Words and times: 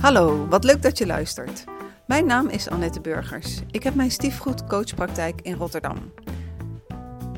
Hallo, 0.00 0.46
wat 0.48 0.64
leuk 0.64 0.82
dat 0.82 0.98
je 0.98 1.06
luistert. 1.06 1.64
Mijn 2.06 2.26
naam 2.26 2.48
is 2.48 2.68
Annette 2.68 3.00
Burgers. 3.00 3.60
Ik 3.70 3.82
heb 3.82 3.94
mijn 3.94 4.10
stiefgoed 4.10 4.66
coachpraktijk 4.66 5.40
in 5.40 5.54
Rotterdam. 5.54 6.12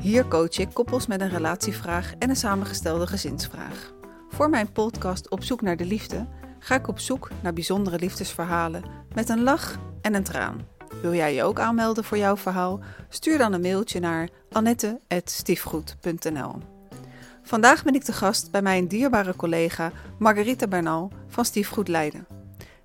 Hier 0.01 0.27
coach 0.27 0.57
ik 0.57 0.69
koppels 0.73 1.07
met 1.07 1.21
een 1.21 1.29
relatievraag 1.29 2.13
en 2.19 2.29
een 2.29 2.35
samengestelde 2.35 3.07
gezinsvraag. 3.07 3.93
Voor 4.29 4.49
mijn 4.49 4.71
podcast 4.71 5.29
Op 5.29 5.43
zoek 5.43 5.61
naar 5.61 5.77
de 5.77 5.85
liefde 5.85 6.27
ga 6.59 6.75
ik 6.75 6.87
op 6.87 6.99
zoek 6.99 7.29
naar 7.41 7.53
bijzondere 7.53 7.99
liefdesverhalen 7.99 8.83
met 9.13 9.29
een 9.29 9.43
lach 9.43 9.79
en 10.01 10.13
een 10.13 10.23
traan. 10.23 10.67
Wil 11.01 11.13
jij 11.13 11.33
je 11.33 11.43
ook 11.43 11.59
aanmelden 11.59 12.03
voor 12.03 12.17
jouw 12.17 12.37
verhaal? 12.37 12.79
Stuur 13.09 13.37
dan 13.37 13.53
een 13.53 13.61
mailtje 13.61 13.99
naar 13.99 14.29
annette.stiefgoed.nl 14.51 16.55
Vandaag 17.41 17.83
ben 17.83 17.95
ik 17.95 18.03
te 18.03 18.13
gast 18.13 18.51
bij 18.51 18.61
mijn 18.61 18.87
dierbare 18.87 19.35
collega 19.35 19.91
Margarita 20.19 20.67
Bernal 20.67 21.11
van 21.27 21.45
Stiefgoed 21.45 21.87
Leiden. 21.87 22.42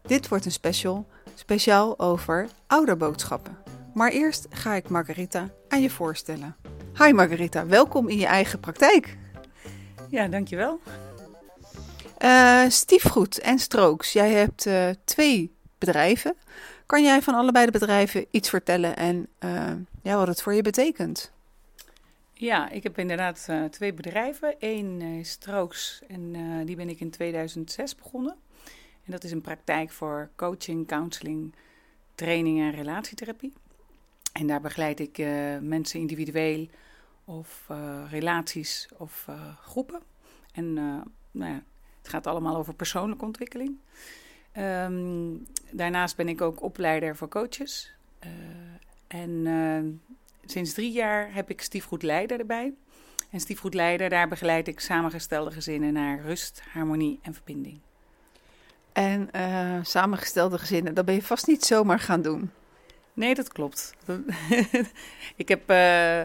Dit 0.08 0.28
wordt 0.28 0.44
een 0.44 0.52
special, 0.52 1.06
speciaal 1.34 1.98
over 1.98 2.48
ouderboodschappen. 2.66 3.58
Maar 3.94 4.10
eerst 4.10 4.46
ga 4.50 4.74
ik 4.74 4.88
Margarita 4.88 5.48
aan 5.68 5.82
je 5.82 5.90
voorstellen. 5.90 6.56
Hi 6.98 7.12
Margarita, 7.12 7.66
welkom 7.66 8.08
in 8.08 8.18
je 8.18 8.26
eigen 8.26 8.60
praktijk. 8.60 9.16
Ja, 10.10 10.28
dankjewel. 10.28 10.80
Uh, 12.18 12.68
stiefgoed 12.68 13.40
en 13.40 13.58
Strooks, 13.58 14.12
jij 14.12 14.32
hebt 14.32 14.66
uh, 14.66 14.88
twee 15.04 15.54
bedrijven. 15.78 16.36
Kan 16.86 17.02
jij 17.02 17.22
van 17.22 17.34
allebei 17.34 17.64
de 17.66 17.72
bedrijven 17.72 18.26
iets 18.30 18.48
vertellen 18.48 18.96
en 18.96 19.28
uh, 19.44 19.72
ja, 20.02 20.16
wat 20.16 20.28
het 20.28 20.42
voor 20.42 20.54
je 20.54 20.62
betekent? 20.62 21.32
Ja, 22.32 22.70
ik 22.70 22.82
heb 22.82 22.98
inderdaad 22.98 23.48
twee 23.70 23.92
bedrijven. 23.92 24.54
Eén 24.58 25.02
is 25.02 25.30
Strooks 25.30 26.02
en 26.06 26.32
die 26.66 26.76
ben 26.76 26.88
ik 26.88 27.00
in 27.00 27.10
2006 27.10 27.94
begonnen. 27.94 28.36
En 29.08 29.14
dat 29.14 29.24
is 29.24 29.32
een 29.32 29.40
praktijk 29.40 29.90
voor 29.90 30.30
coaching, 30.36 30.86
counseling, 30.86 31.54
training 32.14 32.60
en 32.60 32.70
relatietherapie. 32.70 33.52
En 34.32 34.46
daar 34.46 34.60
begeleid 34.60 35.00
ik 35.00 35.18
mensen 35.60 36.00
individueel 36.00 36.68
of 37.24 37.68
relaties 38.10 38.88
of 38.96 39.28
groepen. 39.60 40.00
En 40.52 40.72
nou 41.30 41.52
ja, 41.52 41.62
het 41.98 42.08
gaat 42.08 42.26
allemaal 42.26 42.56
over 42.56 42.74
persoonlijke 42.74 43.24
ontwikkeling. 43.24 43.76
Um, 44.58 45.46
daarnaast 45.72 46.16
ben 46.16 46.28
ik 46.28 46.40
ook 46.40 46.62
opleider 46.62 47.16
voor 47.16 47.28
coaches. 47.28 47.92
en 49.06 50.00
sinds 50.44 50.72
drie 50.72 50.92
jaar 50.92 51.34
heb 51.34 51.50
ik 51.50 51.60
Stiefgoed 51.60 52.02
Leider 52.02 52.38
erbij. 52.38 52.74
En 53.30 53.40
Stiefgoed 53.40 53.74
Leider, 53.74 54.08
daar 54.08 54.28
begeleid 54.28 54.68
ik 54.68 54.80
samengestelde 54.80 55.50
gezinnen 55.50 55.92
naar 55.92 56.20
rust, 56.20 56.62
harmonie 56.72 57.18
en 57.22 57.34
verbinding. 57.34 57.80
En 58.98 59.28
uh, 59.36 59.78
samengestelde 59.82 60.58
gezinnen, 60.58 60.94
dat 60.94 61.04
ben 61.04 61.14
je 61.14 61.22
vast 61.22 61.46
niet 61.46 61.64
zomaar 61.64 61.98
gaan 61.98 62.22
doen. 62.22 62.50
Nee, 63.12 63.34
dat 63.34 63.48
klopt. 63.48 63.94
ik 65.36 65.48
heb, 65.48 65.70
uh, 65.70 66.18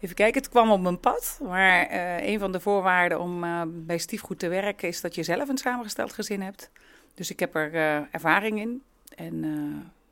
even 0.00 0.14
kijken, 0.14 0.42
het 0.42 0.48
kwam 0.48 0.70
op 0.70 0.80
mijn 0.80 1.00
pad. 1.00 1.38
Maar 1.42 1.90
uh, 1.90 2.26
een 2.28 2.38
van 2.38 2.52
de 2.52 2.60
voorwaarden 2.60 3.20
om 3.20 3.44
bij 3.86 3.98
Stiefgoed 3.98 4.38
te 4.38 4.48
werken 4.48 4.88
is 4.88 5.00
dat 5.00 5.14
je 5.14 5.22
zelf 5.22 5.48
een 5.48 5.58
samengesteld 5.58 6.12
gezin 6.12 6.40
hebt. 6.40 6.70
Dus 7.14 7.30
ik 7.30 7.40
heb 7.40 7.54
er 7.54 7.74
ervaring 8.10 8.60
in. 8.60 8.82
En 9.14 9.40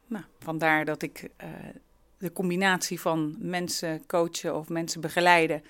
nou, 0.07 0.25
vandaar 0.39 0.85
dat 0.85 1.03
ik 1.03 1.31
de 2.19 2.33
combinatie 2.33 3.01
van 3.01 3.37
mensen 3.39 4.07
coachen 4.07 4.57
of 4.57 4.69
mensen 4.69 5.01
begeleiden 5.01 5.65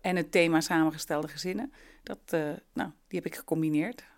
en 0.00 0.16
het 0.16 0.32
thema 0.32 0.60
samengestelde 0.60 1.28
gezinnen, 1.28 1.72
dat, 2.02 2.20
nou, 2.72 2.90
die 3.08 3.18
heb 3.18 3.26
ik 3.26 3.36
gecombineerd. 3.36 4.08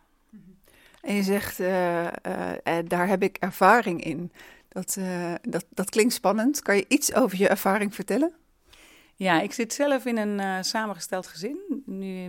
En 1.03 1.15
je 1.15 1.23
zegt, 1.23 1.61
uh, 1.61 2.03
uh, 2.05 2.79
daar 2.85 3.09
heb 3.09 3.23
ik 3.23 3.37
ervaring 3.37 4.05
in. 4.05 4.33
Dat, 4.69 4.99
dat, 5.43 5.65
dat 5.69 5.91
klinkt 5.91 6.13
spannend. 6.13 6.63
Kan 6.63 6.77
je 6.77 6.85
iets 6.89 7.15
over 7.15 7.39
je 7.39 7.49
ervaring 7.49 7.95
vertellen? 7.95 8.33
Ja, 9.15 9.41
ik 9.41 9.53
zit 9.53 9.73
zelf 9.73 10.05
in 10.05 10.17
een 10.17 10.65
samengesteld 10.65 11.27
gezin. 11.27 11.83
Nu, 11.87 12.25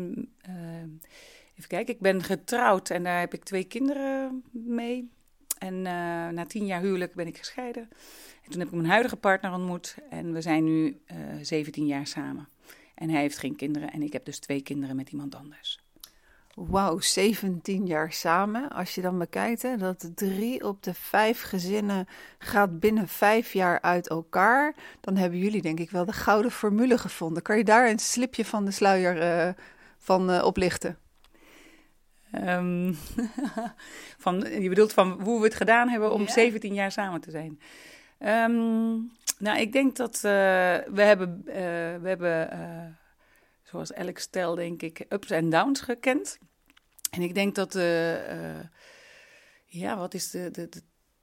even 1.56 1.68
kijken, 1.68 1.94
ik 1.94 2.00
ben 2.00 2.24
getrouwd 2.24 2.90
en 2.90 3.04
daar 3.04 3.20
heb 3.20 3.34
ik 3.34 3.44
twee 3.44 3.64
kinderen 3.64 4.44
mee. 4.52 5.10
En 5.58 5.82
na 6.34 6.46
tien 6.46 6.66
jaar 6.66 6.82
huwelijk 6.82 7.14
ben 7.14 7.28
ik 7.28 7.38
gescheiden. 7.38 7.90
En 8.44 8.52
toen 8.52 8.60
heb 8.60 8.68
ik 8.68 8.74
mijn 8.74 8.90
huidige 8.90 9.16
partner 9.16 9.54
ontmoet 9.54 9.96
en 10.10 10.34
we 10.34 10.42
zijn 10.42 10.64
nu 10.64 11.00
uh, 11.12 11.40
eh, 11.40 11.46
17 11.46 11.86
jaar 11.86 12.08
samen. 12.08 12.48
En 12.96 13.10
hij 13.10 13.22
heeft 13.22 13.38
geen 13.38 13.56
kinderen 13.56 13.92
en 13.92 14.02
ik 14.02 14.14
heb 14.14 14.26
dus 14.26 14.40
twee 14.40 14.62
kinderen 14.62 14.96
met 14.96 15.10
iemand 15.10 15.36
anders. 15.36 15.83
Wauw, 16.56 17.00
17 17.00 17.86
jaar 17.86 18.12
samen. 18.12 18.70
Als 18.70 18.96
je 18.96 19.02
dan 19.02 19.18
bekijkt 19.18 19.62
hè, 19.62 19.78
dat 19.78 20.12
drie 20.16 20.64
op 20.64 20.84
de 20.84 20.94
vijf 20.94 21.42
gezinnen 21.42 22.08
gaat 22.38 22.80
binnen 22.80 23.08
vijf 23.08 23.54
jaar 23.54 23.82
uit 23.82 24.10
elkaar, 24.10 24.76
dan 25.02 25.16
hebben 25.16 25.40
jullie 25.40 25.62
denk 25.62 25.80
ik 25.80 25.92
wel 25.92 26.06
de 26.06 26.12
gouden 26.12 26.52
formule 26.52 26.98
gevonden. 26.98 27.44
Kan 27.44 27.58
je 27.58 27.64
daar 27.64 27.90
een 27.90 28.00
slipje 28.00 28.46
van 28.46 28.66
de 28.66 28.72
sluier 28.72 29.46
uh, 29.48 29.54
van 29.98 30.32
uh, 30.32 30.44
oplichten? 30.44 30.98
Um, 32.36 32.98
van, 34.24 34.62
je 34.62 34.70
bedoelt 34.70 34.94
van 34.94 35.22
hoe 35.22 35.40
we 35.40 35.46
het 35.46 35.56
gedaan 35.56 35.90
hebben 35.90 36.12
om 36.12 36.22
ja. 36.22 36.32
17 36.32 36.74
jaar 36.74 36.92
samen 36.92 37.22
te 37.22 37.32
zijn. 37.32 37.60
Um, 38.20 39.12
nou, 39.40 39.60
ik 39.60 39.72
denk 39.72 39.96
dat 39.96 40.16
uh, 40.16 40.22
we 40.22 41.02
hebben, 41.02 41.42
we 42.02 42.08
hebben 42.08 42.50
zoals 43.74 43.94
elk 43.94 44.18
stel, 44.18 44.56
denk 44.56 44.82
ik, 44.82 45.06
ups 45.10 45.30
en 45.30 45.50
downs 45.50 45.82
gekend. 45.82 46.38
En 47.12 47.22
ik 47.22 47.34
denk 47.34 47.56
dat, 47.56 47.74
ja, 49.66 49.98
wat 49.98 50.14
is 50.14 50.30
de, 50.30 50.52
de, 50.52 50.70
de, 50.70 50.82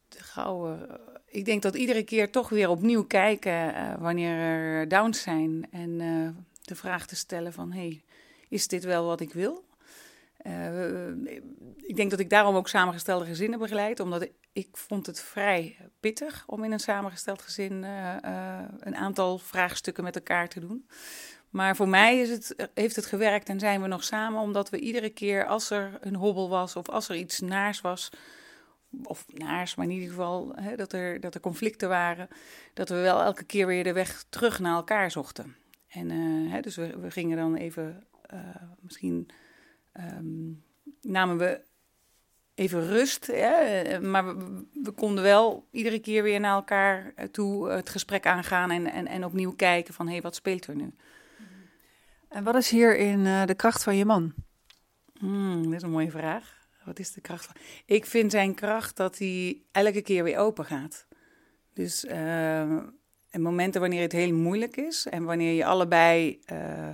de 0.08 0.22
gouden... 0.22 1.00
Ik 1.26 1.44
denk 1.44 1.62
dat 1.62 1.74
iedere 1.74 2.02
keer 2.02 2.30
toch 2.30 2.48
weer 2.48 2.68
opnieuw 2.68 3.04
kijken 3.04 4.00
wanneer 4.00 4.36
er 4.36 4.88
downs 4.88 5.22
zijn. 5.22 5.68
En 5.70 5.98
de 6.62 6.74
vraag 6.74 7.06
te 7.06 7.16
stellen 7.16 7.52
van, 7.52 7.72
hey, 7.72 8.04
is 8.48 8.68
dit 8.68 8.84
wel 8.84 9.04
wat 9.04 9.20
ik 9.20 9.32
wil? 9.32 9.64
Ik 11.76 11.96
denk 11.96 12.10
dat 12.10 12.20
ik 12.20 12.30
daarom 12.30 12.54
ook 12.54 12.68
samengestelde 12.68 13.24
gezinnen 13.24 13.58
begeleid, 13.58 14.00
omdat 14.00 14.22
ik, 14.22 14.32
ik 14.52 14.68
vond 14.76 15.06
het 15.06 15.20
vrij 15.20 15.76
pittig 16.00 16.44
om 16.46 16.64
in 16.64 16.72
een 16.72 16.80
samengesteld 16.80 17.42
gezin 17.42 17.82
een 17.82 18.96
aantal 18.96 19.38
vraagstukken 19.38 20.04
met 20.04 20.14
elkaar 20.16 20.48
te 20.48 20.60
doen. 20.60 20.86
Maar 21.50 21.76
voor 21.76 21.88
mij 21.88 22.18
is 22.18 22.30
het, 22.30 22.70
heeft 22.74 22.96
het 22.96 23.06
gewerkt 23.06 23.48
en 23.48 23.60
zijn 23.60 23.82
we 23.82 23.88
nog 23.88 24.04
samen, 24.04 24.40
omdat 24.40 24.70
we 24.70 24.78
iedere 24.78 25.10
keer 25.10 25.46
als 25.46 25.70
er 25.70 25.98
een 26.00 26.14
hobbel 26.14 26.48
was 26.48 26.76
of 26.76 26.88
als 26.88 27.08
er 27.08 27.16
iets 27.16 27.40
naars 27.40 27.80
was, 27.80 28.10
of 29.02 29.24
naars, 29.28 29.74
maar 29.74 29.86
in 29.86 29.92
ieder 29.92 30.08
geval 30.08 30.52
hè, 30.54 30.76
dat, 30.76 30.92
er, 30.92 31.20
dat 31.20 31.34
er 31.34 31.40
conflicten 31.40 31.88
waren, 31.88 32.28
dat 32.74 32.88
we 32.88 32.94
wel 32.94 33.20
elke 33.22 33.44
keer 33.44 33.66
weer 33.66 33.84
de 33.84 33.92
weg 33.92 34.24
terug 34.28 34.58
naar 34.58 34.74
elkaar 34.74 35.10
zochten. 35.10 35.56
En 35.88 36.10
hè, 36.50 36.60
dus 36.60 36.76
we, 36.76 36.98
we, 36.98 37.10
gingen 37.10 37.36
dan 37.36 37.54
even 37.54 38.06
misschien 38.80 39.28
um, 39.92 40.64
namen 41.00 41.38
we 41.38 41.60
even 42.54 42.86
rust. 42.86 43.26
Hè? 43.26 44.00
Maar 44.00 44.36
we, 44.82 44.90
konden 44.94 45.24
wel 45.24 45.66
iedere 45.70 45.98
keer 45.98 46.22
weer 46.22 46.40
naar 46.40 46.54
elkaar 46.54 47.14
toe 47.30 47.68
het 47.68 47.88
gesprek 47.88 48.26
aangaan 48.26 48.70
en, 48.70 48.86
en, 48.86 49.06
en 49.06 49.24
opnieuw 49.24 49.54
kijken 49.54 49.94
van 49.94 50.06
hé, 50.06 50.12
hey, 50.12 50.22
wat 50.22 50.34
speelt 50.34 50.66
er 50.66 50.76
nu? 50.76 50.94
En 52.30 52.44
wat 52.44 52.54
is 52.54 52.70
hierin 52.70 53.20
uh, 53.20 53.44
de 53.46 53.54
kracht 53.54 53.82
van 53.82 53.96
je 53.96 54.04
man? 54.04 54.34
Hmm, 55.18 55.64
dat 55.64 55.72
is 55.72 55.82
een 55.82 55.90
mooie 55.90 56.10
vraag. 56.10 56.58
Wat 56.84 56.98
is 56.98 57.12
de 57.12 57.20
kracht 57.20 57.44
van... 57.44 57.54
Ik 57.84 58.06
vind 58.06 58.30
zijn 58.30 58.54
kracht 58.54 58.96
dat 58.96 59.18
hij 59.18 59.62
elke 59.72 60.02
keer 60.02 60.24
weer 60.24 60.38
open 60.38 60.64
gaat. 60.64 61.06
Dus 61.74 62.04
uh, 62.04 62.60
in 63.30 63.42
momenten 63.42 63.80
wanneer 63.80 64.02
het 64.02 64.12
heel 64.12 64.34
moeilijk 64.34 64.76
is 64.76 65.06
en 65.06 65.24
wanneer 65.24 65.52
je 65.52 65.64
allebei... 65.64 66.40
Uh, 66.52 66.88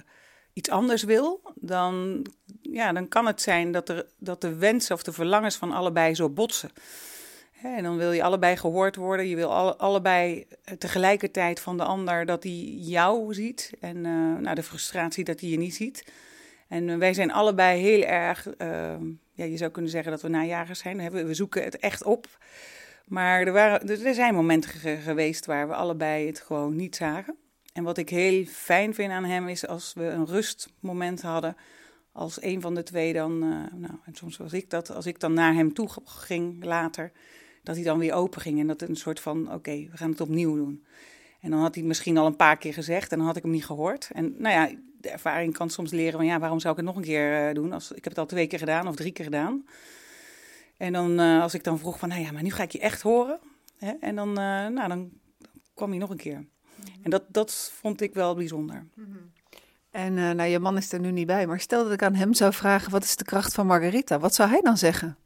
iets 0.57 0.71
anders 0.71 1.03
wil, 1.03 1.41
dan, 1.55 2.27
ja, 2.63 2.93
dan 2.93 3.09
kan 3.09 3.27
het 3.27 3.43
zijn 3.43 3.73
dat, 3.73 3.89
er, 3.89 4.07
dat 4.19 4.41
de 4.41 4.55
wensen 4.55 4.95
of 4.95 5.03
de 5.03 5.13
verlangens 5.13 5.57
van 5.57 5.73
allebei 5.73 6.15
zo 6.15 6.31
botsen. 6.31 6.71
En 7.75 7.83
dan 7.83 7.97
wil 7.97 8.13
je 8.13 8.23
allebei 8.23 8.57
gehoord 8.57 8.97
worden. 8.97 9.29
Je 9.29 9.37
wil 9.37 9.55
alle, 9.55 9.77
allebei 9.77 10.47
tegelijkertijd 10.79 11.61
van 11.61 11.77
de 11.77 11.85
ander 11.85 12.27
dat 12.27 12.43
hij 12.43 12.75
jou 12.79 13.35
ziet. 13.35 13.73
En 13.81 13.97
uh, 13.97 14.39
nou, 14.39 14.55
de 14.55 14.63
frustratie 14.63 15.25
dat 15.25 15.41
hij 15.41 15.49
je 15.49 15.59
niet 15.59 15.75
ziet. 15.75 16.13
En 16.69 16.89
uh, 16.89 16.97
wij 16.97 17.15
zijn 17.15 17.33
allebei 17.33 17.81
heel 17.81 18.03
erg, 18.03 18.47
uh, 18.47 18.95
ja, 19.33 19.45
je 19.45 19.57
zou 19.57 19.71
kunnen 19.71 19.91
zeggen 19.91 20.11
dat 20.11 20.23
we 20.23 20.29
najagers 20.29 20.79
zijn. 20.79 21.11
We 21.11 21.35
zoeken 21.35 21.65
het 21.65 21.79
echt 21.79 22.05
op. 22.05 22.39
Maar 23.07 23.41
er, 23.41 23.53
waren, 23.53 23.89
er 24.05 24.15
zijn 24.15 24.35
momenten 24.35 24.71
geweest 24.99 25.47
waar 25.47 25.69
we 25.69 25.75
allebei 25.75 26.27
het 26.27 26.41
gewoon 26.41 26.77
niet 26.77 26.97
zagen. 26.97 27.37
En 27.73 27.83
wat 27.83 27.99
ik 27.99 28.09
heel 28.09 28.45
fijn 28.45 28.95
vind 28.95 29.13
aan 29.13 29.25
hem 29.25 29.49
is 29.49 29.67
als 29.67 29.93
we 29.95 30.05
een 30.05 30.27
rustmoment 30.27 31.23
hadden. 31.23 31.57
Als 32.13 32.43
een 32.43 32.61
van 32.61 32.75
de 32.75 32.83
twee 32.83 33.13
dan, 33.13 33.39
nou, 33.75 33.95
en 34.05 34.15
soms 34.15 34.37
was 34.37 34.53
ik 34.53 34.71
dat, 34.71 34.91
als 34.91 35.07
ik 35.07 35.21
dan 35.21 35.33
naar 35.33 35.55
hem 35.55 35.75
toe 35.75 35.89
ging 36.05 36.65
later, 36.65 37.13
dat 37.67 37.75
hij 37.75 37.85
dan 37.85 37.99
weer 37.99 38.13
open 38.13 38.41
ging. 38.41 38.61
En 38.61 38.67
dat 38.67 38.83
een 38.83 38.97
soort 38.97 39.21
van: 39.21 39.45
oké, 39.45 39.55
okay, 39.55 39.89
we 39.91 39.97
gaan 39.97 40.11
het 40.11 40.21
opnieuw 40.21 40.57
doen. 40.57 40.85
En 41.41 41.51
dan 41.51 41.61
had 41.61 41.75
hij 41.75 41.79
het 41.83 41.89
misschien 41.89 42.19
al 42.19 42.27
een 42.27 42.37
paar 42.37 42.57
keer 42.57 42.75
gezegd 42.75 43.13
en 43.13 43.19
dan 43.19 43.27
had 43.27 43.37
ik 43.37 43.43
hem 43.43 43.53
niet 43.53 43.67
gehoord. 43.67 44.11
En 44.13 44.35
nou 44.39 44.55
ja, 44.55 44.77
de 45.01 45.11
ervaring 45.11 45.53
kan 45.53 45.71
soms 45.71 45.91
leren 45.91 46.13
van 46.13 46.27
ja, 46.27 46.39
waarom 46.39 46.61
zou 46.61 46.73
ik 46.73 46.79
het 46.79 46.89
nog 46.89 46.97
een 46.97 47.03
keer 47.03 47.49
uh, 47.49 47.55
doen? 47.55 47.73
Als, 47.73 47.91
ik 47.91 48.05
heb 48.05 48.13
het 48.13 48.19
al 48.19 48.27
twee 48.27 48.47
keer 48.47 48.59
gedaan 48.59 48.89
of 48.89 48.97
drie 48.97 49.13
keer 49.13 49.25
gedaan. 49.25 49.67
En 50.77 50.93
dan, 50.93 51.21
uh, 51.21 51.43
als 51.43 51.55
ik 51.55 51.65
dan 51.65 51.79
vroeg 51.79 51.99
van, 51.99 52.09
nou 52.09 52.21
ja, 52.21 52.33
maar 52.33 52.43
nu 52.43 52.51
ga 52.51 52.63
ik 52.63 52.71
je 52.71 52.81
echt 52.81 53.03
horen. 53.03 53.39
Hè? 53.79 53.93
En 54.01 54.17
dan, 54.17 54.29
uh, 54.29 54.67
nou, 54.67 54.89
dan 54.89 55.11
kwam 55.75 55.91
hij 55.91 55.99
nog 55.99 56.11
een 56.11 56.17
keer. 56.17 56.45
En 57.03 57.11
dat, 57.11 57.23
dat 57.29 57.73
vond 57.75 58.01
ik 58.01 58.15
wel 58.15 58.35
bijzonder. 58.35 58.87
En 59.91 60.17
uh, 60.17 60.31
nou, 60.31 60.49
je 60.49 60.59
man 60.59 60.77
is 60.77 60.93
er 60.93 61.01
nu 61.01 61.11
niet 61.11 61.27
bij, 61.27 61.47
maar 61.47 61.61
stel 61.61 61.85
dat 61.85 61.93
ik 61.93 62.03
aan 62.03 62.15
hem 62.15 62.35
zou 62.35 62.53
vragen: 62.53 62.91
wat 62.91 63.05
is 63.05 63.17
de 63.17 63.25
kracht 63.25 63.55
van 63.55 63.67
Margarita? 63.67 64.19
Wat 64.19 64.35
zou 64.35 64.49
hij 64.49 64.61
dan 64.61 64.77
zeggen? 64.77 65.17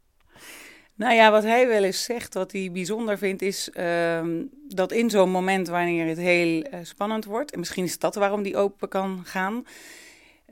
Nou 0.95 1.13
ja, 1.13 1.31
wat 1.31 1.43
hij 1.43 1.67
wel 1.67 1.83
eens 1.83 2.03
zegt, 2.03 2.33
wat 2.33 2.51
hij 2.51 2.69
bijzonder 2.71 3.17
vindt, 3.17 3.41
is 3.41 3.69
uh, 3.73 4.27
dat 4.67 4.91
in 4.91 5.09
zo'n 5.09 5.29
moment 5.29 5.67
wanneer 5.67 6.07
het 6.07 6.17
heel 6.17 6.65
uh, 6.65 6.79
spannend 6.81 7.25
wordt, 7.25 7.51
en 7.51 7.59
misschien 7.59 7.83
is 7.83 7.99
dat 7.99 8.15
waarom 8.15 8.43
die 8.43 8.57
open 8.57 8.89
kan 8.89 9.21
gaan, 9.25 9.65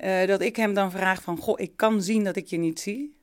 uh, 0.03 0.25
dat 0.25 0.41
ik 0.41 0.55
hem 0.55 0.73
dan 0.73 0.91
vraag 0.91 1.21
van, 1.21 1.37
goh, 1.37 1.59
ik 1.59 1.71
kan 1.75 2.01
zien 2.01 2.23
dat 2.23 2.35
ik 2.35 2.47
je 2.47 2.57
niet 2.57 2.79
zie, 2.79 3.15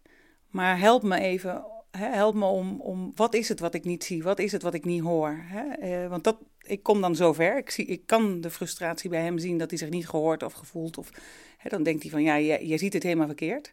maar 0.50 0.78
help 0.78 1.02
me 1.02 1.18
even, 1.18 1.64
hè, 1.90 2.06
help 2.06 2.34
me 2.34 2.44
om, 2.44 2.80
om, 2.80 3.12
wat 3.14 3.34
is 3.34 3.48
het 3.48 3.60
wat 3.60 3.74
ik 3.74 3.84
niet 3.84 4.04
zie, 4.04 4.22
wat 4.22 4.38
is 4.38 4.52
het 4.52 4.62
wat 4.62 4.74
ik 4.74 4.84
niet 4.84 5.02
hoor? 5.02 5.36
Hè? 5.38 6.08
want 6.08 6.24
dat, 6.24 6.36
ik 6.60 6.82
kom 6.82 7.00
dan 7.00 7.16
zover, 7.16 7.56
ik, 7.56 7.70
zie, 7.70 7.86
ik 7.86 8.06
kan 8.06 8.40
de 8.40 8.50
frustratie 8.50 9.10
bij 9.10 9.22
hem 9.22 9.38
zien 9.38 9.58
dat 9.58 9.70
hij 9.70 9.78
zich 9.78 9.90
niet 9.90 10.08
gehoord 10.08 10.42
of 10.42 10.52
gevoeld, 10.52 10.98
of 10.98 11.10
hè, 11.58 11.68
dan 11.68 11.82
denkt 11.82 12.02
hij 12.02 12.10
van, 12.10 12.22
ja, 12.22 12.34
je, 12.34 12.68
je 12.68 12.78
ziet 12.78 12.92
het 12.92 13.02
helemaal 13.02 13.26
verkeerd. 13.26 13.72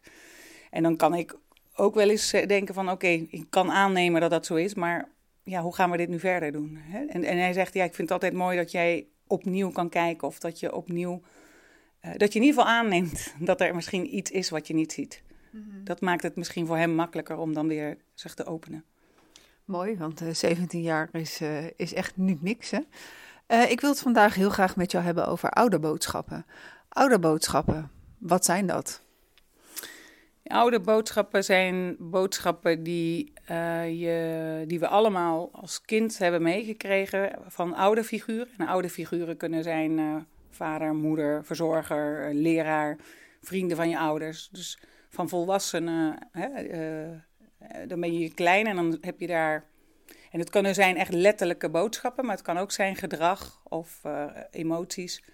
En 0.74 0.82
dan 0.82 0.96
kan 0.96 1.14
ik 1.14 1.36
ook 1.74 1.94
wel 1.94 2.10
eens 2.10 2.30
denken 2.30 2.74
van 2.74 2.84
oké, 2.84 2.94
okay, 2.94 3.26
ik 3.30 3.46
kan 3.50 3.70
aannemen 3.70 4.20
dat 4.20 4.30
dat 4.30 4.46
zo 4.46 4.54
is, 4.54 4.74
maar 4.74 5.08
ja, 5.44 5.62
hoe 5.62 5.74
gaan 5.74 5.90
we 5.90 5.96
dit 5.96 6.08
nu 6.08 6.18
verder 6.18 6.52
doen? 6.52 6.76
Hè? 6.80 7.04
En, 7.04 7.24
en 7.24 7.38
hij 7.38 7.52
zegt, 7.52 7.74
ja, 7.74 7.84
ik 7.84 7.94
vind 7.94 8.08
het 8.08 8.22
altijd 8.22 8.32
mooi 8.32 8.56
dat 8.56 8.70
jij 8.70 9.06
opnieuw 9.26 9.70
kan 9.70 9.88
kijken 9.88 10.28
of 10.28 10.38
dat 10.38 10.60
je 10.60 10.74
opnieuw, 10.74 11.22
uh, 12.04 12.10
dat 12.16 12.32
je 12.32 12.38
in 12.38 12.44
ieder 12.44 12.60
geval 12.60 12.76
aanneemt 12.76 13.34
dat 13.38 13.60
er 13.60 13.74
misschien 13.74 14.16
iets 14.16 14.30
is 14.30 14.50
wat 14.50 14.66
je 14.66 14.74
niet 14.74 14.92
ziet. 14.92 15.22
Mm-hmm. 15.50 15.84
Dat 15.84 16.00
maakt 16.00 16.22
het 16.22 16.36
misschien 16.36 16.66
voor 16.66 16.76
hem 16.76 16.94
makkelijker 16.94 17.36
om 17.36 17.54
dan 17.54 17.68
weer 17.68 17.96
zich 18.14 18.34
te 18.34 18.44
openen. 18.44 18.84
Mooi, 19.64 19.96
want 19.96 20.22
uh, 20.22 20.28
17 20.32 20.82
jaar 20.82 21.08
is, 21.12 21.40
uh, 21.40 21.64
is 21.76 21.94
echt 21.94 22.16
niet 22.16 22.42
niks 22.42 22.70
hè? 22.70 22.80
ik 23.68 23.80
wil 23.80 23.90
het 23.90 24.00
vandaag 24.00 24.34
heel 24.34 24.50
graag 24.50 24.76
met 24.76 24.90
jou 24.90 25.04
hebben 25.04 25.26
over 25.26 25.50
ouderboodschappen. 25.50 26.46
Ouderboodschappen, 26.88 27.90
wat 28.18 28.44
zijn 28.44 28.66
dat? 28.66 29.03
Oude 30.44 30.80
boodschappen 30.80 31.44
zijn 31.44 31.96
boodschappen 31.98 32.82
die, 32.82 33.32
uh, 33.50 34.00
je, 34.00 34.64
die 34.66 34.80
we 34.80 34.88
allemaal 34.88 35.48
als 35.52 35.80
kind 35.80 36.18
hebben 36.18 36.42
meegekregen 36.42 37.38
van 37.46 37.74
oude 37.74 38.04
figuren. 38.04 38.48
En 38.58 38.66
oude 38.66 38.90
figuren 38.90 39.36
kunnen 39.36 39.62
zijn 39.62 39.98
uh, 39.98 40.16
vader, 40.50 40.94
moeder, 40.94 41.44
verzorger, 41.44 42.34
leraar, 42.34 42.98
vrienden 43.40 43.76
van 43.76 43.88
je 43.88 43.98
ouders. 43.98 44.48
Dus 44.52 44.78
van 45.08 45.28
volwassenen, 45.28 46.28
hè, 46.32 46.48
dan 47.86 48.00
ben 48.00 48.18
je 48.18 48.34
klein 48.34 48.66
en 48.66 48.76
dan 48.76 48.98
heb 49.00 49.20
je 49.20 49.26
daar... 49.26 49.64
En 50.30 50.40
het 50.40 50.50
kunnen 50.50 50.74
zijn 50.74 50.96
echt 50.96 51.12
letterlijke 51.12 51.70
boodschappen, 51.70 52.24
maar 52.24 52.34
het 52.34 52.44
kan 52.44 52.58
ook 52.58 52.72
zijn 52.72 52.96
gedrag 52.96 53.60
of 53.68 54.02
emoties 54.50 55.24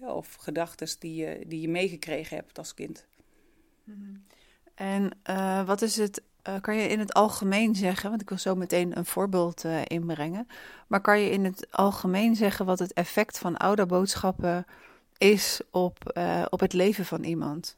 of 0.00 0.34
gedachten 0.34 0.88
die 0.98 1.14
je, 1.14 1.44
die 1.46 1.60
je 1.60 1.68
meegekregen 1.68 2.36
hebt 2.36 2.58
als 2.58 2.74
kind. 2.74 3.06
Mm-hmm. 3.84 4.24
En 4.82 5.10
uh, 5.30 5.66
wat 5.66 5.82
is 5.82 5.96
het, 5.96 6.22
uh, 6.48 6.54
kan 6.60 6.76
je 6.76 6.88
in 6.88 6.98
het 6.98 7.12
algemeen 7.12 7.74
zeggen, 7.74 8.08
want 8.10 8.22
ik 8.22 8.28
wil 8.28 8.38
zo 8.38 8.54
meteen 8.54 8.96
een 8.96 9.04
voorbeeld 9.04 9.64
uh, 9.64 9.80
inbrengen, 9.86 10.48
maar 10.86 11.00
kan 11.00 11.20
je 11.20 11.30
in 11.30 11.44
het 11.44 11.66
algemeen 11.70 12.36
zeggen 12.36 12.66
wat 12.66 12.78
het 12.78 12.92
effect 12.92 13.38
van 13.38 13.56
ouderboodschappen 13.56 14.66
is 15.18 15.60
op, 15.70 16.20
op 16.48 16.60
het 16.60 16.72
leven 16.72 17.04
van 17.04 17.24
iemand? 17.24 17.76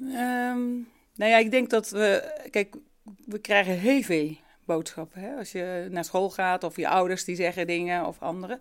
Um, 0.00 0.88
nou 1.14 1.30
ja, 1.30 1.36
ik 1.36 1.50
denk 1.50 1.70
dat 1.70 1.90
we, 1.90 2.40
kijk, 2.50 2.76
we 3.24 3.38
krijgen 3.38 3.78
heel 3.78 4.02
veel 4.02 4.36
boodschappen. 4.64 5.20
Hè? 5.20 5.36
Als 5.36 5.52
je 5.52 5.88
naar 5.90 6.04
school 6.04 6.30
gaat 6.30 6.64
of 6.64 6.76
je 6.76 6.88
ouders 6.88 7.24
die 7.24 7.36
zeggen 7.36 7.66
dingen 7.66 8.06
of 8.06 8.22
anderen. 8.22 8.60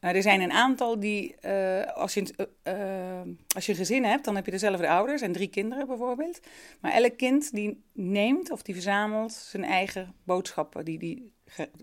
Nou, 0.00 0.16
er 0.16 0.22
zijn 0.22 0.40
een 0.40 0.52
aantal 0.52 1.00
die, 1.00 1.36
uh, 1.42 1.86
als, 1.86 2.14
je, 2.14 2.48
uh, 2.64 3.32
als 3.54 3.66
je 3.66 3.72
een 3.72 3.78
gezin 3.78 4.04
hebt, 4.04 4.24
dan 4.24 4.34
heb 4.34 4.44
je 4.44 4.50
dezelfde 4.50 4.88
ouders 4.88 5.22
en 5.22 5.32
drie 5.32 5.48
kinderen 5.48 5.86
bijvoorbeeld. 5.86 6.40
Maar 6.80 6.92
elk 6.92 7.16
kind 7.16 7.52
die 7.52 7.82
neemt 7.92 8.50
of 8.50 8.62
die 8.62 8.74
verzamelt 8.74 9.32
zijn 9.32 9.64
eigen 9.64 10.14
boodschappen 10.24 10.84
die, 10.84 10.98
die, 10.98 11.32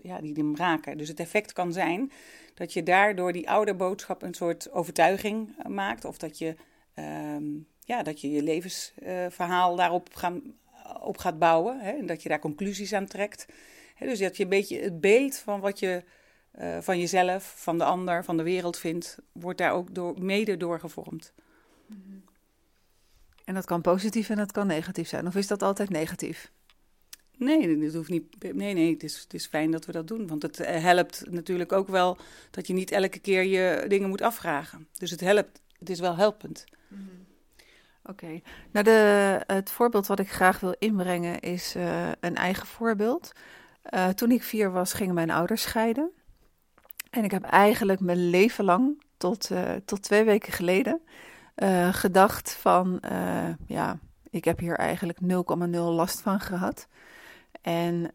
ja, 0.02 0.20
die 0.20 0.32
hem 0.32 0.56
raken. 0.56 0.98
Dus 0.98 1.08
het 1.08 1.20
effect 1.20 1.52
kan 1.52 1.72
zijn 1.72 2.12
dat 2.54 2.72
je 2.72 2.82
daardoor 2.82 3.32
die 3.32 3.50
oude 3.50 3.74
boodschap 3.74 4.22
een 4.22 4.34
soort 4.34 4.72
overtuiging 4.72 5.68
maakt. 5.68 6.04
Of 6.04 6.18
dat 6.18 6.38
je 6.38 6.56
uh, 6.94 7.36
ja, 7.84 8.02
dat 8.02 8.20
je, 8.20 8.30
je 8.30 8.42
levensverhaal 8.42 9.76
daarop 9.76 10.14
gaan, 10.14 10.42
op 11.00 11.18
gaat 11.18 11.38
bouwen. 11.38 11.80
Hè, 11.80 11.90
en 11.90 12.06
dat 12.06 12.22
je 12.22 12.28
daar 12.28 12.38
conclusies 12.38 12.92
aan 12.92 13.06
trekt. 13.06 13.46
Hè, 13.94 14.06
dus 14.06 14.18
dat 14.18 14.36
je 14.36 14.42
een 14.42 14.48
beetje 14.48 14.80
het 14.80 15.00
beeld 15.00 15.36
van 15.36 15.60
wat 15.60 15.78
je 15.78 16.02
uh, 16.60 16.76
van 16.80 16.98
jezelf, 16.98 17.54
van 17.56 17.78
de 17.78 17.84
ander, 17.84 18.24
van 18.24 18.36
de 18.36 18.42
wereld 18.42 18.78
vindt, 18.78 19.18
wordt 19.32 19.58
daar 19.58 19.72
ook 19.72 19.94
door, 19.94 20.22
mede 20.22 20.56
door 20.56 20.80
gevormd. 20.80 21.32
En 23.44 23.54
dat 23.54 23.64
kan 23.64 23.80
positief 23.80 24.30
en 24.30 24.36
dat 24.36 24.52
kan 24.52 24.66
negatief 24.66 25.08
zijn. 25.08 25.26
Of 25.26 25.34
is 25.34 25.46
dat 25.46 25.62
altijd 25.62 25.88
negatief? 25.88 26.50
Nee, 27.36 27.78
dat 27.78 27.94
hoeft 27.94 28.10
niet. 28.10 28.54
Nee, 28.54 28.74
nee, 28.74 28.92
het 28.92 29.02
is, 29.02 29.20
het 29.20 29.34
is 29.34 29.46
fijn 29.46 29.70
dat 29.70 29.84
we 29.84 29.92
dat 29.92 30.08
doen. 30.08 30.26
Want 30.26 30.42
het 30.42 30.60
eh, 30.60 30.82
helpt 30.82 31.24
natuurlijk 31.30 31.72
ook 31.72 31.88
wel 31.88 32.18
dat 32.50 32.66
je 32.66 32.72
niet 32.72 32.90
elke 32.90 33.18
keer 33.18 33.42
je 33.42 33.84
dingen 33.88 34.08
moet 34.08 34.22
afvragen. 34.22 34.88
Dus 34.92 35.10
het 35.10 35.20
helpt. 35.20 35.60
Het 35.78 35.90
is 35.90 36.00
wel 36.00 36.16
helpend. 36.16 36.64
Mm-hmm. 36.88 37.26
Oké. 38.02 38.24
Okay. 38.24 38.42
Nou, 38.70 38.84
de, 38.84 39.40
het 39.46 39.70
voorbeeld 39.70 40.06
wat 40.06 40.18
ik 40.18 40.30
graag 40.30 40.60
wil 40.60 40.74
inbrengen 40.78 41.40
is 41.40 41.76
uh, 41.76 42.08
een 42.20 42.36
eigen 42.36 42.66
voorbeeld. 42.66 43.32
Uh, 43.94 44.08
toen 44.08 44.30
ik 44.30 44.42
vier 44.42 44.70
was, 44.70 44.92
gingen 44.92 45.14
mijn 45.14 45.30
ouders 45.30 45.62
scheiden. 45.62 46.10
En 47.10 47.24
ik 47.24 47.30
heb 47.30 47.42
eigenlijk 47.42 48.00
mijn 48.00 48.30
leven 48.30 48.64
lang, 48.64 49.02
tot, 49.16 49.50
uh, 49.50 49.70
tot 49.84 50.02
twee 50.02 50.24
weken 50.24 50.52
geleden, 50.52 51.00
uh, 51.56 51.88
gedacht 51.92 52.52
van, 52.52 53.00
uh, 53.12 53.48
ja, 53.66 53.98
ik 54.30 54.44
heb 54.44 54.58
hier 54.58 54.76
eigenlijk 54.76 55.18
0,0 55.20 55.26
last 55.70 56.20
van 56.20 56.40
gehad. 56.40 56.88
En 57.62 58.10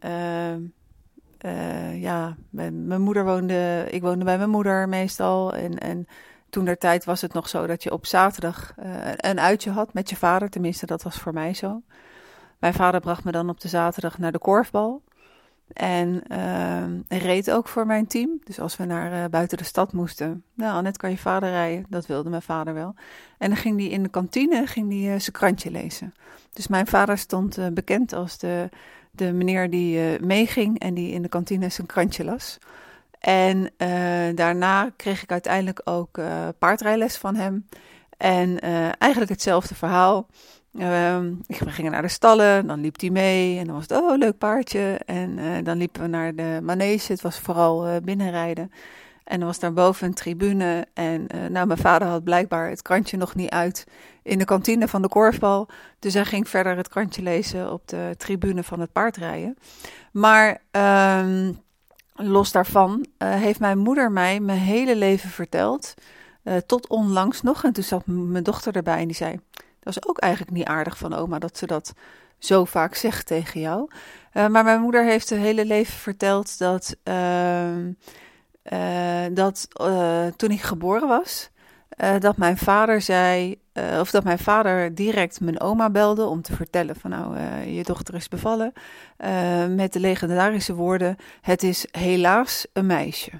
ja, 1.93 2.35
mijn, 2.50 2.88
mijn, 2.88 3.01
moeder 3.01 3.25
woonde, 3.25 3.88
ik 3.89 4.01
woonde 4.01 4.25
bij 4.25 4.38
mijn 4.38 4.50
moeder 4.50 4.89
meestal. 4.89 5.53
En, 5.53 5.77
en 5.77 6.07
toen 6.50 6.65
der 6.65 6.77
tijd 6.77 7.05
was 7.05 7.21
het 7.21 7.33
nog 7.33 7.50
zo 7.50 7.67
dat 7.67 7.83
je 7.83 7.91
op 7.91 8.05
zaterdag 8.05 8.73
een 9.17 9.39
uitje 9.39 9.71
had 9.71 9.93
met 9.93 10.09
je 10.09 10.15
vader. 10.15 10.50
Tenminste, 10.50 10.85
dat 10.85 11.03
was 11.03 11.15
voor 11.15 11.33
mij 11.33 11.53
zo. 11.53 11.81
Mijn 12.59 12.73
vader 12.73 13.00
bracht 13.00 13.23
me 13.23 13.31
dan 13.31 13.50
op 13.50 13.59
de 13.59 13.67
zaterdag 13.67 14.17
naar 14.17 14.31
de 14.31 14.39
korfbal. 14.39 15.01
En 15.74 16.24
uh, 16.32 17.20
reed 17.22 17.51
ook 17.51 17.68
voor 17.68 17.86
mijn 17.86 18.08
team. 18.08 18.39
Dus 18.44 18.60
als 18.60 18.77
we 18.77 18.86
naar 18.86 19.12
uh, 19.12 19.30
buiten 19.30 19.58
de 19.58 19.63
stad 19.63 19.94
moesten. 19.94 20.44
Nou, 20.53 20.82
net 20.82 20.98
kan 20.98 21.10
je 21.10 21.18
vader 21.18 21.50
rijden. 21.50 21.86
Dat 21.89 22.06
wilde 22.06 22.30
mijn 22.30 22.42
vader 22.42 22.74
wel. 22.74 22.96
En 23.38 23.50
dan 23.50 23.58
ging 23.58 23.80
hij 23.80 23.89
in 23.89 24.03
de 24.03 24.10
kantine 24.10 24.68
ging 24.68 24.89
die, 24.89 25.10
uh, 25.10 25.20
zijn 25.20 25.32
krantje 25.32 25.72
lezen. 25.72 26.13
Dus 26.53 26.68
mijn 26.68 26.88
vader 26.88 27.18
stond 27.18 27.58
uh, 27.58 27.68
bekend 27.68 28.13
als 28.13 28.38
de, 28.38 28.70
de 29.12 29.34
meneer 29.34 29.70
die 29.70 30.20
meeging 30.22 30.80
en 30.80 30.94
die 30.94 31.12
in 31.12 31.22
de 31.22 31.30
kantine 31.30 31.70
zijn 31.70 31.88
krantje 31.88 32.24
las. 32.24 32.58
En 33.20 33.70
daarna 34.36 34.92
kreeg 34.96 35.24
ik 35.24 35.32
uiteindelijk 35.32 35.82
ook 35.84 36.20
paardrijles 36.60 37.18
van 37.18 37.36
hem. 37.36 37.68
En 38.18 38.60
eigenlijk 38.98 39.32
hetzelfde 39.32 39.75
verhaal. 39.75 40.27
Um, 40.80 41.42
we 41.48 41.72
gingen 41.72 41.92
naar 41.92 42.01
de 42.01 42.08
stallen, 42.08 42.68
dan 42.68 42.82
liep 42.82 43.00
hij 43.00 43.10
mee 43.10 43.60
en 43.60 43.65
dan 43.65 43.75
was 43.75 43.84
het, 43.88 43.98
oh, 43.98 44.18
leuk 44.18 44.38
paardje. 44.38 45.00
En 45.06 45.38
uh, 45.38 45.63
dan 45.63 45.77
liepen 45.77 46.01
we 46.01 46.08
naar 46.08 46.36
de 46.36 46.60
manege, 46.63 47.12
het 47.12 47.22
was 47.22 47.39
vooral 47.39 47.88
uh, 47.88 47.96
binnenrijden. 48.03 48.72
En 49.24 49.38
dan 49.38 49.48
was 49.48 49.60
daar 49.60 49.74
boven 49.74 50.08
een 50.08 50.13
tribune 50.13 50.88
en 50.94 51.27
uh, 51.36 51.46
nou, 51.50 51.68
mijn 51.68 51.80
vader 51.80 52.08
had 52.08 52.24
blijkbaar 52.24 52.70
het 52.70 52.82
krantje 52.82 53.18
nog 53.18 53.36
niet 53.36 53.50
uit 53.50 53.88
in 54.24 54.38
de 54.38 54.46
kantine 54.46 54.88
van 54.88 55.01
de 55.01 55.08
korfbal. 55.08 55.68
Dus 56.00 56.13
hij 56.13 56.25
ging 56.25 56.50
verder 56.50 56.77
het 56.77 56.88
krantje 56.88 57.22
lezen 57.22 57.72
op 57.72 57.88
de 57.88 58.13
tribune 58.18 58.63
van 58.63 58.80
het 58.80 58.92
paardrijden. 58.92 59.58
Maar 60.12 60.62
um, 61.20 61.60
los 62.13 62.51
daarvan 62.51 63.06
heeft 63.18 63.60
mijn 63.60 63.77
moeder 63.77 64.12
mij 64.12 64.39
mijn 64.39 64.60
hele 64.60 64.96
leven 64.96 65.30
verteld, 65.30 65.94
tot 66.65 66.88
onlangs 66.88 67.42
nog. 67.42 67.63
En 67.63 67.74
toen 67.74 67.84
zat 67.84 68.03
mijn 68.06 68.44
dochter 68.44 68.75
erbij 68.75 69.00
en 69.00 69.08
die 69.08 69.15
zei... 69.15 69.39
Dat 69.83 69.97
is 69.97 70.07
ook 70.07 70.17
eigenlijk 70.17 70.51
niet 70.51 70.65
aardig 70.65 70.97
van 70.97 71.13
oma 71.13 71.39
dat 71.39 71.57
ze 71.57 71.65
dat 71.65 71.93
zo 72.43 72.65
vaak 72.65 72.95
zegt 72.95 73.25
tegen 73.25 73.59
jou. 73.59 73.89
Uh, 74.33 74.47
maar 74.47 74.63
mijn 74.63 74.81
moeder 74.81 75.03
heeft 75.03 75.29
het 75.29 75.39
hele 75.39 75.65
leven 75.65 75.93
verteld 75.93 76.57
dat, 76.57 76.95
uh, 77.03 77.77
uh, 77.77 79.25
dat 79.31 79.67
eh, 79.73 80.25
toen 80.35 80.51
ik 80.51 80.61
geboren 80.61 81.07
was, 81.07 81.51
dat 82.19 82.37
mijn 82.37 82.57
vader 82.57 83.01
zei, 83.01 83.61
of 83.99 84.11
dat 84.11 84.23
mijn 84.23 84.39
vader 84.39 84.95
direct 84.95 85.41
mijn 85.41 85.59
oma 85.59 85.89
belde 85.89 86.25
om 86.25 86.41
te 86.41 86.55
vertellen 86.55 86.95
van 86.95 87.09
nou, 87.09 87.37
je 87.69 87.83
dochter 87.83 88.13
is 88.15 88.27
bevallen. 88.27 88.73
met 89.75 89.93
de 89.93 89.99
legendarische 89.99 90.73
woorden, 90.73 91.15
het 91.41 91.63
is 91.63 91.87
helaas 91.91 92.65
een 92.73 92.85
meisje. 92.85 93.31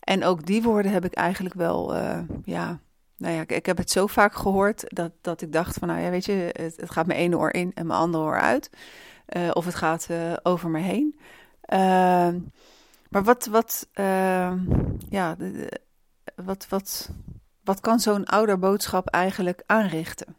En 0.00 0.24
ook 0.24 0.46
die 0.46 0.62
woorden 0.62 0.92
heb 0.92 1.04
ik 1.04 1.14
eigenlijk 1.14 1.54
wel, 1.54 1.96
ja, 2.44 2.78
nou 3.16 3.34
ja, 3.34 3.44
ik, 3.46 3.66
heb 3.66 3.76
het 3.76 3.90
zo 3.90 4.06
vaak 4.06 4.34
gehoord 4.34 4.84
dat, 4.86 5.12
dat 5.20 5.42
ik 5.42 5.52
dacht 5.52 5.78
van, 5.78 5.88
nou 5.88 6.00
ja, 6.00 6.10
weet 6.10 6.24
je, 6.24 6.50
het, 6.52 6.90
gaat 6.90 7.06
mijn 7.06 7.18
ene 7.18 7.38
oor 7.38 7.54
in 7.54 7.72
en 7.74 7.86
mijn 7.86 7.98
andere 7.98 8.24
oor 8.24 8.40
uit. 8.40 8.70
eh, 9.26 9.50
of 9.52 9.64
het 9.64 9.74
gaat 9.74 10.08
over 10.42 10.70
me 10.70 10.80
heen. 10.80 11.18
Ehm, 11.60 12.38
maar 13.08 13.24
wat, 13.24 13.46
wat, 13.46 13.88
ehm, 13.92 14.58
ja, 15.08 15.36
wat, 16.34 16.66
wat, 16.68 17.10
wat 17.64 17.80
kan 17.80 18.00
zo'n 18.00 18.26
ouderboodschap 18.26 19.08
eigenlijk 19.08 19.62
aanrichten? 19.66 20.36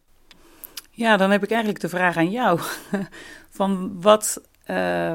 Ja, 0.90 1.18
dan 1.18 1.32
heb 1.32 1.44
ik 1.44 1.50
eigenlijk 1.50 1.82
de 1.82 1.90
vraag 1.90 2.18
aan 2.18 2.32
jou. 2.32 2.60
Van 3.50 4.02
wat, 4.02 4.42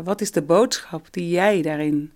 wat 0.05 0.21
is 0.21 0.33
de 0.33 0.43
boodschap 0.43 1.13
die 1.13 1.29
jij 1.29 1.63
daarin 1.63 2.13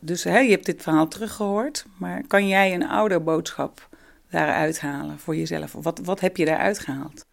dus 0.00 0.24
hè, 0.24 0.38
je 0.38 0.50
hebt 0.50 0.66
dit 0.66 0.82
verhaal 0.82 1.08
teruggehoord, 1.08 1.86
maar 1.98 2.26
kan 2.26 2.48
jij 2.48 2.74
een 2.74 2.88
ouderboodschap 2.88 3.88
daaruit 4.36 4.80
halen 4.80 5.18
voor 5.18 5.36
jezelf? 5.36 5.72
Wat, 5.72 5.98
wat 5.98 6.20
heb 6.20 6.36
je 6.36 6.44
daaruit 6.44 6.78
gehaald? 6.78 7.26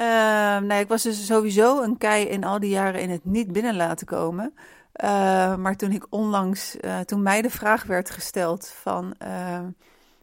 Uh, 0.00 0.58
nee, 0.58 0.80
ik 0.80 0.88
was 0.88 1.02
dus 1.02 1.26
sowieso 1.26 1.82
een 1.82 1.98
kei 1.98 2.24
in 2.24 2.44
al 2.44 2.60
die 2.60 2.70
jaren 2.70 3.00
in 3.00 3.10
het 3.10 3.24
niet 3.24 3.52
binnen 3.52 3.76
laten 3.76 4.06
komen. 4.06 4.54
Uh, 5.04 5.56
maar 5.56 5.76
toen 5.76 5.92
ik 5.92 6.06
onlangs, 6.10 6.76
uh, 6.80 7.00
toen 7.00 7.22
mij 7.22 7.42
de 7.42 7.50
vraag 7.50 7.84
werd 7.84 8.10
gesteld 8.10 8.68
van, 8.68 9.14
uh, 9.22 9.60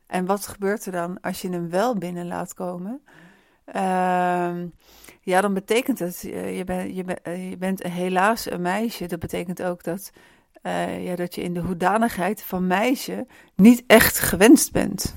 en 0.07 0.25
wat 0.25 0.47
gebeurt 0.47 0.85
er 0.85 0.91
dan 0.91 1.21
als 1.21 1.41
je 1.41 1.49
hem 1.49 1.69
wel 1.69 1.97
binnen 1.97 2.27
laat 2.27 2.53
komen? 2.53 3.01
Ehm, 3.65 4.67
ja, 5.21 5.41
dan 5.41 5.53
betekent 5.53 5.99
het, 5.99 6.21
je, 6.21 6.61
ben, 6.65 6.95
je, 6.95 7.03
ben, 7.03 7.49
je 7.49 7.57
bent 7.57 7.83
helaas 7.83 8.51
een 8.51 8.61
meisje. 8.61 9.07
Dat 9.07 9.19
betekent 9.19 9.63
ook 9.63 9.83
dat 9.83 10.11
ja, 10.99 11.15
dat 11.15 11.35
je 11.35 11.41
in 11.41 11.53
de 11.53 11.59
hoedanigheid 11.59 12.43
van 12.43 12.67
meisje 12.67 13.27
niet 13.55 13.83
echt 13.87 14.19
gewenst 14.19 14.71
bent. 14.71 15.15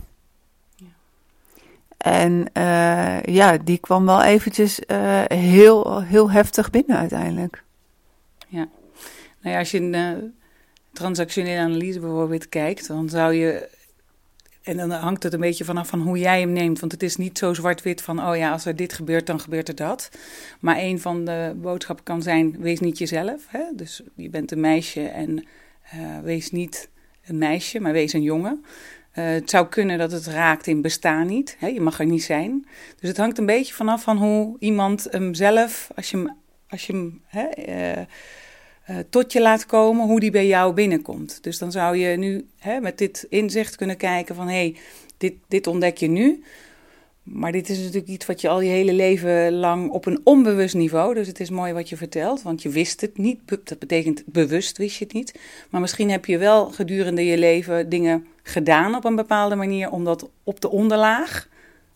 En 2.07 2.47
uh, 2.55 3.23
ja, 3.23 3.59
die 3.59 3.79
kwam 3.79 4.07
wel 4.07 4.23
eventjes 4.23 4.81
uh, 4.87 5.23
heel, 5.27 6.03
heel 6.03 6.31
heftig 6.31 6.71
binnen 6.71 6.97
uiteindelijk. 6.97 7.63
Ja, 8.49 8.69
nou 9.41 9.55
ja, 9.55 9.59
als 9.59 9.71
je 9.71 9.81
een 9.81 10.35
transactionele 10.93 11.61
analyse 11.61 12.01
bijvoorbeeld 12.01 12.49
kijkt, 12.49 12.89
dan 12.89 13.09
zou 13.09 13.33
je 13.33 13.69
en 14.63 14.77
dan 14.77 14.91
hangt 14.91 15.23
het 15.23 15.33
een 15.33 15.41
beetje 15.41 15.65
vanaf 15.65 15.89
van 15.89 16.01
hoe 16.01 16.19
jij 16.19 16.41
hem 16.41 16.53
neemt. 16.53 16.81
Want 16.81 16.93
het 16.93 17.03
is 17.03 17.17
niet 17.17 17.39
zo 17.39 17.55
zwart-wit 17.55 18.03
van, 18.03 18.27
oh 18.29 18.37
ja, 18.37 18.53
als 18.53 18.65
er 18.65 18.77
dit 18.77 18.93
gebeurt, 18.93 19.27
dan 19.27 19.41
gebeurt 19.41 19.69
er 19.69 19.75
dat. 19.75 20.11
Maar 20.61 20.79
een 20.79 21.01
van 21.01 21.25
de 21.25 21.53
boodschappen 21.57 22.05
kan 22.05 22.23
zijn, 22.23 22.57
wees 22.59 22.81
niet 22.81 22.99
jezelf. 22.99 23.47
Hè? 23.47 23.63
Dus 23.75 24.03
je 24.15 24.31
bent 24.31 24.53
een 24.53 24.61
meisje 24.61 25.07
en 25.07 25.45
wees 26.23 26.51
niet 26.51 26.89
een 27.27 27.39
meisje, 27.39 27.81
maar 27.81 27.93
wees 27.93 28.13
een 28.13 28.23
jongen. 28.23 28.65
Uh, 29.19 29.25
het 29.25 29.51
zou 29.51 29.67
kunnen 29.67 29.99
dat 29.99 30.13
het 30.13 30.27
raakt 30.27 30.67
in 30.67 30.83
bestaan 30.83 31.27
niet. 31.27 31.57
Hè? 31.59 31.67
Je 31.67 31.81
mag 31.81 31.99
er 31.99 32.07
niet 32.07 32.23
zijn. 32.23 32.67
Dus 33.01 33.09
het 33.09 33.19
hangt 33.19 33.39
een 33.39 33.47
beetje 33.47 33.75
vanaf 33.75 34.03
van 34.03 34.17
hoe 34.17 34.57
iemand 34.59 35.07
hem 35.11 35.35
zelf, 35.35 35.89
als 35.95 36.11
je 36.11 36.17
hem, 36.17 36.37
als 36.69 36.87
je 36.87 36.93
hem 36.93 37.23
hè, 37.27 37.47
uh, 37.69 38.03
uh, 38.91 38.97
tot 39.11 39.33
je 39.33 39.41
laat 39.41 39.67
komen 39.67 40.07
hoe 40.07 40.21
die 40.21 40.31
bij 40.31 40.47
jou 40.47 40.73
binnenkomt. 40.73 41.43
Dus 41.43 41.59
dan 41.59 41.73
zou 41.73 41.97
je 41.97 42.17
nu 42.17 42.47
hè, 42.59 42.81
met 42.81 42.99
dit 42.99 43.27
inzicht 43.29 43.77
kunnen 43.77 43.97
kijken 43.97 44.35
van 44.35 44.47
hé, 44.49 44.55
hey, 44.55 44.77
dit, 45.19 45.35
dit 45.49 45.67
ontdek 45.67 45.97
je 45.97 46.09
nu. 46.09 46.45
Maar 47.27 47.53
dit 47.53 47.69
is 47.69 47.79
natuurlijk 47.79 48.09
iets 48.09 48.27
wat 48.27 48.41
je 48.41 48.49
al 48.49 48.61
je 48.61 48.71
hele 48.71 48.93
leven 48.93 49.53
lang 49.53 49.91
op 49.91 50.07
een 50.07 50.21
onbewust 50.25 50.75
niveau. 50.75 51.15
Dus 51.15 51.27
het 51.27 51.41
is 51.41 51.51
mooi 51.51 51.73
wat 51.73 51.89
je 51.89 51.97
vertelt, 51.97 52.43
want 52.43 52.63
je 52.63 52.69
wist 52.69 53.01
het 53.01 53.19
niet. 53.19 53.41
Dat 53.65 53.79
betekent 53.79 54.23
bewust 54.27 54.79
wist 54.79 54.97
je 54.97 55.05
het 55.05 55.13
niet. 55.13 55.39
Maar 55.71 55.81
misschien 55.81 56.11
heb 56.11 56.25
je 56.25 56.39
wel 56.39 56.71
gedurende 56.71 57.25
je 57.25 57.39
leven 57.39 57.89
dingen 57.89 58.27
gedaan 58.43 58.95
op 58.95 59.05
een 59.05 59.17
bepaalde 59.17 59.55
manier, 59.55 59.91
omdat 59.91 60.29
op 60.45 60.61
de 60.61 60.71
onderlaag 60.71 61.49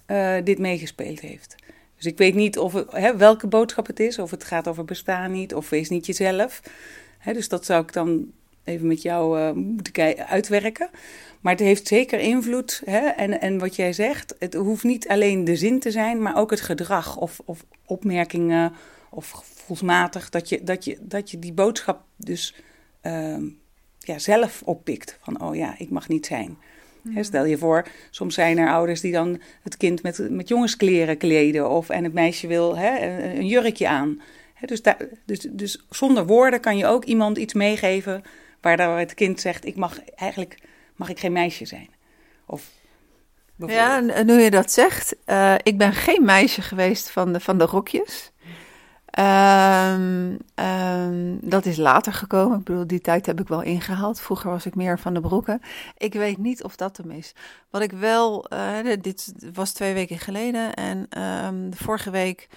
uh, 0.07 0.35
dit 0.45 0.59
meegespeeld 0.59 1.21
heeft. 1.21 1.55
Dus 1.97 2.07
ik 2.07 2.19
weet 2.19 2.35
niet 2.35 2.59
of 2.59 2.85
hè, 2.91 3.17
welke 3.17 3.47
boodschap 3.47 3.87
het 3.87 4.01
is, 4.01 4.19
of 4.19 4.31
het 4.31 4.45
gaat 4.45 4.69
over 4.69 4.85
bestaan 4.85 5.33
niet, 5.33 5.55
of 5.55 5.71
wees 5.71 5.89
niet 5.89 6.07
jezelf. 6.07 6.63
Hè, 7.19 7.33
dus 7.33 7.49
dat 7.49 7.65
zou 7.65 7.83
ik 7.83 7.93
dan 7.93 8.27
even 8.65 8.87
met 8.87 9.03
jou 9.03 9.39
uh, 9.39 9.53
moeten 9.53 10.27
uitwerken. 10.27 10.91
Maar 11.41 11.53
het 11.53 11.63
heeft 11.63 11.87
zeker 11.87 12.19
invloed. 12.19 12.83
Hè? 12.85 12.99
En, 12.99 13.41
en 13.41 13.59
wat 13.59 13.77
jij 13.77 13.93
zegt, 13.93 14.35
het 14.39 14.55
hoeft 14.55 14.85
niet 14.85 15.09
alleen 15.09 15.45
de 15.45 15.57
zin 15.57 15.81
te 15.81 15.91
zijn, 15.91 16.23
maar 16.23 16.37
ook 16.37 16.51
het 16.51 16.61
gedrag 16.61 17.17
of, 17.17 17.41
of 17.45 17.65
opmerkingen 17.87 18.73
of 19.11 19.31
gevoelsmatig. 19.31 20.29
Dat 20.29 20.49
je, 20.49 20.63
dat, 20.63 20.85
je, 20.85 20.99
dat 21.01 21.31
je 21.31 21.39
die 21.39 21.53
boodschap 21.53 22.03
dus 22.17 22.55
uh, 23.03 23.37
ja, 23.99 24.19
zelf 24.19 24.63
oppikt. 24.65 25.19
Van, 25.23 25.43
oh 25.43 25.57
ja, 25.57 25.75
ik 25.79 25.91
mag 25.91 26.09
niet 26.09 26.27
zijn. 26.27 26.59
Mm. 27.03 27.25
Stel 27.25 27.45
je 27.45 27.59
voor, 27.59 27.87
soms 28.11 28.35
zijn 28.35 28.59
er 28.59 28.71
ouders 28.71 29.01
die 29.01 29.13
dan 29.13 29.41
het 29.63 29.77
kind 29.77 30.03
met, 30.03 30.31
met 30.31 30.49
jongenskleren 30.49 31.17
kleden 31.17 31.71
of, 31.71 31.89
en 31.89 32.05
het 32.05 32.13
meisje 32.13 32.47
wil 32.47 32.77
hè, 32.77 33.21
een, 33.35 33.47
jurkje 33.47 33.89
aan. 33.89 34.21
dus, 34.65 34.83
daar, 34.83 34.97
dus, 35.25 35.39
dus 35.51 35.87
zonder 35.91 36.27
woorden 36.27 36.61
kan 36.61 36.77
je 36.77 36.87
ook 36.87 37.05
iemand 37.05 37.39
iets 37.39 37.55
meegeven 37.55 38.23
waar 38.61 38.99
het 38.99 39.15
kind 39.15 39.41
zegt, 39.41 39.65
ik 39.65 39.77
mag 39.77 40.05
eigenlijk 40.15 40.59
mag 40.97 41.09
ik 41.09 41.19
geen 41.19 41.33
meisje 41.33 41.65
zijn. 41.65 41.89
Of 42.47 42.71
ja, 43.57 44.01
nu 44.01 44.41
je 44.41 44.51
dat 44.51 44.73
zegt, 44.73 45.17
uh, 45.27 45.55
ik 45.63 45.79
ben 45.79 45.93
geen 45.93 46.25
meisje 46.25 46.63
geweest 46.63 47.11
van 47.11 47.33
de, 47.33 47.41
van 47.41 47.59
de 47.59 47.65
rokjes. 47.65 48.33
Um, 49.19 50.39
um, 50.55 51.39
dat 51.43 51.67
is 51.67 51.77
later 51.77 52.13
gekomen. 52.13 52.59
Ik 52.59 52.65
bedoel, 52.65 52.87
die 52.87 53.01
tijd 53.01 53.27
heb 53.27 53.41
ik 53.41 53.49
wel 53.49 53.63
ingehaald. 53.63 54.21
Vroeger 54.21 54.51
was 54.51 54.67
ik 54.67 54.75
meer 54.75 54.99
van 54.99 55.15
de 55.15 55.21
broeken. 55.21 55.61
Ik 55.97 56.13
weet 56.13 56.39
niet 56.39 56.63
of 56.63 56.77
dat 56.77 56.97
hem 56.97 57.11
is. 57.11 57.35
Wat 57.71 57.83
ik 57.83 57.93
wel, 57.93 58.47
uh, 58.53 58.77
dit 59.01 59.33
was 59.53 59.73
twee 59.73 59.95
weken 59.95 60.19
geleden. 60.19 60.75
En 60.75 61.23
um, 61.45 61.75
vorige 61.75 62.11
week 62.11 62.49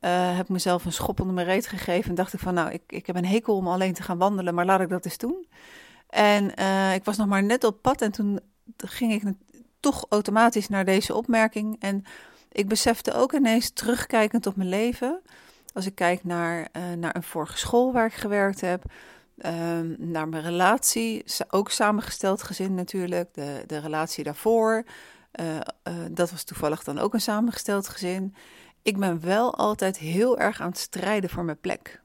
uh, 0.00 0.36
heb 0.36 0.48
mezelf 0.48 0.84
een 0.84 0.92
schop 0.92 1.20
onder 1.20 1.34
mijn 1.34 1.46
reet 1.46 1.66
gegeven. 1.66 2.08
En 2.08 2.14
dacht 2.14 2.32
ik 2.32 2.40
van, 2.40 2.54
nou, 2.54 2.70
ik, 2.70 2.82
ik 2.86 3.06
heb 3.06 3.16
een 3.16 3.26
hekel 3.26 3.56
om 3.56 3.68
alleen 3.68 3.94
te 3.94 4.02
gaan 4.02 4.18
wandelen, 4.18 4.54
maar 4.54 4.64
laat 4.64 4.80
ik 4.80 4.88
dat 4.88 5.04
eens 5.04 5.18
doen. 5.18 5.46
En 6.08 6.52
uh, 6.58 6.94
ik 6.94 7.04
was 7.04 7.16
nog 7.16 7.26
maar 7.26 7.42
net 7.42 7.64
op 7.64 7.82
pad 7.82 8.02
en 8.02 8.12
toen 8.12 8.40
ging 8.76 9.12
ik 9.12 9.22
toch 9.80 10.06
automatisch 10.08 10.68
naar 10.68 10.84
deze 10.84 11.14
opmerking. 11.14 11.76
En 11.80 12.04
ik 12.52 12.68
besefte 12.68 13.14
ook 13.14 13.32
ineens, 13.32 13.70
terugkijkend 13.70 14.46
op 14.46 14.56
mijn 14.56 14.68
leven, 14.68 15.20
als 15.72 15.86
ik 15.86 15.94
kijk 15.94 16.24
naar, 16.24 16.68
uh, 16.76 16.82
naar 16.92 17.16
een 17.16 17.22
vorige 17.22 17.58
school 17.58 17.92
waar 17.92 18.06
ik 18.06 18.14
gewerkt 18.14 18.60
heb, 18.60 18.84
uh, 19.36 19.52
naar 19.98 20.28
mijn 20.28 20.42
relatie, 20.42 21.24
ook 21.50 21.70
samengesteld 21.70 22.42
gezin 22.42 22.74
natuurlijk, 22.74 23.34
de, 23.34 23.64
de 23.66 23.78
relatie 23.78 24.24
daarvoor. 24.24 24.84
Dat 26.10 26.30
was 26.30 26.44
toevallig 26.44 26.84
dan 26.84 26.98
ook 26.98 27.14
een 27.14 27.20
samengesteld 27.20 27.88
gezin. 27.88 28.34
Ik 28.82 28.98
ben 28.98 29.20
wel 29.20 29.54
altijd 29.54 29.98
heel 29.98 30.38
erg 30.38 30.60
aan 30.60 30.68
het 30.68 30.78
strijden 30.78 31.30
voor 31.30 31.44
mijn 31.44 31.60
plek. 31.60 32.00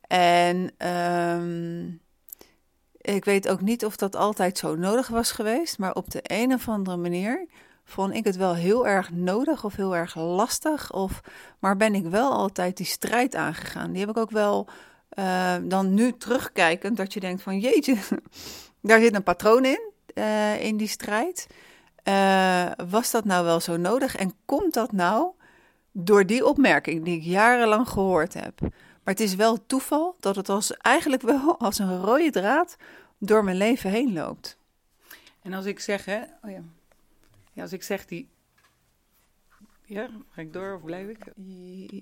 En 0.00 0.86
um, 0.88 2.00
ik 3.00 3.24
weet 3.24 3.48
ook 3.48 3.60
niet 3.60 3.84
of 3.84 3.96
dat 3.96 4.16
altijd 4.16 4.58
zo 4.58 4.74
nodig 4.74 5.08
was 5.08 5.32
geweest, 5.32 5.78
maar 5.78 5.94
op 5.94 6.10
de 6.10 6.20
een 6.22 6.52
of 6.52 6.68
andere 6.68 6.96
manier 6.96 7.46
vond 7.84 8.14
ik 8.14 8.24
het 8.24 8.36
wel 8.36 8.54
heel 8.54 8.86
erg 8.86 9.10
nodig 9.10 9.64
of 9.64 9.76
heel 9.76 9.96
erg 9.96 10.14
lastig. 10.14 10.92
Of, 10.92 11.20
maar 11.58 11.76
ben 11.76 11.94
ik 11.94 12.04
wel 12.04 12.32
altijd 12.32 12.76
die 12.76 12.86
strijd 12.86 13.34
aangegaan. 13.34 13.90
Die 13.90 14.00
heb 14.00 14.10
ik 14.10 14.16
ook 14.16 14.30
wel 14.30 14.68
uh, 15.18 15.54
dan 15.62 15.94
nu 15.94 16.12
terugkijkend, 16.16 16.96
dat 16.96 17.12
je 17.12 17.20
denkt 17.20 17.42
van 17.42 17.58
jeetje, 17.58 17.96
daar 18.80 19.00
zit 19.00 19.14
een 19.14 19.22
patroon 19.22 19.64
in, 19.64 19.90
uh, 20.14 20.64
in 20.64 20.76
die 20.76 20.88
strijd. 20.88 21.46
Uh, 22.08 22.70
was 22.88 23.10
dat 23.10 23.24
nou 23.24 23.44
wel 23.44 23.60
zo 23.60 23.76
nodig 23.76 24.16
en 24.16 24.34
komt 24.44 24.74
dat 24.74 24.92
nou 24.92 25.30
door 25.92 26.26
die 26.26 26.46
opmerking 26.46 27.04
die 27.04 27.16
ik 27.16 27.22
jarenlang 27.22 27.88
gehoord 27.88 28.34
heb? 28.34 28.60
Maar 28.60 29.14
het 29.14 29.20
is 29.20 29.34
wel 29.34 29.66
toeval 29.66 30.16
dat 30.20 30.36
het 30.36 30.48
als, 30.48 30.76
eigenlijk 30.76 31.22
wel 31.22 31.58
als 31.58 31.78
een 31.78 32.00
rode 32.00 32.30
draad 32.30 32.76
door 33.18 33.44
mijn 33.44 33.56
leven 33.56 33.90
heen 33.90 34.12
loopt. 34.12 34.56
En 35.42 35.52
als 35.52 35.64
ik 35.64 35.80
zeg, 35.80 36.04
hè, 36.04 36.22
oh 36.42 36.50
ja. 36.50 36.62
ja, 37.52 37.62
als 37.62 37.72
ik 37.72 37.82
zeg 37.82 38.06
die. 38.06 38.28
Ja, 39.84 40.08
ga 40.30 40.40
ik 40.40 40.52
door 40.52 40.74
of 40.74 40.84
blijf 40.84 41.08
ik? 41.08 41.26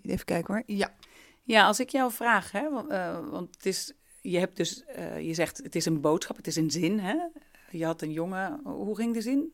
Even 0.02 0.25
kijken 0.25 0.54
hoor. 0.54 0.62
Ja. 0.66 0.94
Ja, 1.42 1.66
als 1.66 1.80
ik 1.80 1.88
jou 1.88 2.12
vraag, 2.12 2.52
hè, 2.52 2.70
want, 2.70 2.90
uh, 2.90 3.28
want 3.28 3.54
het 3.54 3.66
is, 3.66 3.92
je 4.20 4.38
hebt 4.38 4.56
dus, 4.56 4.85
uh, 4.97 5.20
je 5.20 5.35
zegt 5.35 5.59
het 5.59 5.75
is 5.75 5.85
een 5.85 6.00
boodschap, 6.00 6.37
het 6.37 6.47
is 6.47 6.56
een 6.56 6.70
zin, 6.70 6.99
hè? 6.99 7.16
Je 7.70 7.85
had 7.85 8.02
een 8.02 8.12
jongen, 8.12 8.61
hoe 8.64 8.97
ging 8.97 9.14
de 9.14 9.20
zin? 9.20 9.52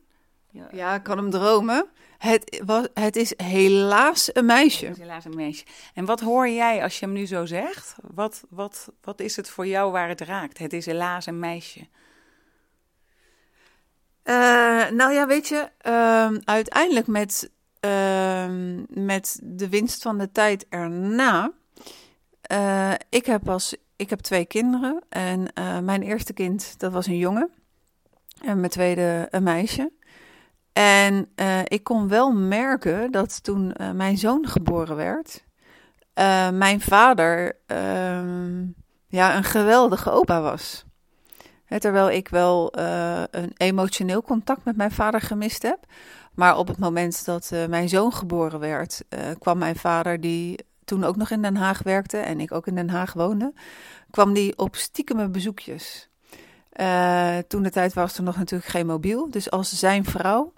Ja, 0.57 0.69
ja 0.73 0.95
ik 0.95 1.03
kan 1.03 1.17
hem 1.17 1.31
dromen. 1.31 1.87
Het, 2.19 2.63
was, 2.65 2.87
het 2.95 3.17
is 3.17 3.33
helaas 3.37 4.31
een 4.33 4.47
meisje. 4.47 4.87
Het 4.87 4.97
is 4.97 5.03
helaas 5.03 5.25
een 5.25 5.35
meisje. 5.35 5.65
En 5.95 6.05
wat 6.05 6.21
hoor 6.21 6.49
jij 6.49 6.83
als 6.83 6.99
je 6.99 7.05
hem 7.05 7.15
nu 7.15 7.27
zo 7.27 7.47
zegt? 7.47 7.95
Wat, 8.03 8.45
wat, 8.49 8.89
wat 9.01 9.21
is 9.21 9.37
het 9.37 9.49
voor 9.49 9.67
jou 9.67 9.93
waar 9.93 10.09
het 10.09 10.21
raakt? 10.21 10.59
Het 10.59 10.73
is 10.73 10.87
helaas 10.87 11.27
een 11.27 11.39
meisje. 11.39 11.81
Uh, 14.25 14.91
nou 14.91 15.13
ja, 15.13 15.27
weet 15.27 15.49
je, 15.49 15.71
uh, 15.87 16.39
uiteindelijk 16.45 17.07
met, 17.07 17.51
uh, 17.81 18.47
met 18.89 19.41
de 19.43 19.69
winst 19.69 20.03
van 20.03 20.19
de 20.19 20.33
tijd 20.33 20.67
erna. 20.69 21.53
Eh, 22.41 22.93
ik, 23.09 23.27
heb 23.27 23.49
als, 23.49 23.77
ik 23.97 24.11
heb 24.11 24.21
twee 24.21 24.45
kinderen 24.45 25.03
en 25.09 25.49
mijn 25.85 26.03
eerste 26.03 26.33
kind, 26.33 26.79
dat 26.79 26.93
was 26.93 27.07
een 27.07 27.19
jongen. 27.19 27.51
En 28.41 28.59
mijn 28.59 28.71
tweede 28.71 29.29
een 29.31 29.43
meisje. 29.43 29.91
En 30.77 31.29
uh, 31.37 31.59
ik 31.65 31.85
kon 31.85 32.09
wel 32.09 32.33
merken 32.33 33.11
dat 33.11 33.43
toen 33.43 33.75
uh, 33.81 33.91
mijn 33.91 34.19
zoon 34.19 34.47
geboren 34.47 34.97
werd, 34.97 35.45
uh, 36.15 36.51
mijn 36.51 36.81
vader 36.81 37.59
ehm, 37.67 38.65
ja, 39.07 39.37
een 39.37 39.45
geweldige 39.45 40.11
opa 40.11 40.41
was. 40.41 40.85
terwijl 41.79 42.11
ik 42.11 42.29
wel 42.29 42.79
een 43.31 43.53
emotioneel 43.57 44.23
contact 44.23 44.65
met 44.65 44.77
mijn 44.77 44.91
vader 44.91 45.21
gemist 45.21 45.63
heb. 45.63 45.79
Maar 46.35 46.59
op 46.59 46.69
het 46.69 46.79
moment 46.79 47.25
dat 47.25 47.53
mijn 47.69 47.89
zoon 47.89 48.13
geboren 48.13 48.61
werd, 48.61 49.05
kwam 49.39 49.59
mijn 49.59 49.77
vader, 49.77 50.21
die 50.21 50.59
toen 50.85 51.05
ook 51.05 51.17
nog 51.17 51.31
in 51.31 51.43
Den 51.43 51.57
Haag 51.57 51.83
werkte 51.83 52.19
en 52.19 52.41
ik 52.41 52.53
ook 52.53 52.67
in 52.67 52.75
Den 52.75 52.91
Haag 52.91 53.13
woonde, 53.13 53.53
kwam 54.11 54.33
die 54.33 54.59
op 54.59 54.77
stiekeme 54.77 55.29
bezoekjes. 55.29 56.11
Toen 57.47 57.63
de 57.63 57.71
tijd 57.71 57.95
was 57.95 58.17
er 58.17 58.23
nog 58.23 58.37
natuurlijk 58.37 58.71
geen 58.71 58.87
mobiel. 58.87 59.31
Dus 59.31 59.51
als 59.51 59.79
zijn 59.79 60.05
vrouw 60.05 60.53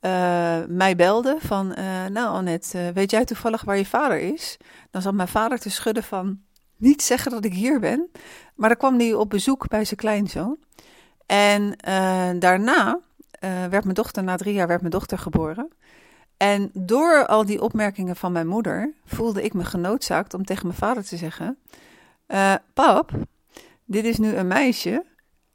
uh, 0.00 0.58
mij 0.68 0.96
belde 0.96 1.36
van, 1.38 1.74
uh, 1.78 2.06
nou 2.06 2.28
Annette, 2.28 2.90
weet 2.94 3.10
jij 3.10 3.24
toevallig 3.24 3.62
waar 3.62 3.76
je 3.76 3.86
vader 3.86 4.18
is? 4.18 4.56
Dan 4.90 5.02
zat 5.02 5.14
mijn 5.14 5.28
vader 5.28 5.58
te 5.58 5.70
schudden 5.70 6.02
van, 6.02 6.40
niet 6.76 7.02
zeggen 7.02 7.30
dat 7.30 7.44
ik 7.44 7.52
hier 7.52 7.80
ben. 7.80 8.10
Maar 8.54 8.68
dan 8.68 8.78
kwam 8.78 8.98
hij 8.98 9.14
op 9.14 9.30
bezoek 9.30 9.68
bij 9.68 9.84
zijn 9.84 10.00
kleinzoon. 10.00 10.56
En 11.26 11.76
daarna 12.38 13.00
werd 13.70 13.82
mijn 13.82 13.94
dochter, 13.94 14.24
na 14.24 14.36
drie 14.36 14.54
jaar 14.54 14.66
werd 14.66 14.80
mijn 14.80 14.92
dochter 14.92 15.18
geboren. 15.18 15.68
En 16.36 16.70
door 16.72 17.26
al 17.26 17.46
die 17.46 17.62
opmerkingen 17.62 18.16
van 18.16 18.32
mijn 18.32 18.46
moeder 18.46 18.94
voelde 19.04 19.42
ik 19.42 19.54
me 19.54 19.64
genoodzaakt 19.64 20.34
om 20.34 20.44
tegen 20.44 20.66
mijn 20.66 20.78
vader 20.78 21.04
te 21.04 21.16
zeggen: 21.16 21.58
Pap, 22.74 23.10
dit 23.84 24.04
is 24.04 24.18
nu 24.18 24.34
een 24.34 24.46
meisje 24.46 25.04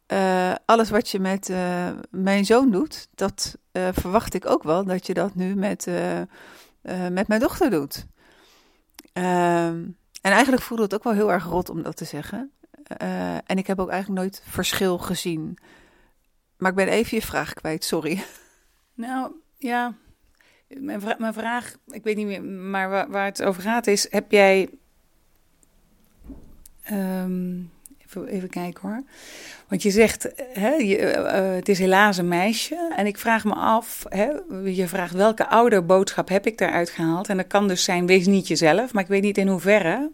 uh, 0.07 0.53
alles 0.65 0.89
wat 0.89 1.09
je 1.09 1.19
met 1.19 1.49
uh, 1.49 1.89
mijn 2.09 2.45
zoon 2.45 2.71
doet, 2.71 3.07
dat 3.15 3.57
uh, 3.71 3.87
verwacht 3.91 4.33
ik 4.33 4.45
ook 4.45 4.63
wel 4.63 4.83
dat 4.83 5.05
je 5.05 5.13
dat 5.13 5.35
nu 5.35 5.55
met, 5.55 5.87
met 7.11 7.27
mijn 7.27 7.39
dochter 7.39 7.69
doet. 7.69 8.05
Ehm, 9.13 9.87
en 10.21 10.31
eigenlijk 10.31 10.63
voelde 10.63 10.83
het 10.83 10.93
ook 10.93 11.03
wel 11.03 11.13
heel 11.13 11.31
erg 11.31 11.45
rot 11.45 11.69
om 11.69 11.81
dat 11.81 11.95
te 11.95 12.05
zeggen. 12.05 12.51
en 13.45 13.57
ik 13.57 13.67
heb 13.67 13.79
ook 13.79 13.89
eigenlijk 13.89 14.21
nooit 14.21 14.43
verschil 14.45 14.97
gezien. 14.97 15.57
Maar 16.57 16.69
ik 16.69 16.77
ben 16.77 16.87
even 16.87 17.17
je 17.17 17.23
vraag 17.23 17.53
kwijt, 17.53 17.83
sorry. 17.83 18.23
Nou 18.93 19.31
ja, 19.57 19.93
mijn, 20.67 21.01
mijn 21.17 21.33
vraag, 21.33 21.75
ik 21.87 22.03
weet 22.03 22.15
niet 22.15 22.27
meer, 22.27 22.43
maar 22.43 22.89
waar, 22.89 23.09
waar 23.09 23.25
het 23.25 23.43
over 23.43 23.61
gaat 23.61 23.87
is: 23.87 24.07
heb 24.09 24.31
jij. 24.31 24.69
Um, 26.91 27.72
Even, 28.15 28.49
kijken 28.49 28.81
hoor. 28.81 29.03
Want 29.67 29.81
je 29.81 29.91
zegt, 29.91 30.29
hè, 30.53 30.69
je, 30.69 30.97
uh, 30.97 31.55
het 31.55 31.69
is 31.69 31.79
helaas 31.79 32.17
een 32.17 32.27
meisje. 32.27 32.93
En 32.95 33.05
ik 33.05 33.17
vraag 33.17 33.43
me 33.43 33.53
af, 33.53 34.05
hè, 34.09 34.29
je 34.65 34.87
vraagt 34.87 35.13
welke 35.13 35.47
ouderboodschap 35.47 36.29
heb 36.29 36.47
ik 36.47 36.57
daaruit 36.57 36.89
gehaald? 36.89 37.29
En 37.29 37.37
dat 37.37 37.47
kan 37.47 37.67
dus 37.67 37.83
zijn, 37.83 38.05
wees 38.05 38.25
niet 38.25 38.47
jezelf. 38.47 38.93
Maar 38.93 39.03
ik 39.03 39.09
weet 39.09 39.21
niet 39.21 39.37
in 39.37 39.47
hoeverre 39.47 40.11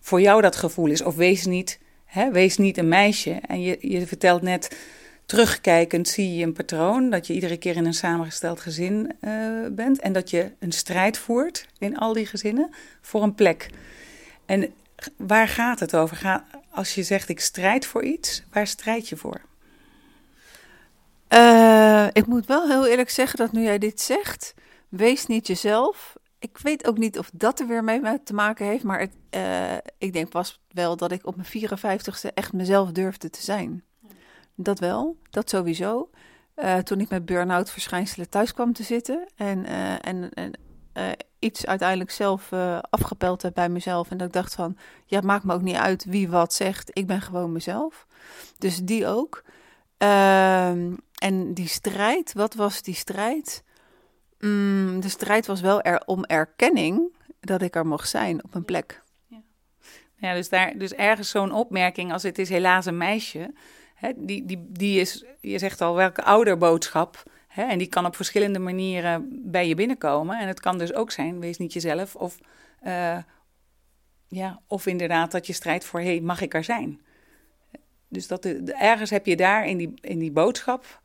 voor 0.00 0.20
jou 0.20 0.42
dat 0.42 0.56
gevoel 0.56 0.86
is. 0.86 1.02
Of 1.02 1.14
wees 1.14 1.46
niet, 1.46 1.78
hè, 2.04 2.30
wees 2.30 2.56
niet 2.56 2.78
een 2.78 2.88
meisje. 2.88 3.40
En 3.46 3.62
je, 3.62 3.78
je 3.80 4.06
vertelt 4.06 4.42
net, 4.42 4.76
terugkijkend 5.26 6.08
zie 6.08 6.36
je 6.36 6.44
een 6.44 6.52
patroon. 6.52 7.10
Dat 7.10 7.26
je 7.26 7.34
iedere 7.34 7.56
keer 7.56 7.76
in 7.76 7.86
een 7.86 7.94
samengesteld 7.94 8.60
gezin 8.60 9.12
uh, 9.20 9.30
bent. 9.70 10.00
En 10.00 10.12
dat 10.12 10.30
je 10.30 10.50
een 10.58 10.72
strijd 10.72 11.18
voert 11.18 11.66
in 11.78 11.98
al 11.98 12.12
die 12.12 12.26
gezinnen 12.26 12.70
voor 13.00 13.22
een 13.22 13.34
plek. 13.34 13.70
En 14.46 14.72
waar 15.16 15.48
gaat 15.48 15.80
het 15.80 15.96
over? 15.96 16.42
Als 16.70 16.94
je 16.94 17.02
zegt 17.02 17.28
ik 17.28 17.40
strijd 17.40 17.86
voor 17.86 18.04
iets, 18.04 18.42
waar 18.52 18.66
strijd 18.66 19.08
je 19.08 19.16
voor? 19.16 19.40
Uh, 21.28 22.06
ik 22.12 22.26
moet 22.26 22.46
wel 22.46 22.68
heel 22.68 22.86
eerlijk 22.86 23.10
zeggen 23.10 23.38
dat 23.38 23.52
nu 23.52 23.62
jij 23.62 23.78
dit 23.78 24.00
zegt, 24.00 24.54
wees 24.88 25.26
niet 25.26 25.46
jezelf. 25.46 26.16
Ik 26.38 26.58
weet 26.58 26.86
ook 26.86 26.98
niet 26.98 27.18
of 27.18 27.30
dat 27.32 27.60
er 27.60 27.66
weer 27.66 27.84
mee 27.84 28.22
te 28.24 28.34
maken 28.34 28.66
heeft, 28.66 28.84
maar 28.84 29.00
het, 29.00 29.12
uh, 29.30 29.76
ik 29.98 30.12
denk 30.12 30.28
pas 30.28 30.60
wel 30.68 30.96
dat 30.96 31.12
ik 31.12 31.26
op 31.26 31.36
mijn 31.36 31.70
54ste 31.70 32.34
echt 32.34 32.52
mezelf 32.52 32.90
durfde 32.90 33.30
te 33.30 33.42
zijn. 33.42 33.84
Dat 34.54 34.78
wel, 34.78 35.16
dat 35.30 35.50
sowieso. 35.50 36.10
Uh, 36.56 36.76
toen 36.76 37.00
ik 37.00 37.08
met 37.08 37.26
burn-out 37.26 37.70
verschijnselen 37.70 38.28
thuis 38.28 38.52
kwam 38.52 38.72
te 38.72 38.82
zitten 38.82 39.28
en, 39.36 39.64
en, 40.00 40.30
en 40.34 40.52
iets 41.38 41.66
uiteindelijk 41.66 42.10
zelf 42.10 42.50
uh, 42.52 42.78
afgepeld 42.90 43.42
heb 43.42 43.54
bij 43.54 43.68
mezelf. 43.68 44.10
En 44.10 44.16
dat 44.16 44.26
ik 44.26 44.32
dacht 44.32 44.54
van, 44.54 44.76
ja, 45.04 45.16
het 45.16 45.24
maakt 45.24 45.44
me 45.44 45.54
ook 45.54 45.62
niet 45.62 45.76
uit 45.76 46.04
wie 46.04 46.28
wat 46.28 46.54
zegt. 46.54 46.90
Ik 46.92 47.06
ben 47.06 47.20
gewoon 47.20 47.52
mezelf. 47.52 48.06
Dus 48.58 48.76
die 48.76 49.06
ook. 49.06 49.44
Uh, 49.98 50.68
en 51.18 51.54
die 51.54 51.68
strijd, 51.68 52.32
wat 52.32 52.54
was 52.54 52.82
die 52.82 52.94
strijd? 52.94 53.64
Mm, 54.38 55.00
de 55.00 55.08
strijd 55.08 55.46
was 55.46 55.60
wel 55.60 55.82
er 55.82 56.02
om 56.06 56.24
erkenning 56.24 57.16
dat 57.40 57.62
ik 57.62 57.76
er 57.76 57.86
mocht 57.86 58.08
zijn 58.08 58.44
op 58.44 58.54
een 58.54 58.64
plek. 58.64 59.02
Ja, 59.26 59.40
ja 60.16 60.34
dus, 60.34 60.48
daar, 60.48 60.78
dus 60.78 60.92
ergens 60.92 61.30
zo'n 61.30 61.52
opmerking 61.52 62.12
als 62.12 62.22
het 62.22 62.38
is 62.38 62.48
helaas 62.48 62.86
een 62.86 62.96
meisje. 62.96 63.54
Hè, 63.94 64.12
die, 64.16 64.44
die, 64.44 64.66
die 64.68 65.00
is, 65.00 65.24
je 65.40 65.58
zegt 65.58 65.80
al, 65.80 65.94
welke 65.94 66.24
ouderboodschap 66.24 67.22
En 67.66 67.78
die 67.78 67.86
kan 67.86 68.06
op 68.06 68.16
verschillende 68.16 68.58
manieren 68.58 69.42
bij 69.44 69.68
je 69.68 69.74
binnenkomen. 69.74 70.38
En 70.38 70.48
het 70.48 70.60
kan 70.60 70.78
dus 70.78 70.94
ook 70.94 71.10
zijn, 71.10 71.40
wees 71.40 71.58
niet 71.58 71.72
jezelf. 71.72 72.14
Of, 72.14 72.38
uh, 72.86 73.18
ja, 74.28 74.60
of 74.66 74.86
inderdaad 74.86 75.30
dat 75.30 75.46
je 75.46 75.52
strijdt 75.52 75.84
voor, 75.84 76.00
hey, 76.00 76.20
mag 76.20 76.40
ik 76.40 76.54
er 76.54 76.64
zijn? 76.64 77.00
Dus 78.08 78.26
dat 78.26 78.44
ergens 78.44 79.10
heb 79.10 79.26
je 79.26 79.36
daar 79.36 79.66
in 79.66 79.76
die, 79.76 79.94
in 80.00 80.18
die 80.18 80.32
boodschap... 80.32 81.00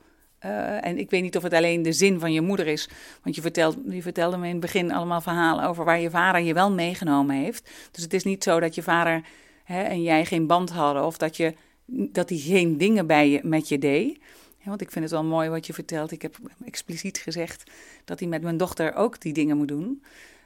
Uh, 0.46 0.86
en 0.86 0.98
ik 0.98 1.10
weet 1.10 1.22
niet 1.22 1.38
of 1.38 1.44
het 1.44 1.54
alleen 1.54 1.82
de 1.82 1.92
zin 1.92 2.20
van 2.20 2.34
je 2.34 2.42
moeder 2.42 2.68
is. 2.68 2.90
Want 3.22 3.36
je, 3.36 3.42
vertelt, 3.42 3.78
je 3.90 4.02
vertelde 4.02 4.38
me 4.38 4.46
in 4.46 4.52
het 4.52 4.60
begin 4.60 4.92
allemaal 4.92 5.22
verhalen 5.22 5.66
over 5.66 5.86
waar 5.86 6.00
je 6.00 6.10
vader 6.10 6.42
je 6.42 6.54
wel 6.54 6.72
meegenomen 6.72 7.36
heeft. 7.36 7.70
Dus 7.92 8.04
het 8.04 8.14
is 8.14 8.24
niet 8.24 8.44
zo 8.44 8.60
dat 8.60 8.76
je 8.76 8.84
vader 8.84 9.22
hè, 9.64 9.82
en 9.82 10.02
jij 10.02 10.26
geen 10.26 10.48
band 10.48 10.70
hadden. 10.70 11.06
Of 11.06 11.18
dat, 11.18 11.38
je, 11.38 11.54
dat 11.86 12.30
hij 12.30 12.38
geen 12.38 12.78
dingen 12.78 13.08
bij 13.08 13.30
je, 13.30 13.40
met 13.44 13.68
je 13.68 13.78
deed 13.78 14.20
want 14.70 14.82
ik 14.82 14.92
vind 14.92 15.04
het 15.04 15.14
wel 15.14 15.24
mooi 15.24 15.50
wat 15.50 15.68
je 15.68 15.74
vertelt. 15.74 16.12
Ik 16.12 16.22
heb 16.22 16.38
expliciet 16.66 17.18
gezegd 17.18 17.72
dat 18.06 18.20
hij 18.20 18.28
met 18.28 18.42
mijn 18.42 18.58
dochter 18.58 18.94
ook 18.94 19.22
die 19.22 19.34
dingen 19.34 19.58
moet 19.58 19.68
doen. 19.68 20.04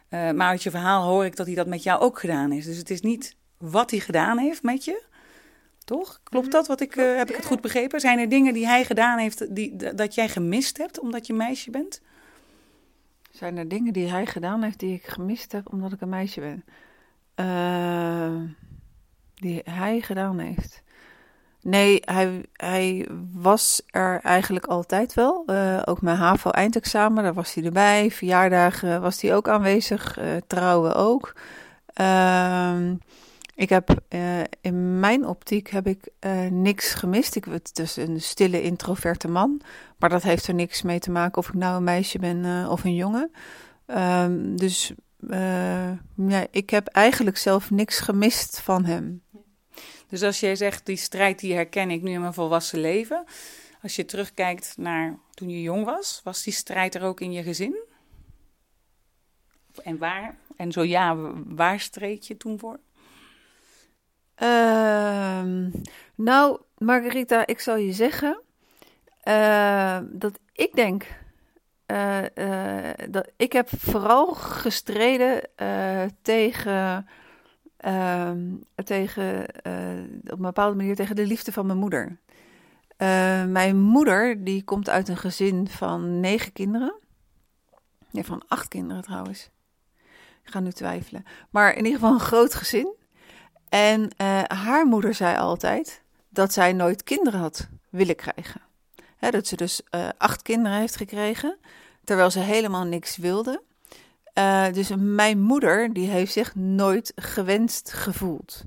Uh, 0.09 0.31
maar 0.31 0.47
uit 0.47 0.63
je 0.63 0.69
verhaal 0.69 1.07
hoor 1.07 1.25
ik 1.25 1.35
dat 1.35 1.45
hij 1.45 1.55
dat 1.55 1.67
met 1.67 1.83
jou 1.83 2.01
ook 2.01 2.19
gedaan 2.19 2.51
is. 2.51 2.65
Dus 2.65 2.77
het 2.77 2.89
is 2.89 3.01
niet 3.01 3.35
wat 3.57 3.91
hij 3.91 3.99
gedaan 3.99 4.37
heeft 4.37 4.63
met 4.63 4.85
je. 4.85 5.03
Toch? 5.85 6.19
Klopt 6.23 6.45
mhm. 6.45 6.55
dat? 6.55 6.67
Wat 6.67 6.81
ik, 6.81 6.95
uh, 6.95 7.17
heb 7.17 7.29
ik 7.29 7.35
het 7.35 7.45
goed 7.45 7.61
begrepen? 7.61 7.99
Zijn 7.99 8.19
er 8.19 8.29
dingen 8.29 8.53
die 8.53 8.67
hij 8.67 8.85
gedaan 8.85 9.17
heeft 9.17 9.55
die, 9.55 9.93
dat 9.95 10.15
jij 10.15 10.29
gemist 10.29 10.77
hebt 10.77 10.99
omdat 10.99 11.27
je 11.27 11.33
meisje 11.33 11.71
bent? 11.71 12.01
Zijn 13.31 13.57
er 13.57 13.67
dingen 13.67 13.93
die 13.93 14.07
hij 14.07 14.25
gedaan 14.25 14.63
heeft 14.63 14.79
die 14.79 14.93
ik 14.93 15.05
gemist 15.05 15.51
heb 15.51 15.71
omdat 15.71 15.91
ik 15.91 16.01
een 16.01 16.09
meisje 16.09 16.39
ben? 16.39 16.63
Uh, 17.35 18.41
die 19.35 19.61
hij 19.63 20.01
gedaan 20.01 20.39
heeft. 20.39 20.83
Nee, 21.61 22.01
hij, 22.05 22.45
hij 22.53 23.07
was 23.33 23.81
er 23.85 24.19
eigenlijk 24.23 24.65
altijd 24.65 25.13
wel. 25.13 25.43
Uh, 25.47 25.81
ook 25.85 26.01
mijn 26.01 26.17
HAVO-eindexamen, 26.17 27.23
daar 27.23 27.33
was 27.33 27.53
hij 27.53 27.63
erbij. 27.63 28.11
Verjaardagen 28.11 29.01
was 29.01 29.21
hij 29.21 29.35
ook 29.35 29.47
aanwezig. 29.47 30.19
Uh, 30.19 30.25
trouwen 30.47 30.95
ook. 30.95 31.35
Uh, 32.01 32.91
ik 33.55 33.69
heb 33.69 33.89
uh, 34.09 34.39
in 34.61 34.99
mijn 34.99 35.25
optiek 35.25 35.69
heb 35.69 35.87
ik 35.87 36.09
niks 36.49 36.93
gemist. 36.93 37.35
Ik 37.35 37.45
ben 37.45 37.61
dus 37.73 37.95
een 37.95 38.21
stille, 38.21 38.61
introverte 38.61 39.27
man. 39.27 39.61
Maar 39.97 40.09
dat 40.09 40.23
heeft 40.23 40.47
er 40.47 40.53
niks 40.53 40.81
mee 40.81 40.99
te 40.99 41.11
maken 41.11 41.37
of 41.37 41.47
ik 41.47 41.53
nou 41.53 41.77
een 41.77 41.83
meisje 41.83 42.19
ben 42.19 42.69
of 42.69 42.83
een 42.83 42.95
jongen. 42.95 43.31
Ehm, 43.85 44.55
dus 44.55 44.93
ja, 46.15 46.47
ik 46.51 46.69
heb 46.69 46.87
eigenlijk 46.87 47.37
zelf 47.37 47.71
niks 47.71 47.99
gemist 47.99 48.61
van 48.61 48.85
hem. 48.85 49.21
Dus 50.09 50.23
als 50.23 50.39
jij 50.39 50.55
zegt, 50.55 50.85
die 50.85 50.95
strijd 50.95 51.39
die 51.39 51.53
herken 51.53 51.91
ik 51.91 52.01
nu 52.01 52.11
in 52.11 52.21
mijn 52.21 52.33
volwassen 52.33 52.79
leven. 52.79 53.25
Als 53.81 53.95
je 53.95 54.05
terugkijkt 54.05 54.73
naar 54.77 55.19
toen 55.33 55.49
je 55.49 55.61
jong 55.61 55.85
was, 55.85 56.21
was 56.23 56.43
die 56.43 56.53
strijd 56.53 56.95
er 56.95 57.03
ook 57.03 57.21
in 57.21 57.31
je 57.31 57.43
gezin? 57.43 57.77
En 59.83 59.97
waar? 59.97 60.37
En 60.55 60.71
zo 60.71 60.83
ja, 60.83 61.15
waar 61.45 61.79
streed 61.79 62.27
je 62.27 62.37
toen 62.37 62.59
voor? 62.59 62.79
Uh, 64.43 65.43
nou, 66.15 66.61
Margarita, 66.77 67.47
ik 67.47 67.59
zal 67.59 67.75
je 67.75 67.93
zeggen 67.93 68.41
uh, 69.23 69.99
dat 70.09 70.39
ik 70.53 70.75
denk 70.75 71.05
uh, 71.87 72.21
uh, 72.35 72.89
dat 73.09 73.31
ik 73.37 73.51
heb 73.51 73.69
vooral 73.77 74.33
gestreden 74.33 75.49
tegen 76.21 77.07
Ehm, 77.77 78.55
tegen, 78.83 79.45
uh, 79.67 80.03
op 80.23 80.37
een 80.37 80.41
bepaalde 80.41 80.75
manier 80.75 80.95
tegen 80.95 81.15
de 81.15 81.25
liefde 81.25 81.51
van 81.51 81.65
mijn 81.65 81.77
moeder. 81.77 82.17
Uh, 82.97 83.45
mijn 83.45 83.79
moeder, 83.79 84.43
die 84.43 84.63
komt 84.63 84.89
uit 84.89 85.07
een 85.07 85.17
gezin 85.17 85.67
van 85.67 86.19
negen 86.19 86.53
kinderen. 86.53 86.93
Nee, 88.11 88.23
van 88.23 88.43
acht 88.47 88.67
kinderen 88.67 89.03
trouwens. 89.03 89.49
Ik 90.43 90.53
ga 90.53 90.59
nu 90.59 90.71
twijfelen. 90.71 91.25
Maar 91.49 91.71
in 91.71 91.85
ieder 91.85 91.99
geval 91.99 92.13
een 92.13 92.19
groot 92.19 92.55
gezin. 92.55 92.95
En 93.69 94.01
uh, 94.01 94.43
haar 94.43 94.85
moeder 94.85 95.13
zei 95.13 95.37
altijd 95.37 96.01
dat 96.29 96.53
zij 96.53 96.73
nooit 96.73 97.03
kinderen 97.03 97.39
had 97.39 97.69
willen 97.89 98.15
krijgen. 98.15 98.61
dat 99.19 99.47
ze 99.47 99.55
dus 99.55 99.81
acht 100.17 100.41
kinderen 100.41 100.77
heeft 100.77 100.95
gekregen, 100.95 101.57
terwijl 102.03 102.31
ze 102.31 102.39
helemaal 102.39 102.83
niks 102.83 103.17
wilde. 103.17 103.61
Uh, 104.37 104.65
dus 104.71 104.91
mijn 104.97 105.41
moeder, 105.41 105.93
die 105.93 106.07
heeft 106.07 106.31
zich 106.31 106.55
nooit 106.55 107.11
gewenst 107.15 107.93
gevoeld. 107.93 108.63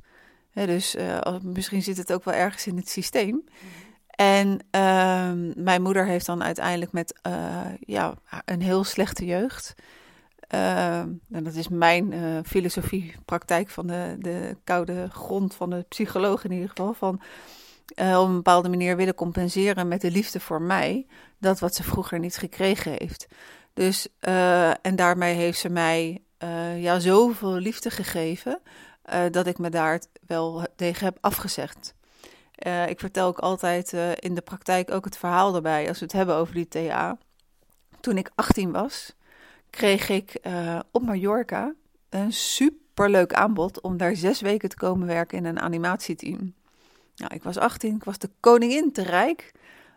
dus 0.52 0.96
uh, 0.96 1.18
misschien 1.42 1.82
zit 1.82 1.96
het 1.96 2.12
ook 2.12 2.24
wel 2.24 2.34
ergens 2.34 2.66
in 2.66 2.76
het 2.76 2.88
systeem. 2.88 3.44
En 4.10 4.48
uh, 4.50 5.30
mijn 5.54 5.82
moeder 5.82 6.06
heeft 6.06 6.26
dan 6.26 6.42
uiteindelijk 6.42 6.92
met 6.92 7.20
uh, 7.26 7.60
ja, 7.80 8.14
een 8.44 8.62
heel 8.62 8.84
slechte 8.84 9.24
jeugd. 9.24 9.74
en 10.48 11.20
dat 11.28 11.54
is 11.54 11.68
mijn 11.68 12.14
filosofie, 12.46 13.14
praktijk 13.24 13.68
van 13.68 13.86
de, 13.86 14.16
de 14.18 14.56
koude 14.64 15.08
grond 15.10 15.54
van 15.54 15.70
de 15.70 15.84
psycholoog 15.88 16.44
in 16.44 16.52
ieder 16.52 16.68
geval. 16.68 16.94
Van 16.94 17.20
op 17.96 18.28
een 18.28 18.34
bepaalde 18.34 18.68
manier 18.68 18.96
willen 18.96 19.14
compenseren 19.14 19.88
met 19.88 20.00
de 20.00 20.10
liefde 20.10 20.40
voor 20.40 20.62
mij. 20.62 21.06
Dat 21.38 21.58
wat 21.58 21.74
ze 21.74 21.82
vroeger 21.82 22.18
niet 22.18 22.36
gekregen 22.36 22.92
heeft. 22.98 23.28
Dus, 23.72 24.08
uh, 24.28 24.86
en 24.86 24.96
daarmee 24.96 25.34
heeft 25.34 25.58
ze 25.58 25.68
mij 25.68 26.22
uh, 26.42 26.82
ja, 26.82 26.98
zoveel 26.98 27.54
liefde 27.54 27.90
gegeven 27.90 28.60
uh, 29.12 29.22
dat 29.30 29.46
ik 29.46 29.58
me 29.58 29.70
daar 29.70 30.02
wel 30.26 30.66
tegen 30.76 31.04
heb 31.04 31.18
afgezegd. 31.20 31.94
ik 32.86 33.00
vertel 33.00 33.26
ook 33.26 33.38
altijd 33.38 33.92
in 34.18 34.34
de 34.34 34.40
praktijk 34.40 34.90
ook 34.90 35.04
het 35.04 35.16
verhaal 35.16 35.54
erbij, 35.54 35.88
als 35.88 35.98
we 35.98 36.04
het 36.04 36.14
hebben 36.14 36.34
over 36.34 36.54
die 36.54 36.68
TA. 36.68 37.18
Toen 38.00 38.16
ik 38.16 38.30
18 38.34 38.72
was, 38.72 39.14
kreeg 39.70 40.08
ik 40.08 40.40
op 40.90 41.02
Mallorca 41.02 41.74
een 42.08 42.32
superleuk 42.32 43.32
aanbod 43.32 43.80
om 43.80 43.96
daar 43.96 44.16
zes 44.16 44.40
weken 44.40 44.68
te 44.68 44.76
komen 44.76 45.06
werken 45.06 45.38
in 45.38 45.44
een 45.44 45.60
animatieteam. 45.60 46.54
Nou, 47.16 47.34
ik 47.34 47.42
was 47.42 47.58
18, 47.58 47.96
ik 47.96 48.04
was 48.04 48.18
de 48.18 48.30
koningin 48.40 48.92
te 48.92 49.02
rijk 49.02 49.52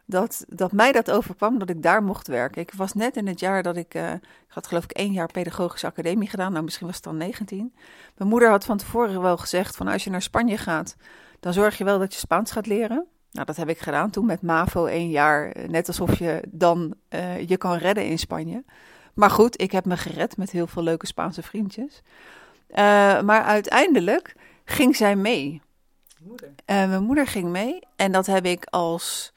dat, 0.06 0.46
dat 0.48 0.72
mij 0.72 0.92
dat 0.92 1.12
overkwam, 1.12 1.60
dat 1.60 1.70
ik 1.70 1.82
daar 1.82 2.04
mocht 2.04 2.28
werken. 2.28 2.62
Ik 2.62 2.74
was 2.74 2.94
net 2.94 3.16
in 3.16 3.28
het 3.28 3.40
jaar 3.40 3.64
dat 3.64 3.78
ik, 3.78 3.96
uh, 3.96 4.14
ik 4.14 4.22
had 4.48 4.68
geloof 4.68 4.84
ik 4.84 4.92
één 4.92 5.14
jaar 5.14 5.32
pedagogische 5.32 5.88
academie 5.88 6.30
gedaan, 6.30 6.52
nou 6.52 6.64
misschien 6.64 6.88
was 6.88 6.96
het 6.96 7.04
dan 7.06 7.18
19. 7.18 7.74
Mijn 8.18 8.30
moeder 8.30 8.50
had 8.50 8.66
van 8.66 8.78
tevoren 8.78 9.22
wel 9.22 9.38
gezegd 9.38 9.76
van 9.76 9.88
als 9.88 10.04
je 10.04 10.10
naar 10.10 10.22
Spanje 10.22 10.58
gaat, 10.58 10.96
dan 11.40 11.54
zorg 11.54 11.78
je 11.78 11.84
wel 11.84 12.00
dat 12.00 12.14
je 12.14 12.20
Spaans 12.20 12.52
gaat 12.52 12.68
leren. 12.68 13.06
Nou, 13.32 13.46
dat 13.46 13.56
heb 13.56 13.70
ik 13.70 13.80
gedaan 13.80 14.10
toen 14.10 14.26
met 14.26 14.42
MAVO 14.42 14.86
één 14.86 15.10
jaar, 15.10 15.52
eh, 15.52 15.70
net 15.70 15.88
alsof 15.88 16.20
je 16.20 16.44
dan 16.48 16.94
uh, 17.10 17.48
je 17.48 17.58
kan 17.58 17.78
redden 17.78 18.06
in 18.06 18.20
Spanje. 18.20 18.64
Maar 19.14 19.30
goed, 19.30 19.62
ik 19.62 19.72
heb 19.72 19.86
me 19.86 19.98
gered 19.98 20.38
met 20.38 20.52
heel 20.52 20.68
veel 20.68 20.84
leuke 20.84 21.08
Spaanse 21.08 21.42
vriendjes. 21.42 22.02
Uh, 22.70 22.78
maar 23.22 23.44
uiteindelijk 23.44 24.36
ging 24.66 24.96
zij 24.96 25.16
mee. 25.16 25.62
Moeder. 26.20 26.50
mijn 26.66 27.04
moeder 27.04 27.28
ging 27.28 27.50
mee 27.50 27.80
en 27.96 28.12
dat 28.12 28.26
heb 28.26 28.46
ik 28.46 28.66
als 28.66 29.33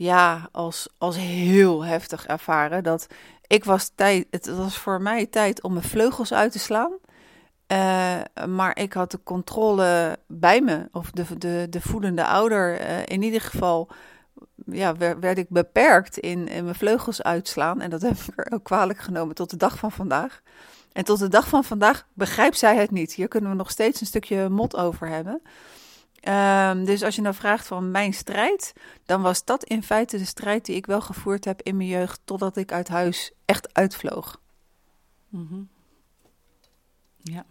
ja, 0.00 0.48
als, 0.52 0.88
als 0.98 1.16
heel 1.16 1.84
heftig 1.84 2.26
ervaren. 2.26 2.82
Dat 2.82 3.06
ik 3.46 3.64
was 3.64 3.90
tijd, 3.94 4.26
het 4.30 4.56
was 4.56 4.78
voor 4.78 5.02
mij 5.02 5.26
tijd 5.26 5.62
om 5.62 5.72
mijn 5.72 5.84
vleugels 5.84 6.32
uit 6.32 6.52
te 6.52 6.58
slaan. 6.58 6.92
Uh, 7.72 8.20
maar 8.48 8.78
ik 8.78 8.92
had 8.92 9.10
de 9.10 9.22
controle 9.22 10.18
bij 10.26 10.60
me, 10.60 10.88
of 10.92 11.10
de, 11.10 11.38
de, 11.38 11.66
de 11.70 11.80
voedende 11.80 12.26
ouder. 12.26 12.80
Uh, 12.80 12.98
in 13.06 13.22
ieder 13.22 13.40
geval 13.40 13.90
ja, 14.66 14.96
werd, 14.96 15.18
werd, 15.18 15.38
ik 15.38 15.48
beperkt 15.48 16.18
in, 16.18 16.48
in 16.48 16.64
mijn 16.64 16.76
vleugels 16.76 17.22
uitslaan. 17.22 17.80
En 17.80 17.90
dat 17.90 18.02
heb 18.02 18.16
ik 18.16 18.32
er 18.36 18.52
ook 18.52 18.64
kwalijk 18.64 18.98
genomen 18.98 19.34
tot 19.34 19.50
de 19.50 19.56
dag 19.56 19.78
van 19.78 19.92
vandaag. 19.92 20.40
En 20.92 21.04
tot 21.04 21.18
de 21.18 21.28
dag 21.28 21.48
van 21.48 21.64
vandaag 21.64 22.06
begrijpt 22.12 22.58
zij 22.58 22.76
het 22.76 22.90
niet. 22.90 23.12
Hier 23.12 23.28
kunnen 23.28 23.50
we 23.50 23.56
nog 23.56 23.70
steeds 23.70 24.00
een 24.00 24.06
stukje 24.06 24.48
mot 24.48 24.76
over 24.76 25.08
hebben. 25.08 25.42
Um, 26.28 26.84
dus 26.84 27.02
als 27.02 27.14
je 27.14 27.22
nou 27.22 27.34
vraagt 27.34 27.66
van 27.66 27.90
mijn 27.90 28.12
strijd, 28.12 28.72
dan 29.04 29.22
was 29.22 29.44
dat 29.44 29.64
in 29.64 29.82
feite 29.82 30.18
de 30.18 30.24
strijd 30.24 30.64
die 30.64 30.76
ik 30.76 30.86
wel 30.86 31.00
gevoerd 31.00 31.44
heb 31.44 31.62
in 31.62 31.76
mijn 31.76 31.88
jeugd, 31.88 32.20
totdat 32.24 32.56
ik 32.56 32.72
uit 32.72 32.88
huis 32.88 33.32
echt 33.44 33.74
uitvloog. 33.74 34.40
-hmm. 35.30 35.68
Ja. 37.16 37.44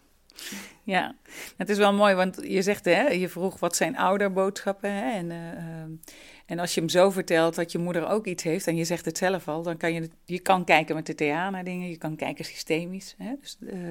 Ja, 0.84 1.16
het 1.58 1.70
is 1.70 1.78
wel 1.78 1.94
mooi, 1.94 2.16
want 2.16 2.40
je 2.44 2.62
zegt, 2.62 2.86
hè, 2.86 3.08
je 3.08 3.30
vroeg 3.30 3.60
wat 3.60 3.76
zijn 3.76 3.98
ouderboodschappen. 3.98 4.92
Hè, 4.92 5.12
en, 5.12 5.30
uh, 5.30 5.98
en 6.46 6.60
als 6.60 6.74
je 6.74 6.80
hem 6.80 6.90
zo 6.90 7.10
vertelt 7.10 7.56
dat 7.56 7.72
je 7.72 7.78
moeder 7.78 8.08
ook 8.08 8.26
iets 8.26 8.44
heeft, 8.44 8.68
en 8.68 8.76
je 8.76 8.84
zegt 8.84 9.06
het 9.06 9.18
zelf 9.18 9.48
al, 9.48 9.64
dan 9.64 9.78
kan 9.78 9.94
je, 9.94 10.10
je 10.26 10.40
kan 10.40 10.66
kijken 10.66 10.96
met 10.96 11.06
de 11.06 11.16
TA 11.16 11.50
naar 11.50 11.64
dingen, 11.64 11.90
je 11.90 11.98
kan 11.98 12.16
kijken 12.16 12.46
systemisch. 12.46 13.16
Hè, 13.18 13.36
dus, 13.42 13.58
uh, 13.60 13.90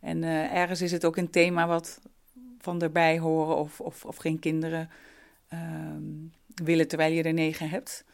en 0.00 0.22
uh, 0.22 0.54
ergens 0.54 0.80
is 0.80 0.92
het 0.92 1.04
ook 1.04 1.16
een 1.16 1.30
thema 1.30 1.66
wat, 1.66 2.00
van 2.60 2.82
erbij 2.82 3.18
horen 3.18 3.56
of, 3.56 3.80
of, 3.80 4.04
of 4.04 4.16
geen 4.16 4.38
kinderen 4.38 4.90
uh, 5.52 5.60
willen 6.54 6.88
terwijl 6.88 7.12
je 7.12 7.22
er 7.22 7.32
negen 7.32 7.68
hebt. 7.68 8.04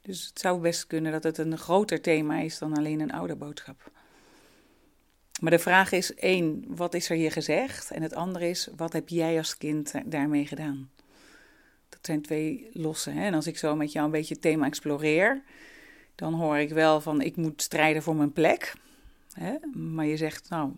Dus 0.00 0.26
het 0.26 0.38
zou 0.38 0.60
best 0.60 0.86
kunnen 0.86 1.12
dat 1.12 1.22
het 1.22 1.38
een 1.38 1.58
groter 1.58 2.00
thema 2.00 2.38
is 2.38 2.58
dan 2.58 2.76
alleen 2.76 3.00
een 3.00 3.12
ouderboodschap. 3.12 3.90
Maar 5.40 5.50
de 5.50 5.58
vraag 5.58 5.92
is 5.92 6.14
één, 6.14 6.64
wat 6.68 6.94
is 6.94 7.10
er 7.10 7.16
hier 7.16 7.32
gezegd? 7.32 7.90
En 7.90 8.02
het 8.02 8.14
andere 8.14 8.48
is, 8.48 8.68
wat 8.76 8.92
heb 8.92 9.08
jij 9.08 9.36
als 9.36 9.56
kind 9.56 9.92
daarmee 10.04 10.46
gedaan? 10.46 10.90
Dat 11.88 11.98
zijn 12.02 12.22
twee 12.22 12.70
losse. 12.72 13.10
Hè? 13.10 13.24
En 13.24 13.34
als 13.34 13.46
ik 13.46 13.58
zo 13.58 13.76
met 13.76 13.92
jou 13.92 14.06
een 14.06 14.12
beetje 14.12 14.34
het 14.34 14.42
thema 14.42 14.66
exploreer, 14.66 15.42
dan 16.14 16.34
hoor 16.34 16.56
ik 16.56 16.70
wel 16.70 17.00
van 17.00 17.20
ik 17.20 17.36
moet 17.36 17.62
strijden 17.62 18.02
voor 18.02 18.16
mijn 18.16 18.32
plek. 18.32 18.74
Hè? 19.32 19.54
Maar 19.74 20.06
je 20.06 20.16
zegt, 20.16 20.48
nou, 20.48 20.72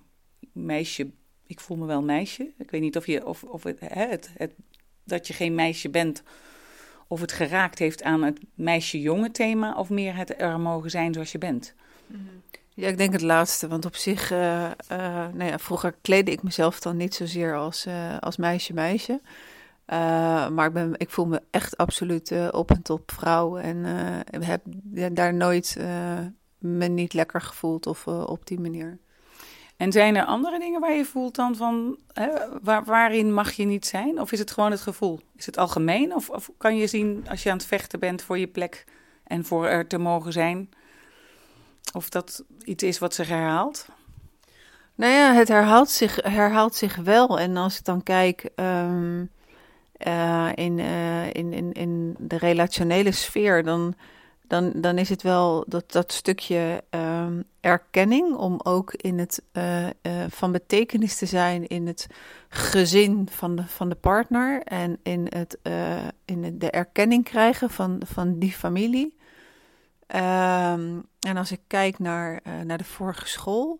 meisje 0.52 1.10
ik 1.46 1.60
voel 1.60 1.76
me 1.76 1.86
wel 1.86 2.02
meisje. 2.02 2.50
Ik 2.58 2.70
weet 2.70 2.80
niet 2.80 2.96
of, 2.96 3.06
je, 3.06 3.26
of, 3.26 3.42
of 3.42 3.62
het, 3.62 3.80
hè, 3.80 4.06
het, 4.06 4.30
het, 4.36 4.52
dat 5.04 5.26
je 5.26 5.32
geen 5.32 5.54
meisje 5.54 5.90
bent, 5.90 6.22
of 7.08 7.20
het 7.20 7.32
geraakt 7.32 7.78
heeft 7.78 8.02
aan 8.02 8.22
het 8.22 8.40
meisje-jongen 8.54 9.32
thema, 9.32 9.74
of 9.74 9.90
meer 9.90 10.16
het 10.16 10.40
er 10.40 10.60
mogen 10.60 10.90
zijn 10.90 11.12
zoals 11.12 11.32
je 11.32 11.38
bent. 11.38 11.74
Mhm. 12.06 12.20
Ja, 12.76 12.88
ik 12.88 12.98
denk 12.98 13.12
het 13.12 13.22
laatste, 13.22 13.68
want 13.68 13.84
op 13.84 13.96
zich, 13.96 14.32
uh, 14.32 14.70
nou 14.88 15.44
ja, 15.44 15.58
vroeger 15.58 15.94
kleedde 16.00 16.32
ik 16.32 16.42
mezelf 16.42 16.80
dan 16.80 16.96
niet 16.96 17.14
zozeer 17.14 17.56
als, 17.56 17.86
uh, 17.86 18.18
als 18.18 18.36
meisje-meisje. 18.36 19.20
maar 20.54 20.66
ik, 20.66 20.72
ben, 20.72 20.94
ik 20.96 21.10
voel 21.10 21.26
me 21.26 21.42
echt 21.50 21.76
absoluut 21.76 22.50
op 22.50 22.70
en 22.70 22.82
top 22.82 23.10
vrouw 23.12 23.56
en 23.56 23.84
heb 24.40 24.62
daar 25.12 25.34
nooit 25.34 25.76
me 26.58 26.86
niet 26.86 27.12
lekker 27.12 27.40
gevoeld 27.40 27.86
of 27.86 28.06
op 28.06 28.46
die 28.46 28.60
manier. 28.60 28.98
En 29.76 29.92
zijn 29.92 30.16
er 30.16 30.24
andere 30.24 30.58
dingen 30.58 30.80
waar 30.80 30.92
je 30.94 31.04
voelt 31.04 31.34
dan 31.34 31.56
van, 31.56 31.96
hè, 32.12 32.28
waar, 32.62 32.84
waarin 32.84 33.32
mag 33.32 33.52
je 33.52 33.64
niet 33.64 33.86
zijn? 33.86 34.20
Of 34.20 34.32
is 34.32 34.38
het 34.38 34.50
gewoon 34.50 34.70
het 34.70 34.80
gevoel? 34.80 35.20
Is 35.36 35.46
het 35.46 35.58
algemeen? 35.58 36.14
Of, 36.14 36.30
of 36.30 36.50
kan 36.58 36.76
je 36.76 36.86
zien 36.86 37.26
als 37.28 37.42
je 37.42 37.50
aan 37.50 37.56
het 37.56 37.66
vechten 37.66 38.00
bent 38.00 38.22
voor 38.22 38.38
je 38.38 38.46
plek 38.46 38.84
en 39.24 39.44
voor 39.44 39.66
er 39.66 39.86
te 39.86 39.98
mogen 39.98 40.32
zijn? 40.32 40.70
Of 41.92 42.08
dat 42.08 42.44
iets 42.64 42.82
is 42.82 42.98
wat 42.98 43.14
zich 43.14 43.28
herhaalt? 43.28 43.88
Nou 44.94 45.12
ja, 45.12 45.32
het 45.32 45.48
herhaalt 45.48 45.90
zich, 45.90 46.18
herhaalt 46.22 46.74
zich 46.74 46.96
wel. 46.96 47.38
En 47.38 47.56
als 47.56 47.78
ik 47.78 47.84
dan 47.84 48.02
kijk 48.02 48.50
um, 48.56 49.30
uh, 50.06 50.50
in, 50.54 50.78
uh, 50.78 51.26
in, 51.26 51.52
in, 51.52 51.72
in 51.72 52.14
de 52.18 52.38
relationele 52.38 53.12
sfeer, 53.12 53.62
dan 53.62 53.94
dan, 54.46 54.72
dan 54.74 54.98
is 54.98 55.08
het 55.08 55.22
wel 55.22 55.64
dat, 55.68 55.92
dat 55.92 56.12
stukje 56.12 56.84
um, 56.90 57.44
erkenning 57.60 58.36
om 58.36 58.60
ook 58.62 58.92
in 58.94 59.18
het 59.18 59.42
uh, 59.52 59.86
uh, 59.86 59.90
van 60.28 60.52
betekenis 60.52 61.18
te 61.18 61.26
zijn 61.26 61.66
in 61.66 61.86
het 61.86 62.06
gezin 62.48 63.28
van 63.30 63.56
de, 63.56 63.66
van 63.66 63.88
de 63.88 63.94
partner 63.94 64.62
en 64.62 64.98
in, 65.02 65.26
het, 65.28 65.58
uh, 65.62 66.06
in 66.24 66.58
de 66.58 66.70
erkenning 66.70 67.24
krijgen 67.24 67.70
van, 67.70 68.02
van 68.06 68.38
die 68.38 68.52
familie. 68.52 69.16
Um, 70.06 71.06
en 71.20 71.36
als 71.36 71.52
ik 71.52 71.60
kijk 71.66 71.98
naar, 71.98 72.40
naar 72.64 72.78
de 72.78 72.84
vorige 72.84 73.28
school, 73.28 73.78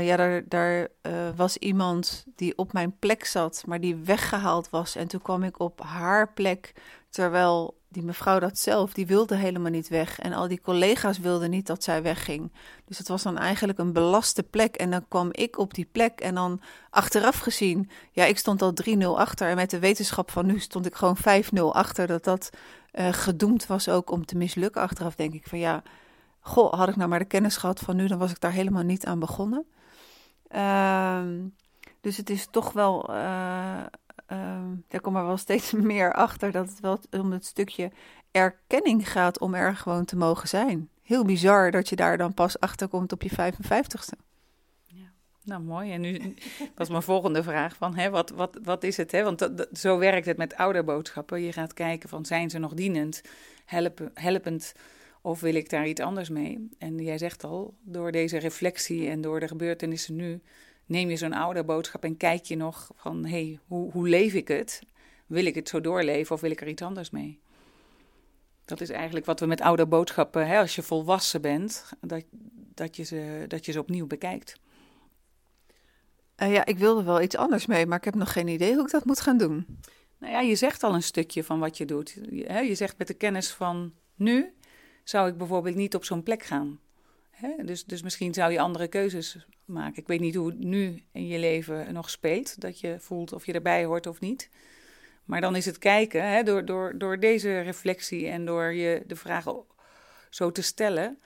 ja, 0.00 0.16
daar, 0.16 0.42
daar 0.48 0.88
was 1.36 1.56
iemand 1.56 2.24
die 2.36 2.58
op 2.58 2.72
mijn 2.72 2.96
plek 2.98 3.24
zat, 3.24 3.62
maar 3.66 3.80
die 3.80 3.96
weggehaald 3.96 4.70
was. 4.70 4.96
En 4.96 5.08
toen 5.08 5.22
kwam 5.22 5.42
ik 5.42 5.58
op 5.58 5.82
haar 5.82 6.32
plek, 6.32 6.72
terwijl 7.08 7.79
die 7.92 8.02
mevrouw 8.02 8.38
dat 8.38 8.58
zelf, 8.58 8.92
die 8.92 9.06
wilde 9.06 9.36
helemaal 9.36 9.70
niet 9.70 9.88
weg. 9.88 10.18
En 10.18 10.32
al 10.32 10.48
die 10.48 10.60
collega's 10.60 11.18
wilden 11.18 11.50
niet 11.50 11.66
dat 11.66 11.84
zij 11.84 12.02
wegging. 12.02 12.52
Dus 12.84 12.98
het 12.98 13.08
was 13.08 13.22
dan 13.22 13.38
eigenlijk 13.38 13.78
een 13.78 13.92
belaste 13.92 14.42
plek. 14.42 14.74
En 14.74 14.90
dan 14.90 15.08
kwam 15.08 15.28
ik 15.32 15.58
op 15.58 15.74
die 15.74 15.88
plek 15.92 16.20
en 16.20 16.34
dan 16.34 16.60
achteraf 16.90 17.38
gezien... 17.38 17.90
Ja, 18.10 18.24
ik 18.24 18.38
stond 18.38 18.62
al 18.62 18.72
3-0 18.88 18.98
achter. 18.98 19.48
En 19.48 19.56
met 19.56 19.70
de 19.70 19.78
wetenschap 19.78 20.30
van 20.30 20.46
nu 20.46 20.58
stond 20.58 20.86
ik 20.86 20.94
gewoon 20.94 21.16
5-0 21.16 21.60
achter. 21.72 22.06
Dat 22.06 22.24
dat 22.24 22.50
uh, 22.92 23.12
gedoemd 23.12 23.66
was 23.66 23.88
ook 23.88 24.10
om 24.10 24.24
te 24.24 24.36
mislukken. 24.36 24.82
Achteraf 24.82 25.14
denk 25.14 25.34
ik 25.34 25.48
van 25.48 25.58
ja... 25.58 25.82
Goh, 26.40 26.72
had 26.72 26.88
ik 26.88 26.96
nou 26.96 27.08
maar 27.08 27.18
de 27.18 27.24
kennis 27.24 27.56
gehad 27.56 27.80
van 27.80 27.96
nu... 27.96 28.06
dan 28.06 28.18
was 28.18 28.30
ik 28.30 28.40
daar 28.40 28.52
helemaal 28.52 28.82
niet 28.82 29.06
aan 29.06 29.18
begonnen. 29.18 29.66
Uh, 30.54 31.22
dus 32.00 32.16
het 32.16 32.30
is 32.30 32.46
toch 32.50 32.72
wel... 32.72 33.10
Uh, 33.10 33.82
uh, 34.28 34.62
daar 34.88 35.00
kom 35.00 35.16
er 35.16 35.26
wel 35.26 35.36
steeds 35.36 35.72
meer 35.92 36.12
achter 36.12 36.52
dat 36.52 36.68
het 36.68 36.80
wel 36.80 36.98
om 37.10 37.32
het 37.32 37.44
stukje 37.44 37.90
erkenning 38.30 39.10
gaat 39.10 39.38
om 39.38 39.54
er 39.54 39.76
gewoon 39.76 40.04
te 40.04 40.16
mogen 40.16 40.48
zijn. 40.48 40.88
Heel 41.02 41.24
bizar 41.24 41.70
dat 41.70 41.88
je 41.88 41.96
daar 41.96 42.16
dan 42.16 42.34
pas 42.34 42.60
achter 42.60 42.88
komt 42.88 43.12
op 43.12 43.22
je 43.22 43.30
55ste. 43.30 44.28
Ja, 44.86 45.12
nou 45.42 45.62
mooi. 45.62 45.92
En 45.92 46.00
nu 46.00 46.34
was 46.74 46.88
mijn 46.88 47.02
volgende 47.02 47.42
vraag 47.42 47.76
van, 47.76 47.96
hè, 47.96 48.10
wat, 48.10 48.30
wat, 48.30 48.58
wat 48.62 48.84
is 48.84 48.96
het? 48.96 49.12
Hè? 49.12 49.22
Want 49.22 49.38
dat, 49.38 49.68
zo 49.72 49.98
werkt 49.98 50.26
het 50.26 50.36
met 50.36 50.56
ouderboodschappen. 50.56 51.42
Je 51.42 51.52
gaat 51.52 51.74
kijken 51.74 52.08
van, 52.08 52.24
zijn 52.24 52.50
ze 52.50 52.58
nog 52.58 52.74
dienend, 52.74 53.22
helpen, 53.64 54.10
helpend 54.14 54.74
Of 55.22 55.40
wil 55.40 55.54
ik 55.54 55.70
daar 55.70 55.86
iets 55.86 56.00
anders 56.00 56.28
mee? 56.28 56.68
En 56.78 56.98
jij 56.98 57.18
zegt 57.18 57.44
al, 57.44 57.74
door 57.82 58.12
deze 58.12 58.38
reflectie 58.38 59.08
en 59.08 59.20
door 59.20 59.40
de 59.40 59.48
gebeurtenissen 59.48 60.16
nu, 60.16 60.40
neem 60.90 61.10
je 61.10 61.16
zo'n 61.16 61.32
ouderboodschap 61.32 62.04
en 62.04 62.16
kijk 62.16 62.44
je 62.44 62.56
nog 62.56 62.90
van, 62.96 63.24
hé, 63.24 63.30
hey, 63.30 63.58
hoe, 63.66 63.92
hoe 63.92 64.08
leef 64.08 64.34
ik 64.34 64.48
het? 64.48 64.82
Wil 65.26 65.44
ik 65.44 65.54
het 65.54 65.68
zo 65.68 65.80
doorleven 65.80 66.34
of 66.34 66.40
wil 66.40 66.50
ik 66.50 66.60
er 66.60 66.68
iets 66.68 66.82
anders 66.82 67.10
mee? 67.10 67.40
Dat 68.64 68.80
is 68.80 68.90
eigenlijk 68.90 69.26
wat 69.26 69.40
we 69.40 69.46
met 69.46 69.60
ouderboodschappen, 69.60 70.46
hè, 70.46 70.58
als 70.58 70.74
je 70.74 70.82
volwassen 70.82 71.40
bent, 71.40 71.92
dat, 72.00 72.24
dat, 72.74 72.96
je 72.96 73.02
ze, 73.02 73.44
dat 73.48 73.64
je 73.64 73.72
ze 73.72 73.78
opnieuw 73.78 74.06
bekijkt. 74.06 74.60
Uh, 76.42 76.52
ja, 76.52 76.66
ik 76.66 76.78
wilde 76.78 77.02
wel 77.02 77.22
iets 77.22 77.36
anders 77.36 77.66
mee, 77.66 77.86
maar 77.86 77.98
ik 77.98 78.04
heb 78.04 78.14
nog 78.14 78.32
geen 78.32 78.48
idee 78.48 78.74
hoe 78.74 78.84
ik 78.84 78.90
dat 78.90 79.04
moet 79.04 79.20
gaan 79.20 79.38
doen. 79.38 79.66
Nou 80.18 80.32
ja, 80.32 80.40
je 80.40 80.56
zegt 80.56 80.82
al 80.82 80.94
een 80.94 81.02
stukje 81.02 81.44
van 81.44 81.58
wat 81.58 81.76
je 81.76 81.84
doet. 81.84 82.18
Je, 82.30 82.44
hè, 82.46 82.60
je 82.60 82.74
zegt 82.74 82.98
met 82.98 83.06
de 83.06 83.14
kennis 83.14 83.50
van 83.50 83.92
nu 84.14 84.54
zou 85.04 85.28
ik 85.28 85.36
bijvoorbeeld 85.36 85.74
niet 85.74 85.94
op 85.94 86.04
zo'n 86.04 86.22
plek 86.22 86.42
gaan. 86.42 86.80
Dus, 87.64 87.84
dus 87.84 88.02
misschien 88.02 88.34
zou 88.34 88.52
je 88.52 88.60
andere 88.60 88.88
keuzes 88.88 89.46
maken. 89.64 90.02
Ik 90.02 90.06
weet 90.06 90.20
niet 90.20 90.34
hoe 90.34 90.46
het 90.46 90.58
nu 90.58 91.02
in 91.12 91.26
je 91.26 91.38
leven 91.38 91.92
nog 91.92 92.10
speelt, 92.10 92.60
dat 92.60 92.80
je 92.80 92.96
voelt 92.98 93.32
of 93.32 93.46
je 93.46 93.52
erbij 93.52 93.84
hoort 93.84 94.06
of 94.06 94.20
niet. 94.20 94.50
Maar 95.24 95.40
dan 95.40 95.56
is 95.56 95.66
het 95.66 95.78
kijken, 95.78 96.44
door, 96.44 96.64
door, 96.64 96.98
door 96.98 97.20
deze 97.20 97.60
reflectie 97.60 98.28
en 98.28 98.44
door 98.44 98.72
je 98.72 99.02
de 99.06 99.16
vragen 99.16 99.64
zo 100.30 100.52
te 100.52 100.62
stellen, 100.62 101.18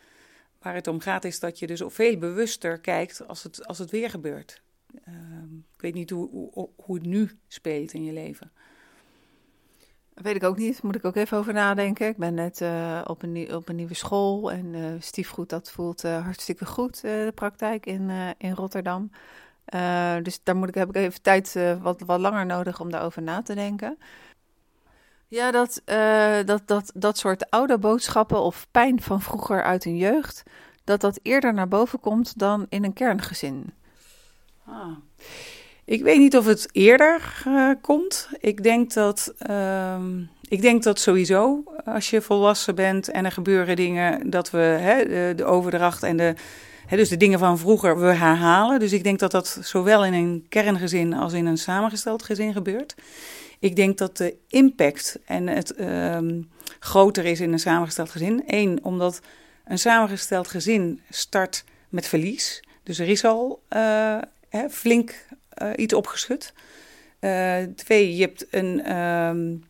waar 0.58 0.74
het 0.74 0.86
om 0.86 1.00
gaat, 1.00 1.24
is 1.24 1.40
dat 1.40 1.58
je 1.58 1.66
dus 1.66 1.82
veel 1.86 2.18
bewuster 2.18 2.80
kijkt 2.80 3.28
als 3.28 3.42
het, 3.42 3.66
als 3.66 3.78
het 3.78 3.90
weer 3.90 4.10
gebeurt. 4.10 4.62
Ehm, 5.04 5.54
ik 5.74 5.80
weet 5.80 5.94
niet 5.94 6.10
hoe, 6.10 6.28
hoe, 6.30 6.68
hoe 6.76 6.94
het 6.94 7.06
nu 7.06 7.30
speelt 7.48 7.92
in 7.92 8.04
je 8.04 8.12
leven. 8.12 8.52
Weet 10.14 10.36
ik 10.36 10.44
ook 10.44 10.56
niet. 10.56 10.82
Moet 10.82 10.94
ik 10.94 11.04
ook 11.04 11.16
even 11.16 11.38
over 11.38 11.52
nadenken. 11.52 12.08
Ik 12.08 12.16
ben 12.16 12.34
net 12.34 12.60
uh, 12.60 13.00
op, 13.04 13.22
een, 13.22 13.54
op 13.54 13.68
een 13.68 13.76
nieuwe 13.76 13.94
school 13.94 14.52
en 14.52 14.74
uh, 14.74 14.86
stiefgoed, 14.98 15.48
dat 15.48 15.70
voelt 15.70 16.04
uh, 16.04 16.22
hartstikke 16.24 16.66
goed, 16.66 17.00
de 17.00 17.32
praktijk 17.34 17.86
in, 17.86 18.10
in 18.38 18.52
Rotterdam. 18.52 19.10
dus 20.22 20.42
daar 20.42 20.56
moet 20.56 20.68
ik, 20.68 20.74
heb 20.74 20.88
ik 20.88 20.94
even 20.96 21.22
tijd 21.22 21.58
wat, 21.80 22.00
wat 22.00 22.20
langer 22.20 22.46
nodig 22.46 22.80
om 22.80 22.90
daarover 22.90 23.22
na 23.22 23.42
te 23.42 23.54
denken. 23.54 23.98
Ja, 25.28 25.50
dat, 25.50 25.82
dat, 26.46 26.62
dat, 26.66 26.92
dat 26.94 27.18
soort 27.18 27.50
oude 27.50 27.78
boodschappen 27.78 28.40
of 28.40 28.66
pijn 28.70 29.02
van 29.02 29.20
vroeger 29.20 29.62
uit 29.62 29.84
een 29.84 29.96
jeugd, 29.96 30.42
dat 30.84 31.00
dat 31.00 31.18
eerder 31.22 31.54
naar 31.54 31.68
boven 31.68 32.00
komt 32.00 32.38
dan 32.38 32.66
in 32.68 32.84
een 32.84 32.92
kerngezin. 32.92 33.74
Ah. 34.66 34.96
Ik 35.86 36.02
weet 36.02 36.18
niet 36.18 36.36
of 36.36 36.46
het 36.46 36.68
eerder 36.72 37.42
uh, 37.48 37.70
komt. 37.80 38.28
Ik 38.40 38.62
denk 38.62 38.92
dat, 38.92 39.34
uh, 39.50 39.96
ik 40.48 40.62
denk 40.62 40.82
dat 40.82 40.98
sowieso 40.98 41.64
als 41.84 42.10
je 42.10 42.20
volwassen 42.20 42.74
bent 42.74 43.08
en 43.08 43.24
er 43.24 43.32
gebeuren 43.32 43.76
dingen, 43.76 44.30
dat 44.30 44.50
we 44.50 44.58
hè, 44.58 45.34
de, 45.34 45.44
overdracht 45.44 46.02
en 46.02 46.16
de, 46.16 46.34
hè, 46.86 46.96
dus 46.96 47.08
de 47.08 47.16
dingen 47.16 47.38
van 47.38 47.58
vroeger 47.58 48.00
we 48.00 48.06
herhalen. 48.06 48.78
Dus 48.78 48.92
ik 48.92 49.04
denk 49.04 49.18
dat 49.18 49.30
dat 49.30 49.58
zowel 49.62 50.04
in 50.04 50.12
een 50.12 50.46
kerngezin 50.48 51.14
als 51.14 51.32
in 51.32 51.46
een 51.46 51.58
samengesteld 51.58 52.22
gezin 52.22 52.52
gebeurt. 52.52 52.94
Ik 53.58 53.76
denk 53.76 53.98
dat 53.98 54.16
de 54.16 54.34
impact 54.48 55.18
en 55.24 55.46
het 55.46 55.74
uh, 55.78 56.18
groter 56.78 57.24
is 57.24 57.40
in 57.40 57.52
een 57.52 57.58
samengesteld 57.58 58.10
gezin. 58.10 58.42
Eén, 58.46 58.78
omdat 58.82 59.20
een 59.64 59.78
samengesteld 59.78 60.48
gezin 60.48 61.00
start 61.10 61.64
met 61.88 62.06
verlies. 62.06 62.62
Dus 62.82 62.98
er 62.98 63.08
is 63.08 63.24
al 63.24 63.62
uh, 63.70 64.18
hè, 64.48 64.70
flink 64.70 65.14
iets 65.76 65.94
opgeschud. 65.94 66.52
Uh, 67.20 67.56
twee, 67.76 68.16
je 68.16 68.20
hebt 68.20 68.46
een. 68.50 68.96
Um, 68.96 69.64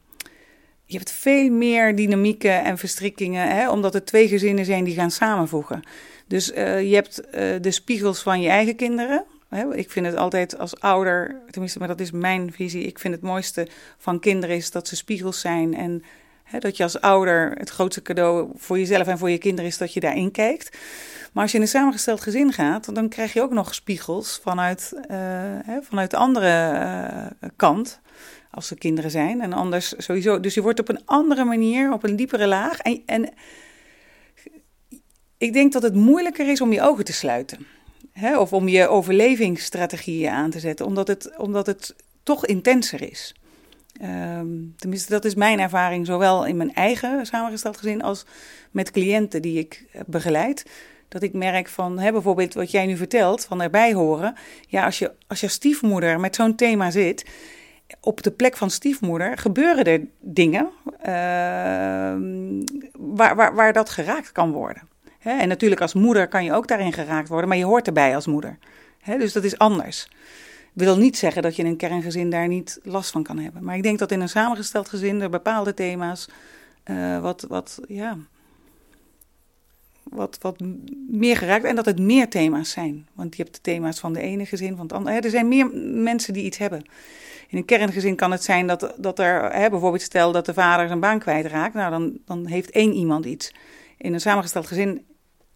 je 0.86 0.96
hebt 0.96 1.10
veel 1.10 1.50
meer 1.50 1.96
dynamieken 1.96 2.64
en 2.64 2.78
verstrikkingen, 2.78 3.48
hè, 3.48 3.70
omdat 3.70 3.94
er 3.94 4.04
twee 4.04 4.28
gezinnen 4.28 4.64
zijn 4.64 4.84
die 4.84 4.94
gaan 4.94 5.10
samenvoegen. 5.10 5.82
Dus 6.26 6.52
uh, 6.52 6.82
je 6.82 6.94
hebt 6.94 7.22
de 7.60 7.70
spiegels 7.70 8.22
van 8.22 8.40
je 8.40 8.48
eigen 8.48 8.76
kinderen. 8.76 9.24
Hè. 9.48 9.76
Ik 9.76 9.90
vind 9.90 10.06
het 10.06 10.16
altijd 10.16 10.58
als 10.58 10.80
ouder, 10.80 11.40
tenminste, 11.50 11.78
maar 11.78 11.88
dat 11.88 12.00
is 12.00 12.10
mijn 12.10 12.52
visie. 12.52 12.82
Ik 12.82 12.98
vind 12.98 13.14
het 13.14 13.22
mooiste 13.22 13.68
van 13.98 14.20
kinderen 14.20 14.56
is 14.56 14.70
dat 14.70 14.88
ze 14.88 14.96
spiegels 14.96 15.40
zijn. 15.40 15.74
En 15.74 16.02
dat 16.58 16.76
je 16.76 16.82
als 16.82 17.00
ouder 17.00 17.52
het 17.58 17.70
grootste 17.70 18.02
cadeau 18.02 18.50
voor 18.56 18.78
jezelf 18.78 19.06
en 19.06 19.18
voor 19.18 19.30
je 19.30 19.38
kinderen 19.38 19.70
is 19.70 19.78
dat 19.78 19.92
je 19.92 20.00
daarin 20.00 20.30
kijkt. 20.30 20.76
Maar 21.32 21.42
als 21.42 21.52
je 21.52 21.58
in 21.58 21.62
een 21.62 21.70
samengesteld 21.70 22.20
gezin 22.20 22.52
gaat, 22.52 22.94
dan 22.94 23.08
krijg 23.08 23.32
je 23.32 23.42
ook 23.42 23.52
nog 23.52 23.74
spiegels 23.74 24.40
vanuit, 24.42 24.92
hè, 25.66 25.82
vanuit 25.82 26.10
de 26.10 26.16
andere 26.16 26.72
uh, 27.40 27.50
kant. 27.56 28.02
Als 28.50 28.70
er 28.70 28.78
kinderen 28.78 29.10
zijn. 29.10 29.40
En 29.40 29.52
anders 29.52 29.94
sowieso. 29.96 30.40
Dus 30.40 30.54
je 30.54 30.62
wordt 30.62 30.80
op 30.80 30.88
een 30.88 31.00
andere 31.04 31.44
manier, 31.44 31.92
op 31.92 32.04
een 32.04 32.16
diepere 32.16 32.46
laag. 32.46 32.78
En, 32.78 33.02
en 33.06 33.30
ik 35.38 35.52
denk 35.52 35.72
dat 35.72 35.82
het 35.82 35.94
moeilijker 35.94 36.48
is 36.48 36.60
om 36.60 36.72
je 36.72 36.82
ogen 36.82 37.04
te 37.04 37.12
sluiten. 37.12 37.66
Of 38.38 38.52
om 38.52 38.68
je 38.68 38.88
overlevingsstrategieën 38.88 40.30
aan 40.30 40.50
te 40.50 40.60
zetten. 40.60 40.86
Omdat 40.86 41.08
het, 41.08 41.36
omdat 41.36 41.66
het 41.66 41.94
toch 42.22 42.46
intenser 42.46 43.10
is. 43.10 43.34
Um, 44.02 44.74
tenminste, 44.76 45.10
dat 45.10 45.24
is 45.24 45.34
mijn 45.34 45.60
ervaring, 45.60 46.06
zowel 46.06 46.46
in 46.46 46.56
mijn 46.56 46.74
eigen 46.74 47.26
samengesteld 47.26 47.76
gezin 47.76 48.02
als 48.02 48.24
met 48.70 48.90
cliënten 48.90 49.42
die 49.42 49.58
ik 49.58 49.84
begeleid 50.06 50.64
dat 51.08 51.22
ik 51.22 51.32
merk 51.32 51.68
van, 51.68 51.98
hè, 51.98 52.12
bijvoorbeeld 52.12 52.54
wat 52.54 52.70
jij 52.70 52.86
nu 52.86 52.96
vertelt, 52.96 53.44
van 53.44 53.62
erbij 53.62 53.92
horen. 53.92 54.34
Ja, 54.68 54.84
als 54.84 54.98
je 54.98 55.12
als 55.26 55.40
je 55.40 55.48
stiefmoeder 55.48 56.20
met 56.20 56.34
zo'n 56.34 56.54
thema 56.54 56.90
zit, 56.90 57.24
op 58.00 58.22
de 58.22 58.30
plek 58.30 58.56
van 58.56 58.70
stiefmoeder 58.70 59.38
gebeuren 59.38 59.84
er 59.84 60.00
dingen 60.20 60.68
uh, 61.00 61.06
waar, 62.92 63.36
waar, 63.36 63.54
waar 63.54 63.72
dat 63.72 63.90
geraakt 63.90 64.32
kan 64.32 64.52
worden. 64.52 64.88
Hè? 65.18 65.30
En 65.30 65.48
natuurlijk 65.48 65.80
als 65.80 65.94
moeder 65.94 66.28
kan 66.28 66.44
je 66.44 66.52
ook 66.52 66.68
daarin 66.68 66.92
geraakt 66.92 67.28
worden, 67.28 67.48
maar 67.48 67.58
je 67.58 67.64
hoort 67.64 67.86
erbij 67.86 68.14
als 68.14 68.26
moeder. 68.26 68.58
Hè? 69.00 69.18
Dus 69.18 69.32
dat 69.32 69.44
is 69.44 69.58
anders. 69.58 70.08
Wil 70.74 70.98
niet 70.98 71.16
zeggen 71.16 71.42
dat 71.42 71.56
je 71.56 71.62
in 71.62 71.68
een 71.68 71.76
kerngezin 71.76 72.30
daar 72.30 72.48
niet 72.48 72.80
last 72.82 73.10
van 73.10 73.22
kan 73.22 73.38
hebben. 73.38 73.64
Maar 73.64 73.76
ik 73.76 73.82
denk 73.82 73.98
dat 73.98 74.10
in 74.10 74.20
een 74.20 74.28
samengesteld 74.28 74.88
gezin 74.88 75.20
er 75.20 75.30
bepaalde 75.30 75.74
thema's 75.74 76.28
uh, 76.84 77.20
wat, 77.20 77.44
wat, 77.48 77.80
ja, 77.88 78.16
wat, 80.02 80.38
wat 80.40 80.60
meer 81.08 81.36
geraakt. 81.36 81.64
En 81.64 81.76
dat 81.76 81.84
het 81.84 81.98
meer 81.98 82.28
thema's 82.28 82.70
zijn. 82.70 83.06
Want 83.12 83.36
je 83.36 83.42
hebt 83.42 83.54
de 83.54 83.60
thema's 83.60 84.00
van 84.00 84.12
de 84.12 84.20
ene 84.20 84.46
gezin, 84.46 84.76
van 84.76 84.86
het 84.86 84.92
andere. 84.92 85.20
Er 85.20 85.30
zijn 85.30 85.48
meer 85.48 85.70
mensen 86.02 86.32
die 86.32 86.44
iets 86.44 86.58
hebben. 86.58 86.84
In 87.48 87.58
een 87.58 87.64
kerngezin 87.64 88.16
kan 88.16 88.30
het 88.30 88.44
zijn 88.44 88.66
dat, 88.66 88.94
dat 88.96 89.18
er, 89.18 89.52
hè, 89.52 89.70
bijvoorbeeld 89.70 90.02
stel 90.02 90.32
dat 90.32 90.46
de 90.46 90.54
vader 90.54 90.86
zijn 90.86 91.00
baan 91.00 91.18
kwijtraakt. 91.18 91.74
Nou, 91.74 91.90
dan, 91.90 92.18
dan 92.24 92.46
heeft 92.46 92.70
één 92.70 92.92
iemand 92.92 93.24
iets. 93.24 93.52
In 93.98 94.12
een 94.14 94.20
samengesteld 94.20 94.66
gezin, 94.66 95.06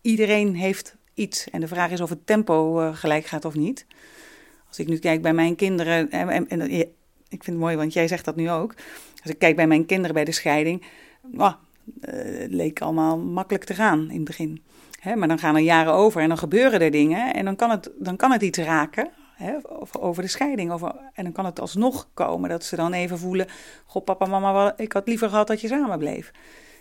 iedereen 0.01 0.55
heeft 0.55 0.97
iets. 1.15 1.51
En 1.51 1.61
de 1.61 1.69
vraag 1.69 1.91
is 1.91 2.01
of 2.01 2.11
het 2.11 2.27
tempo 2.27 2.81
uh, 2.81 2.97
gelijk 2.97 3.27
gaat 3.27 3.45
of 3.45 3.55
niet. 3.55 3.87
Als 4.79 4.87
ik 4.87 4.93
nu 4.93 5.01
kijk 5.01 5.23
bij 5.23 5.33
mijn 5.33 5.57
kinderen, 5.57 6.11
en, 6.11 6.29
en, 6.29 6.49
en, 6.49 6.71
ik 6.71 6.89
vind 7.29 7.47
het 7.47 7.59
mooi, 7.59 7.77
want 7.77 7.93
jij 7.93 8.09
zegt 8.09 8.25
dat 8.25 8.37
nu 8.37 8.51
ook. 8.51 8.75
Als 9.23 9.31
ik 9.31 9.39
kijk 9.39 9.57
bij 9.57 9.67
mijn 9.67 9.87
kinderen 9.87 10.15
bij 10.15 10.25
de 10.25 10.33
scheiding, 10.33 10.83
uh, 11.33 11.53
het 12.01 12.53
leek 12.53 12.81
allemaal 12.81 13.19
makkelijk 13.19 13.65
te 13.65 13.75
gaan 13.75 14.11
in 14.11 14.17
het 14.17 14.25
begin. 14.25 14.63
Maar 15.15 15.29
dan 15.29 15.39
gaan 15.39 15.55
er 15.55 15.61
jaren 15.61 15.93
over 15.93 16.21
en 16.23 16.29
dan 16.29 16.39
gebeuren 16.39 16.81
er 16.81 16.91
dingen 16.91 17.35
en 17.35 17.45
dan 17.45 17.57
kan 17.57 17.71
het, 17.71 17.91
dan 17.99 18.17
kan 18.17 18.31
het 18.33 18.43
iets 18.43 18.59
raken. 18.59 19.09
Over 20.01 20.23
de 20.23 20.29
scheiding. 20.29 20.73
Over, 20.73 20.95
en 21.13 21.25
dan 21.25 21.33
kan 21.33 21.45
het 21.45 21.61
alsnog 21.61 22.09
komen 22.15 22.49
dat 22.49 22.65
ze 22.65 22.77
dan 22.77 22.93
even 22.93 23.19
voelen: 23.19 23.47
Goh, 23.87 24.05
papa, 24.05 24.27
mama, 24.27 24.75
ik 24.77 24.93
had 24.93 25.09
liever 25.09 25.29
gehad 25.29 25.47
dat 25.47 25.61
je 25.61 25.69
samen 25.69 25.99
bleef. 25.99 26.31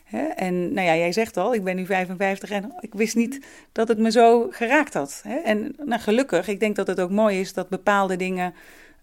Hè? 0.07 0.25
En 0.27 0.73
nou 0.73 0.87
ja, 0.87 0.95
jij 0.95 1.11
zegt 1.11 1.37
al, 1.37 1.53
ik 1.53 1.63
ben 1.63 1.75
nu 1.75 1.85
55 1.85 2.49
en 2.49 2.73
ik 2.79 2.93
wist 2.93 3.15
niet 3.15 3.45
dat 3.71 3.87
het 3.87 3.97
me 3.97 4.11
zo 4.11 4.47
geraakt 4.49 4.93
had. 4.93 5.21
Hè? 5.27 5.35
En 5.35 5.75
nou, 5.85 6.01
gelukkig, 6.01 6.47
ik 6.47 6.59
denk 6.59 6.75
dat 6.75 6.87
het 6.87 6.99
ook 6.99 7.09
mooi 7.09 7.39
is 7.39 7.53
dat 7.53 7.69
bepaalde 7.69 8.15
dingen, 8.15 8.53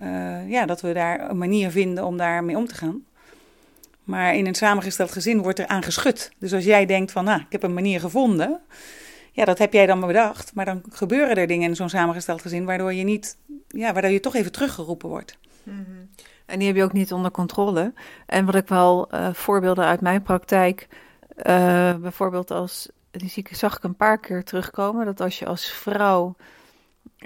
uh, 0.03 0.51
ja, 0.51 0.67
dat 0.67 0.81
we 0.81 0.93
daar 0.93 1.31
een 1.31 1.39
manier 1.39 1.71
vinden 1.71 2.05
om 2.05 2.17
daarmee 2.17 2.57
om 2.57 2.67
te 2.67 2.75
gaan. 2.75 3.05
Maar 4.05 4.35
in 4.35 4.47
een 4.47 4.55
samengesteld 4.55 5.13
gezin 5.13 5.43
wordt 5.43 5.59
er 5.59 5.67
aan 5.67 5.83
geschud. 5.83 6.31
Dus 6.39 6.53
als 6.53 6.65
jij 6.65 6.87
denkt 6.87 7.13
van, 7.13 7.25
nou, 7.25 7.41
ik 7.41 7.53
heb 7.53 7.63
een 7.63 7.75
manier 7.75 8.01
gevonden. 8.01 8.61
Ja, 9.33 9.45
dat 9.45 9.59
heb 9.59 9.73
jij 9.73 9.87
dan 9.87 10.01
bedacht. 10.01 10.55
Maar 10.55 10.65
dan 10.65 10.83
gebeuren 10.89 11.37
er 11.37 11.47
dingen 11.47 11.69
in 11.69 11.77
zo'n 11.77 11.89
samengesteld 11.89 12.43
gezin 12.43 12.65
waardoor 12.65 12.93
je 12.93 13.05
niet, 13.05 13.37
ja, 13.69 13.93
waardoor 13.93 14.11
je 14.11 14.21
toch 14.21 14.35
even 14.35 14.53
teruggeroepen 14.53 15.09
wordt. 15.09 15.39
Mm-hmm. 15.63 16.11
En 16.47 16.59
die 16.59 16.67
heb 16.67 16.77
je 16.77 16.83
ook 16.83 16.93
niet 16.93 17.13
onder 17.13 17.31
controle. 17.31 17.93
En 18.27 18.45
wat 18.45 18.55
ik 18.55 18.69
wel 18.69 19.15
uh, 19.15 19.33
voorbeelden 19.33 19.85
uit 19.85 20.01
mijn 20.01 20.23
praktijk, 20.23 20.89
uh, 21.37 21.95
bijvoorbeeld 21.97 22.51
als, 22.51 22.89
die 23.11 23.29
zie 23.29 23.43
ik, 23.49 23.57
zag 23.57 23.77
ik 23.77 23.83
een 23.83 23.97
paar 23.97 24.19
keer 24.19 24.45
terugkomen, 24.45 25.05
dat 25.05 25.21
als 25.21 25.39
je 25.39 25.47
als 25.47 25.71
vrouw, 25.71 26.35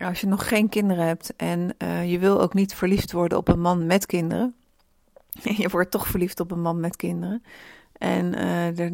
als 0.00 0.20
je 0.20 0.26
nog 0.26 0.48
geen 0.48 0.68
kinderen 0.68 1.07
hebt 1.07 1.37
en 1.37 1.74
uh, 1.78 2.11
je 2.11 2.18
wil 2.18 2.40
ook 2.40 2.54
niet 2.54 2.74
verliefd 2.74 3.12
worden 3.12 3.38
op 3.38 3.48
een 3.48 3.61
man 3.61 3.87
met 3.87 4.07
kinderen, 4.07 4.54
je 5.62 5.68
wordt 5.68 5.90
toch 5.90 6.07
verliefd 6.07 6.40
op 6.40 6.50
een 6.50 6.62
man 6.62 6.81
met 6.81 6.96
kinderen. 6.96 7.42
En 7.92 8.35
er, 8.35 8.92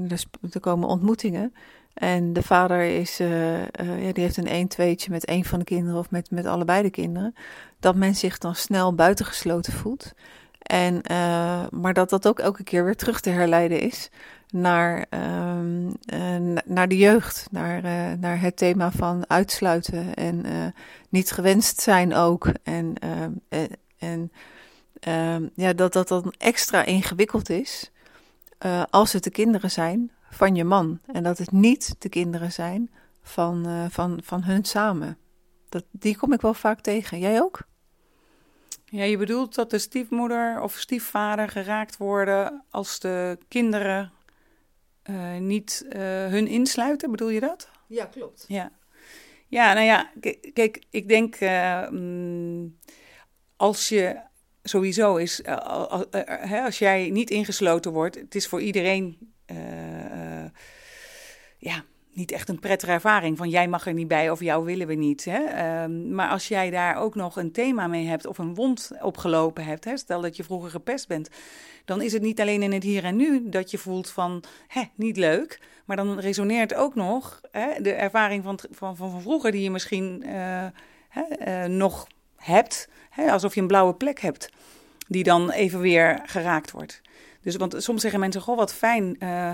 er, 0.51 0.61
komen 0.61 0.89
ontmoetingen. 0.89 1.55
En 1.95 2.33
de 2.33 2.43
vader 2.43 2.83
is, 2.83 3.21
uh, 3.21 3.59
uh, 3.61 3.67
ja, 3.77 4.13
die 4.13 4.23
heeft 4.23 4.37
een 4.37 4.47
1 4.47 4.69
tweetje 4.69 5.11
met 5.11 5.29
een 5.29 5.45
van 5.45 5.59
de 5.59 5.65
kinderen 5.65 5.99
of 5.99 6.11
met, 6.11 6.31
met 6.31 6.47
allebei 6.47 6.83
de 6.83 6.91
kinderen. 6.91 7.35
Dat 7.81 7.95
men 7.95 8.15
zich 8.15 8.39
dan 8.39 8.55
snel 8.55 8.95
buitengesloten 8.95 9.73
voelt. 9.73 10.13
En, 10.59 10.95
uh, 11.11 11.65
maar 11.71 11.93
dat 11.93 12.11
dat 12.11 12.29
ook 12.29 12.39
elke 12.39 12.63
keer 12.63 12.85
weer 12.85 12.97
terug 12.97 13.21
te 13.21 13.31
herleiden 13.31 13.81
is 13.81 14.11
naar, 14.49 15.07
uh, 15.11 16.55
naar 16.65 16.89
de 16.89 16.97
jeugd, 16.97 17.47
naar, 17.51 17.83
naar 18.19 18.41
het 18.41 18.57
thema 18.57 18.91
van 18.91 19.25
uitsluiten 19.29 20.15
en 20.15 20.45
niet 21.09 21.31
gewenst 21.31 21.81
zijn 21.81 22.15
ook. 22.15 22.49
En, 22.63 22.95
en 23.99 24.33
ehm, 25.01 25.49
ja, 25.55 25.73
dat 25.73 25.93
dat 25.93 26.09
dan 26.09 26.35
extra 26.39 26.85
ingewikkeld 26.85 27.51
is 27.51 27.91
als 28.91 29.13
het 29.13 29.25
de 29.25 29.31
kinderen 29.31 29.71
zijn 29.71 30.11
van 30.35 30.55
je 30.55 30.65
man. 30.65 31.01
En 31.07 31.23
dat 31.23 31.39
het 31.39 31.53
niet 31.53 31.95
de 31.99 32.09
kinderen 32.09 32.53
zijn 32.53 32.91
van, 33.23 33.89
van, 33.91 34.21
van 34.23 34.43
hun 34.43 34.65
samen. 34.65 35.19
Dat, 35.69 35.85
die 35.91 36.17
kom 36.17 36.33
ik 36.33 36.41
wel 36.41 36.55
vaak 36.55 36.81
tegen. 36.81 37.19
Jij 37.19 37.41
ook? 37.41 37.67
Ja, 38.85 39.05
je 39.05 39.17
bedoelt 39.17 39.55
dat 39.55 39.71
de 39.71 39.79
stiefmoeder 39.79 40.61
of 40.61 40.75
stiefvader 40.75 41.49
geraakt 41.49 41.97
worden 41.97 42.65
als 42.71 42.99
de 42.99 43.39
kinderen 43.49 44.13
uh, 45.11 45.37
niet 45.37 45.85
uh, 45.87 45.93
hun 46.27 46.47
insluiten, 46.47 47.11
bedoel 47.11 47.29
je 47.29 47.41
dat? 47.41 47.71
Ja, 47.87 48.05
klopt. 48.05 48.45
Ja, 48.49 48.73
ja 49.49 49.73
nou 49.73 49.87
ja, 49.87 50.11
kijk, 50.53 50.85
ik 50.91 51.09
denk 51.09 51.41
uh, 51.41 51.89
als 53.57 53.89
je 53.89 54.21
sowieso 54.63 55.17
is, 55.17 55.45
als 56.65 56.79
jij 56.79 57.11
niet 57.11 57.31
ingesloten 57.31 57.93
wordt, 57.93 58.15
het 58.15 58.35
is 58.35 58.47
voor 58.47 58.61
iedereen, 58.61 59.33
ja, 61.65 61.85
niet 62.13 62.33
echt 62.33 62.49
een 62.49 62.61
prettige 62.61 62.93
ervaring 62.93 63.37
van 63.37 63.49
jij 63.49 63.69
mag 63.69 63.87
er 63.87 63.93
niet 63.93 64.09
bij 64.09 64.31
of 64.31 64.41
jou 64.41 64.65
willen 64.65 64.87
we 64.87 64.95
niet. 64.95 65.25
Hè? 65.25 65.83
Um, 65.83 66.15
maar 66.15 66.29
als 66.29 66.49
jij 66.49 66.71
daar 66.71 66.97
ook 66.97 67.15
nog 67.15 67.37
een 67.37 67.53
thema 67.53 67.87
mee 67.87 68.07
hebt 68.07 68.27
of 68.27 68.39
een 68.39 68.55
wond 68.55 68.91
opgelopen 69.01 69.65
hebt, 69.65 69.85
hè, 69.85 69.97
stel 69.97 70.21
dat 70.21 70.37
je 70.37 70.45
vroeger 70.45 70.71
gepest 70.71 71.09
bent, 71.09 71.29
dan 71.85 72.03
is 72.03 72.13
het 72.13 72.23
niet 72.23 72.41
alleen 72.41 72.63
in 72.63 72.73
het 72.73 72.83
hier 72.83 73.05
en 73.05 73.17
nu 73.17 73.49
dat 73.49 73.71
je 73.71 73.79
voelt 73.79 74.11
van 74.11 74.43
hè, 74.67 74.83
niet 74.95 75.17
leuk, 75.17 75.61
maar 75.85 75.97
dan 75.97 76.19
resoneert 76.19 76.75
ook 76.75 76.95
nog 76.95 77.41
hè, 77.51 77.81
de 77.81 77.93
ervaring 77.93 78.45
van, 78.45 78.59
van, 78.71 78.97
van, 78.97 79.21
vroeger 79.21 79.53
die 79.53 79.63
je 79.63 79.71
misschien 79.71 80.23
uh, 80.27 80.67
hè, 81.09 81.65
uh, 81.65 81.77
nog 81.77 82.07
hebt, 82.37 82.89
hè, 83.11 83.31
alsof 83.31 83.55
je 83.55 83.61
een 83.61 83.67
blauwe 83.67 83.95
plek 83.95 84.21
hebt, 84.21 84.49
die 85.09 85.25
dan 85.25 85.51
even 85.51 85.81
weer 85.81 86.21
geraakt 86.25 86.71
wordt. 86.71 87.03
Dus 87.45 87.57
want 87.57 87.75
soms 87.79 88.01
zeggen 88.01 88.21
mensen, 88.21 88.41
goh, 88.41 88.57
wat 88.57 88.75
fijn. 88.75 89.17
Uh, 89.23 89.51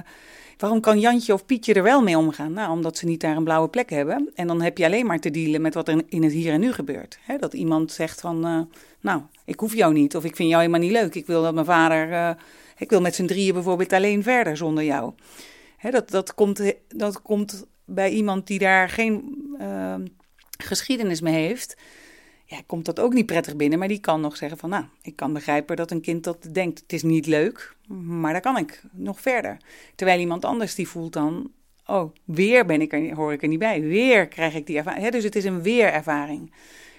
Waarom 0.61 0.81
kan 0.81 1.01
Jantje 1.01 1.33
of 1.33 1.47
Pietje 1.47 1.75
er 1.75 1.83
wel 1.83 2.03
mee 2.03 2.19
omgaan? 2.19 2.53
Nou, 2.53 2.71
omdat 2.71 2.97
ze 2.97 3.07
niet 3.07 3.21
daar 3.21 3.37
een 3.37 3.45
blauwe 3.45 3.69
plek 3.69 3.91
hebben. 3.91 4.31
En 4.35 4.47
dan 4.47 4.63
heb 4.63 4.79
je 4.79 4.85
alleen 4.85 5.07
maar 5.07 5.19
te 5.19 5.31
dealen 5.31 5.61
met 5.61 5.75
wat 5.75 5.89
er 5.89 6.03
in 6.09 6.23
het 6.23 6.33
hier 6.33 6.53
en 6.53 6.61
nu 6.61 6.73
gebeurt. 6.73 7.19
dat 7.39 7.55
iemand 7.55 7.93
zegt 7.93 8.21
van, 8.21 8.47
uh, 8.47 8.61
nou, 9.01 9.23
ik 9.45 9.61
hoef 9.61 9.75
jou 9.75 9.93
niet. 9.93 10.17
Of 10.17 10.25
ik 10.25 10.37
vind 10.37 10.49
jou 10.49 10.61
helemaal 10.61 10.89
niet 10.89 10.93
leuk. 10.93 11.15
Ik 11.15 11.27
wil 11.27 11.43
dat 11.43 11.55
mijn 11.55 11.67
vader, 11.67 12.11
uh, 12.11 12.31
ik 12.77 12.91
wil 12.91 13.01
met 13.01 13.15
z'n 13.15 13.27
drieën 13.27 13.55
bijvoorbeeld 13.55 13.93
alleen 13.93 14.23
verder 14.23 14.57
zonder 14.57 14.85
jou. 14.85 15.13
dat, 15.91 16.11
dat, 16.11 16.35
komt, 16.35 16.75
dat 16.89 17.23
komt 17.23 17.67
bij 17.85 18.11
iemand 18.11 18.47
die 18.47 18.59
daar 18.59 18.89
geen 18.89 19.39
geschiedenis 20.59 21.21
mee 21.21 21.47
heeft 21.47 21.77
ja, 22.51 22.61
komt 22.67 22.85
dat 22.85 23.01
ook 23.01 23.13
niet 23.13 23.27
prettig 23.27 23.57
binnen. 23.57 23.79
Maar 23.79 23.89
die 23.89 24.01
kan 24.01 24.21
nog 24.21 24.37
zeggen 24.37 24.59
van, 24.59 24.71
nou, 24.71 24.85
ik 25.03 25.17
kan 25.17 25.33
begrijpen 25.33 25.77
dat 25.77 25.91
een 25.91 26.01
kind 26.01 26.25
dat 26.25 26.49
denkt, 26.53 26.81
het 26.81 26.93
is 26.93 27.03
niet 27.03 27.27
leuk, 27.27 27.77
maar 27.89 28.33
daar 28.33 28.41
kan 28.41 28.57
ik 28.57 28.83
nog 28.93 29.21
verder. 29.21 29.57
Terwijl 29.95 30.21
iemand 30.21 30.45
anders 30.45 30.75
die 30.75 30.89
voelt 30.89 31.13
dan, 31.13 31.51
oh, 31.87 32.15
weer 32.25 32.67
ben 32.67 32.81
ik 32.81 32.93
er, 32.93 33.15
hoor 33.15 33.33
ik 33.33 33.43
er 33.43 33.49
niet 33.49 33.59
bij, 33.59 33.81
weer 33.81 34.29
krijg 34.29 34.55
ik 34.55 34.67
die 34.67 34.77
ervaring. 34.77 35.09
dus 35.09 35.25
het 35.25 35.37
is 35.37 35.45
een 35.45 35.63
weerervaring. 35.63 36.53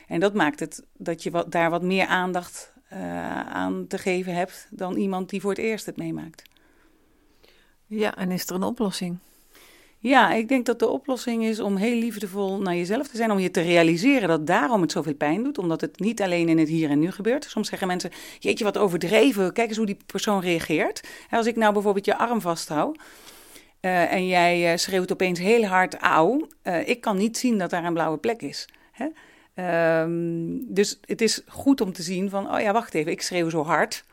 En 0.08 0.20
dat 0.20 0.34
maakt 0.34 0.60
het 0.60 0.84
dat 0.98 1.24
je 1.24 1.32
wat, 1.32 1.52
daar 1.52 1.70
wat 1.70 1.84
meer 1.84 2.06
aandacht 2.06 2.74
uh, 2.94 3.00
aan 3.48 3.88
te 3.88 3.98
geven 3.98 4.36
hebt 4.36 4.68
dan 4.70 4.96
iemand 4.96 5.30
die 5.30 5.42
voor 5.42 5.50
het 5.50 5.60
eerst 5.60 5.86
het 5.86 5.98
meemaakt. 5.98 6.50
Ja, 7.86 8.18
en 8.18 8.32
is 8.32 8.50
er 8.50 8.56
een 8.56 8.64
oplossing? 8.64 9.18
Ja, 10.04 10.34
ik 10.34 10.48
denk 10.48 10.66
dat 10.66 10.80
de 10.80 10.88
oplossing 10.88 11.44
is 11.44 11.60
om 11.60 11.76
heel 11.76 11.96
liefdevol 11.96 12.62
naar 12.62 12.76
jezelf 12.76 13.08
te 13.08 13.18
zijn. 13.18 13.32
Om 13.32 13.40
je 13.40 13.52
te 13.52 13.62
realiseren 13.62 14.28
dat 14.28 14.48
daarom 14.48 14.82
het 14.82 14.92
zoveel 14.92 15.16
pijn 15.16 15.44
doet. 15.44 15.58
Omdat 15.58 15.82
het 15.82 16.00
niet 16.00 16.22
alleen 16.22 16.50
in 16.50 16.58
het 16.58 16.70
hier 16.70 16.90
en 16.90 17.00
nu 17.00 17.12
gebeurt. 17.12 17.44
Soms 17.44 17.70
zeggen 17.70 17.88
mensen, 17.88 18.12
jeetje 18.40 18.64
wat 18.64 18.78
overdreven. 18.78 19.54
Kijk 19.54 19.68
eens 19.68 19.78
hoe 19.78 19.86
die 19.86 19.98
persoon 20.06 20.42
reageert. 20.42 21.02
Als 21.30 21.46
ik 21.46 21.56
nou 21.56 21.74
bijvoorbeeld 21.74 22.06
je 22.06 22.18
arm 22.18 22.42
vasthoud. 22.42 22.98
Uh, 23.82 24.14
en 24.14 24.28
jij 24.28 24.72
uh, 24.72 24.78
schreeuwt 24.78 25.12
opeens 25.12 25.40
heel 25.40 25.64
hard 25.64 25.96
auw. 25.96 26.48
Uh, 26.64 26.88
ik 26.88 27.02
kan 27.02 27.18
niet 27.18 27.38
zien 27.38 27.58
dat 27.58 27.70
daar 27.70 27.84
een 27.84 27.94
blauwe 27.94 28.18
plek 28.18 28.42
is. 28.42 28.68
Hè? 28.92 29.08
Um, 30.02 30.74
dus 30.74 31.00
het 31.06 31.22
is 31.22 31.42
goed 31.48 31.82
om 31.82 31.94
te 31.94 32.02
zien 32.02 32.30
van, 32.30 32.54
oh 32.54 32.60
ja, 32.60 32.74
wacht 32.74 32.94
even, 32.94 33.12
ik 33.12 33.22
schreeuw 33.22 33.50
zo 33.50 33.64
hard 33.64 34.06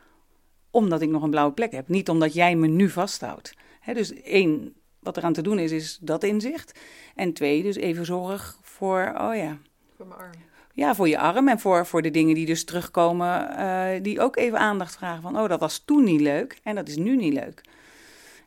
omdat 0.71 1.01
ik 1.01 1.09
nog 1.09 1.23
een 1.23 1.29
blauwe 1.29 1.53
plek 1.53 1.71
heb. 1.71 1.87
Niet 1.87 2.09
omdat 2.09 2.33
jij 2.33 2.55
me 2.55 2.67
nu 2.67 2.89
vasthoudt. 2.89 3.53
Dus 3.93 4.13
één, 4.13 4.73
wat 4.99 5.17
er 5.17 5.23
aan 5.23 5.33
te 5.33 5.41
doen 5.41 5.59
is, 5.59 5.71
is 5.71 5.97
dat 6.01 6.23
inzicht. 6.23 6.79
En 7.15 7.33
twee, 7.33 7.63
dus 7.63 7.75
even 7.75 8.05
zorg 8.05 8.57
voor, 8.61 9.13
oh 9.17 9.35
ja. 9.35 9.57
Voor 9.95 10.07
mijn 10.07 10.19
arm. 10.19 10.31
Ja, 10.73 10.95
voor 10.95 11.07
je 11.07 11.17
arm 11.17 11.47
en 11.47 11.59
voor, 11.59 11.85
voor 11.85 12.01
de 12.01 12.11
dingen 12.11 12.35
die 12.35 12.45
dus 12.45 12.63
terugkomen, 12.63 13.49
uh, 13.59 13.87
die 14.01 14.19
ook 14.19 14.37
even 14.37 14.59
aandacht 14.59 14.95
vragen 14.95 15.21
van, 15.21 15.39
oh, 15.39 15.49
dat 15.49 15.59
was 15.59 15.79
toen 15.85 16.03
niet 16.03 16.21
leuk 16.21 16.59
en 16.63 16.75
dat 16.75 16.87
is 16.87 16.97
nu 16.97 17.15
niet 17.15 17.33
leuk. 17.33 17.61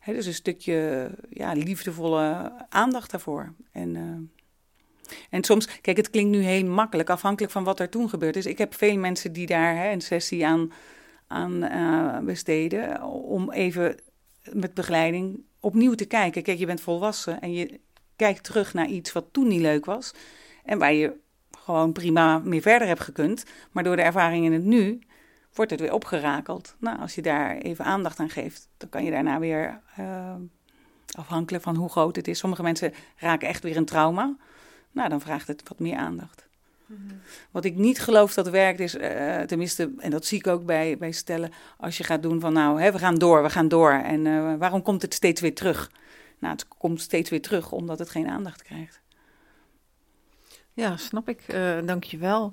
He, 0.01 0.13
dus 0.13 0.27
een 0.27 0.35
stukje 0.35 1.11
ja, 1.31 1.53
liefdevolle 1.53 2.53
aandacht 2.69 3.11
daarvoor. 3.11 3.53
En, 3.73 3.95
uh, 3.95 5.17
en 5.31 5.45
soms, 5.45 5.81
kijk, 5.81 5.97
het 5.97 6.11
klinkt 6.11 6.31
nu 6.31 6.43
heel 6.43 6.65
makkelijk, 6.65 7.11
afhankelijk 7.11 7.53
van 7.53 7.65
wat 7.65 7.81
er 7.81 7.89
toen 7.89 8.09
gebeurd 8.09 8.37
is. 8.37 8.47
Ik 8.47 8.59
heb 8.59 8.75
veel 8.75 8.97
mensen 8.97 9.33
die 9.33 9.47
daar 9.47 9.77
hè, 9.77 9.93
een 9.93 10.01
sessie 10.01 10.47
aan, 10.47 10.73
aan 11.27 11.65
uh, 11.65 12.19
besteden, 12.19 13.03
om 13.13 13.51
even 13.51 13.97
met 14.53 14.75
begeleiding 14.75 15.45
opnieuw 15.63 15.95
te 15.95 16.05
kijken. 16.05 16.43
Kijk, 16.43 16.59
je 16.59 16.67
bent 16.67 16.81
volwassen 16.81 17.41
en 17.41 17.53
je 17.53 17.81
kijkt 18.17 18.45
terug 18.45 18.75
naar 18.75 18.87
iets 18.87 19.13
wat 19.13 19.25
toen 19.33 19.49
niet 19.49 19.61
leuk 19.61 19.85
was. 19.85 20.15
En 20.65 20.79
waar 20.79 20.93
je 20.93 21.21
gewoon 21.59 21.93
prima 21.93 22.39
mee 22.39 22.63
verder 22.63 22.89
hebt 22.89 23.01
gekund. 23.01 23.45
Maar 23.71 23.85
door 23.85 23.97
de 23.97 24.03
ervaring 24.03 24.45
in 24.45 24.53
het 24.53 24.65
nu 24.65 25.01
wordt 25.55 25.71
het 25.71 25.81
weer 25.81 25.93
opgerakeld. 25.93 26.75
Nou, 26.79 26.99
als 26.99 27.15
je 27.15 27.23
daar 27.23 27.57
even 27.57 27.85
aandacht 27.85 28.19
aan 28.19 28.31
geeft, 28.31 28.69
dan 28.77 28.89
kan 28.89 29.05
je 29.05 29.11
daarna 29.11 29.39
weer, 29.39 29.81
uh, 29.99 30.35
afhankelijk 31.11 31.65
van 31.65 31.77
hoe 31.77 31.89
groot 31.89 32.17
het 32.17 32.29
is. 32.29 32.39
Sommige 32.39 32.63
mensen 32.63 32.93
raken 33.17 33.49
echt 33.49 33.63
weer 33.63 33.77
een 33.77 33.85
trauma. 33.85 34.37
Nou, 34.91 35.09
dan 35.09 35.21
vraagt 35.21 35.47
het 35.47 35.69
wat 35.69 35.79
meer 35.79 35.97
aandacht. 35.97 36.49
Wat 37.51 37.65
ik 37.65 37.77
niet 37.77 38.01
geloof 38.01 38.35
dat 38.35 38.49
werkt 38.49 38.81
is, 38.81 38.95
uh, 38.95 39.41
tenminste, 39.41 39.93
en 39.99 40.11
dat 40.11 40.25
zie 40.25 40.39
ik 40.39 40.47
ook 40.47 40.65
bij, 40.65 40.99
bij 40.99 41.13
stellen, 41.13 41.51
als 41.77 41.97
je 41.97 42.05
gaat 42.05 42.23
doen 42.23 42.41
van 42.41 42.53
nou, 42.53 42.81
hè, 42.81 42.93
we 42.93 42.99
gaan 42.99 43.15
door, 43.15 43.43
we 43.43 43.51
gaan 43.51 43.69
door. 43.69 43.93
En 43.93 44.25
uh, 44.25 44.55
waarom 44.59 44.83
komt 44.83 45.03
het 45.03 45.15
steeds 45.15 45.41
weer 45.41 45.55
terug? 45.55 45.91
Nou, 46.39 46.53
het 46.53 46.69
komt 46.69 47.01
steeds 47.01 47.31
weer 47.31 47.43
terug 47.43 47.73
omdat 47.73 47.99
het 47.99 48.11
geen 48.11 48.29
aandacht 48.29 48.63
krijgt. 48.63 49.01
Ja, 50.73 50.97
snap 50.97 51.29
ik. 51.29 51.55
Uh, 51.55 51.79
Dank 51.85 52.05
je 52.05 52.19
wel. 52.19 52.53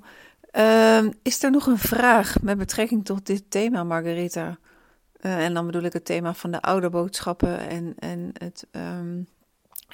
Ehm, 0.50 1.10
is 1.22 1.42
er 1.42 1.50
nog 1.50 1.66
een 1.66 1.78
vraag 1.78 2.42
met 2.42 2.58
betrekking 2.58 3.04
tot 3.04 3.26
dit 3.26 3.50
thema, 3.50 3.84
Margarita? 3.84 4.58
en 5.20 5.54
dan 5.54 5.66
bedoel 5.66 5.82
ik 5.82 5.92
het 5.92 6.04
thema 6.04 6.34
van 6.34 6.50
de 6.50 6.62
ouderboodschappen 6.62 7.58
en, 7.58 7.94
en 7.98 8.30
het... 8.32 8.66
Um, 8.72 9.26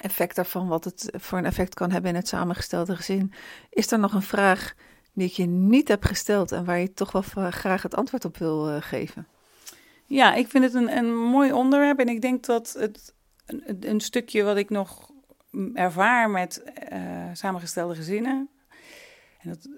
effect 0.01 0.35
daarvan, 0.35 0.67
wat 0.67 0.83
het 0.83 1.11
voor 1.13 1.37
een 1.37 1.45
effect 1.45 1.73
kan 1.73 1.91
hebben 1.91 2.09
in 2.09 2.15
het 2.15 2.27
samengestelde 2.27 2.95
gezin. 2.95 3.33
Is 3.69 3.91
er 3.91 3.99
nog 3.99 4.13
een 4.13 4.21
vraag 4.21 4.73
die 5.13 5.27
ik 5.27 5.33
je 5.33 5.45
niet 5.45 5.87
heb 5.87 6.03
gesteld 6.03 6.51
en 6.51 6.65
waar 6.65 6.79
je 6.79 6.93
toch 6.93 7.11
wel 7.11 7.51
graag 7.51 7.81
het 7.81 7.95
antwoord 7.95 8.25
op 8.25 8.37
wil 8.37 8.69
uh, 8.69 8.75
geven? 8.79 9.27
Ja, 10.05 10.33
ik 10.33 10.47
vind 10.47 10.63
het 10.63 10.73
een, 10.73 10.97
een 10.97 11.15
mooi 11.15 11.51
onderwerp 11.51 11.99
en 11.99 12.07
ik 12.07 12.21
denk 12.21 12.45
dat 12.45 12.75
het 12.79 13.13
een, 13.45 13.77
een 13.79 14.01
stukje 14.01 14.43
wat 14.43 14.57
ik 14.57 14.69
nog 14.69 15.11
ervaar 15.73 16.29
met 16.29 16.63
uh, 16.93 16.99
samengestelde 17.33 17.95
gezinnen. 17.95 18.49
En 19.39 19.49
dat, 19.49 19.69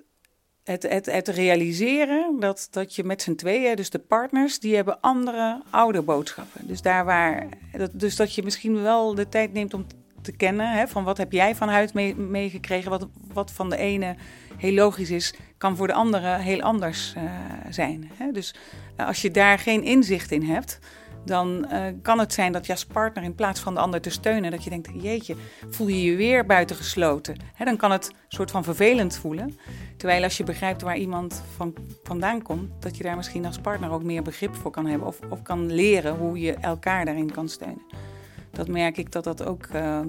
het, 0.64 0.84
het, 0.84 1.06
het 1.06 1.28
realiseren 1.28 2.40
dat, 2.40 2.68
dat 2.72 2.96
je 2.96 3.04
met 3.04 3.22
z'n 3.22 3.36
tweeën, 3.36 3.76
dus 3.76 3.90
de 3.90 4.00
partners, 4.00 4.60
die 4.60 4.76
hebben 4.76 5.02
andere 5.02 5.62
ouderboodschappen. 5.70 6.68
Dus 6.68 6.82
daar 6.82 7.06
waar, 7.06 7.48
dat, 7.72 7.92
dus 7.94 8.16
dat 8.16 8.36
je 8.36 8.44
misschien 8.44 8.82
wel 8.82 9.16
de 9.16 9.30
tijd 9.30 9.54
neemt 9.54 9.74
om 9.74 9.86
kennen. 10.32 10.72
Hè, 10.72 10.88
van 10.88 11.04
wat 11.04 11.18
heb 11.18 11.32
jij 11.32 11.56
van 11.56 11.70
huid 11.70 11.94
meegekregen? 12.18 12.90
wat, 12.90 13.08
wat 13.34 13.52
van 13.52 13.70
de 13.70 13.78
ene 13.78 14.16
heel 14.58 14.74
logisch 14.74 15.10
is, 15.10 15.34
kan 15.58 15.76
voor 15.76 15.88
de 15.88 15.94
andere 15.94 16.38
heel 16.38 16.62
anders 16.62 17.14
uh, 17.18 17.24
zijn. 17.70 18.12
Hè? 18.14 18.32
Dus 18.32 18.56
uh, 19.00 19.08
als 19.08 19.22
je 19.22 19.32
daar 19.32 19.60
geen 19.60 19.84
inzicht 19.84 20.32
in 20.32 20.44
hebt, 20.44 20.80
dan 21.26 21.68
uh, 21.72 21.84
kan 22.02 22.20
het 22.20 22.34
zijn 22.34 22.52
dat 22.52 22.66
je 22.66 22.72
als 22.72 22.86
partner 22.86 23.24
in 23.24 23.36
plaats 23.36 23.60
van 23.60 23.74
de 23.74 23.80
ander 23.80 24.02
te 24.02 24.10
steunen, 24.10 24.52
dat 24.52 24.64
je 24.64 24.70
denkt, 24.70 24.90
jeetje, 24.94 25.36
voel 25.70 25.88
je 25.88 26.04
je 26.04 26.16
weer 26.16 26.46
buitengesloten. 26.46 27.38
Hè, 27.54 27.66
dan 27.66 27.78
kan 27.78 27.92
het 27.92 28.08
een 28.08 28.16
soort 28.28 28.52
van 28.52 28.64
vervelend 28.64 29.18
voelen. 29.18 29.58
Terwijl 29.98 30.24
als 30.24 30.38
je 30.38 30.44
begrijpt 30.44 30.82
waar 30.82 30.98
iemand 30.98 31.44
van, 31.56 31.74
vandaan 32.04 32.42
komt, 32.42 32.82
dat 32.82 32.98
je 32.98 33.04
daar 33.04 33.16
misschien 33.16 33.46
als 33.46 33.58
partner 33.58 33.92
ook 33.92 34.04
meer 34.04 34.22
begrip 34.22 34.56
voor 34.56 34.72
kan 34.72 34.86
hebben 34.86 35.08
of, 35.08 35.20
of 35.30 35.42
kan 35.42 35.72
leren 35.72 36.16
hoe 36.16 36.40
je 36.40 36.54
elkaar 36.54 37.06
daarin 37.06 37.32
kan 37.32 37.50
steunen 37.50 38.09
dat 38.52 38.68
merk 38.68 38.98
ik 38.98 39.12
dat 39.12 39.24
dat 39.24 39.46
ook 39.46 39.68
uh, 39.76 40.00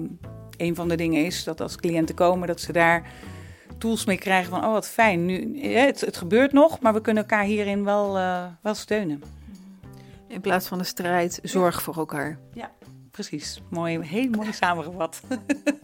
een 0.57 0.75
van 0.75 0.87
de 0.87 0.95
dingen 0.95 1.25
is. 1.25 1.43
Dat 1.43 1.61
als 1.61 1.75
cliënten 1.75 2.15
komen, 2.15 2.47
dat 2.47 2.59
ze 2.59 2.71
daar 2.71 3.09
tools 3.77 4.05
mee 4.05 4.17
krijgen 4.17 4.49
van, 4.49 4.65
oh 4.65 4.71
wat 4.71 4.87
fijn, 4.87 5.25
nu, 5.25 5.61
het, 5.61 6.01
het 6.01 6.17
gebeurt 6.17 6.51
nog, 6.51 6.79
maar 6.79 6.93
we 6.93 7.01
kunnen 7.01 7.23
elkaar 7.23 7.43
hierin 7.43 7.83
wel, 7.83 8.17
uh, 8.17 8.45
wel 8.61 8.73
steunen. 8.73 9.23
In 10.27 10.41
plaats 10.41 10.67
van 10.67 10.79
een 10.79 10.85
strijd, 10.85 11.39
zorg 11.43 11.81
voor 11.81 11.95
elkaar. 11.95 12.37
Ja, 12.53 12.71
precies. 13.11 13.61
Mooi, 13.69 13.99
heel 14.01 14.29
mooi 14.29 14.53
samengevat. 14.53 15.21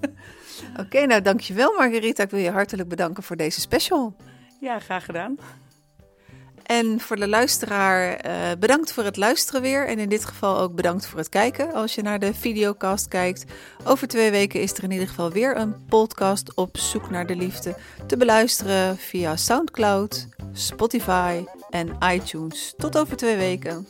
Oké, 0.82 1.06
nou 1.06 1.22
dankjewel 1.22 1.74
Margarita. 1.78 2.24
Ik 2.24 2.30
wil 2.30 2.40
je 2.40 2.52
hartelijk 2.52 2.90
bedanken 2.90 3.24
voor 3.24 3.36
deze 3.36 3.60
special. 3.60 4.16
Ja, 4.60 4.80
graag 4.80 5.06
gedaan. 5.06 5.38
En 6.68 7.00
voor 7.00 7.16
de 7.16 7.28
luisteraar, 7.28 8.26
uh, 8.26 8.32
bedankt 8.60 8.92
voor 8.92 9.04
het 9.04 9.18
luisteren 9.18 9.62
weer. 9.62 9.88
En 9.88 10.00
in 10.00 10.10
dit 10.10 10.26
geval 10.26 10.60
ook 10.60 10.76
bedankt 10.76 11.08
voor 11.08 11.20
het 11.20 11.30
kijken 11.30 11.74
als 11.74 11.96
je 11.96 12.02
naar 12.02 12.20
de 12.20 12.34
videocast 12.34 13.08
kijkt. 13.08 13.46
Over 13.84 14.08
twee 14.08 14.32
weken 14.32 14.62
is 14.62 14.74
er 14.74 14.84
in 14.84 14.92
ieder 14.92 15.08
geval 15.08 15.32
weer 15.32 15.58
een 15.58 15.86
podcast 15.86 16.56
op 16.56 16.78
Zoek 16.78 17.10
naar 17.10 17.26
de 17.26 17.36
Liefde 17.36 17.76
te 18.08 18.18
beluisteren 18.18 18.98
via 18.98 19.36
Soundcloud, 19.36 20.28
Spotify 20.54 21.44
en 21.70 21.98
iTunes. 22.14 22.74
Tot 22.78 22.98
over 22.98 23.18
twee 23.18 23.38
weken. 23.38 23.88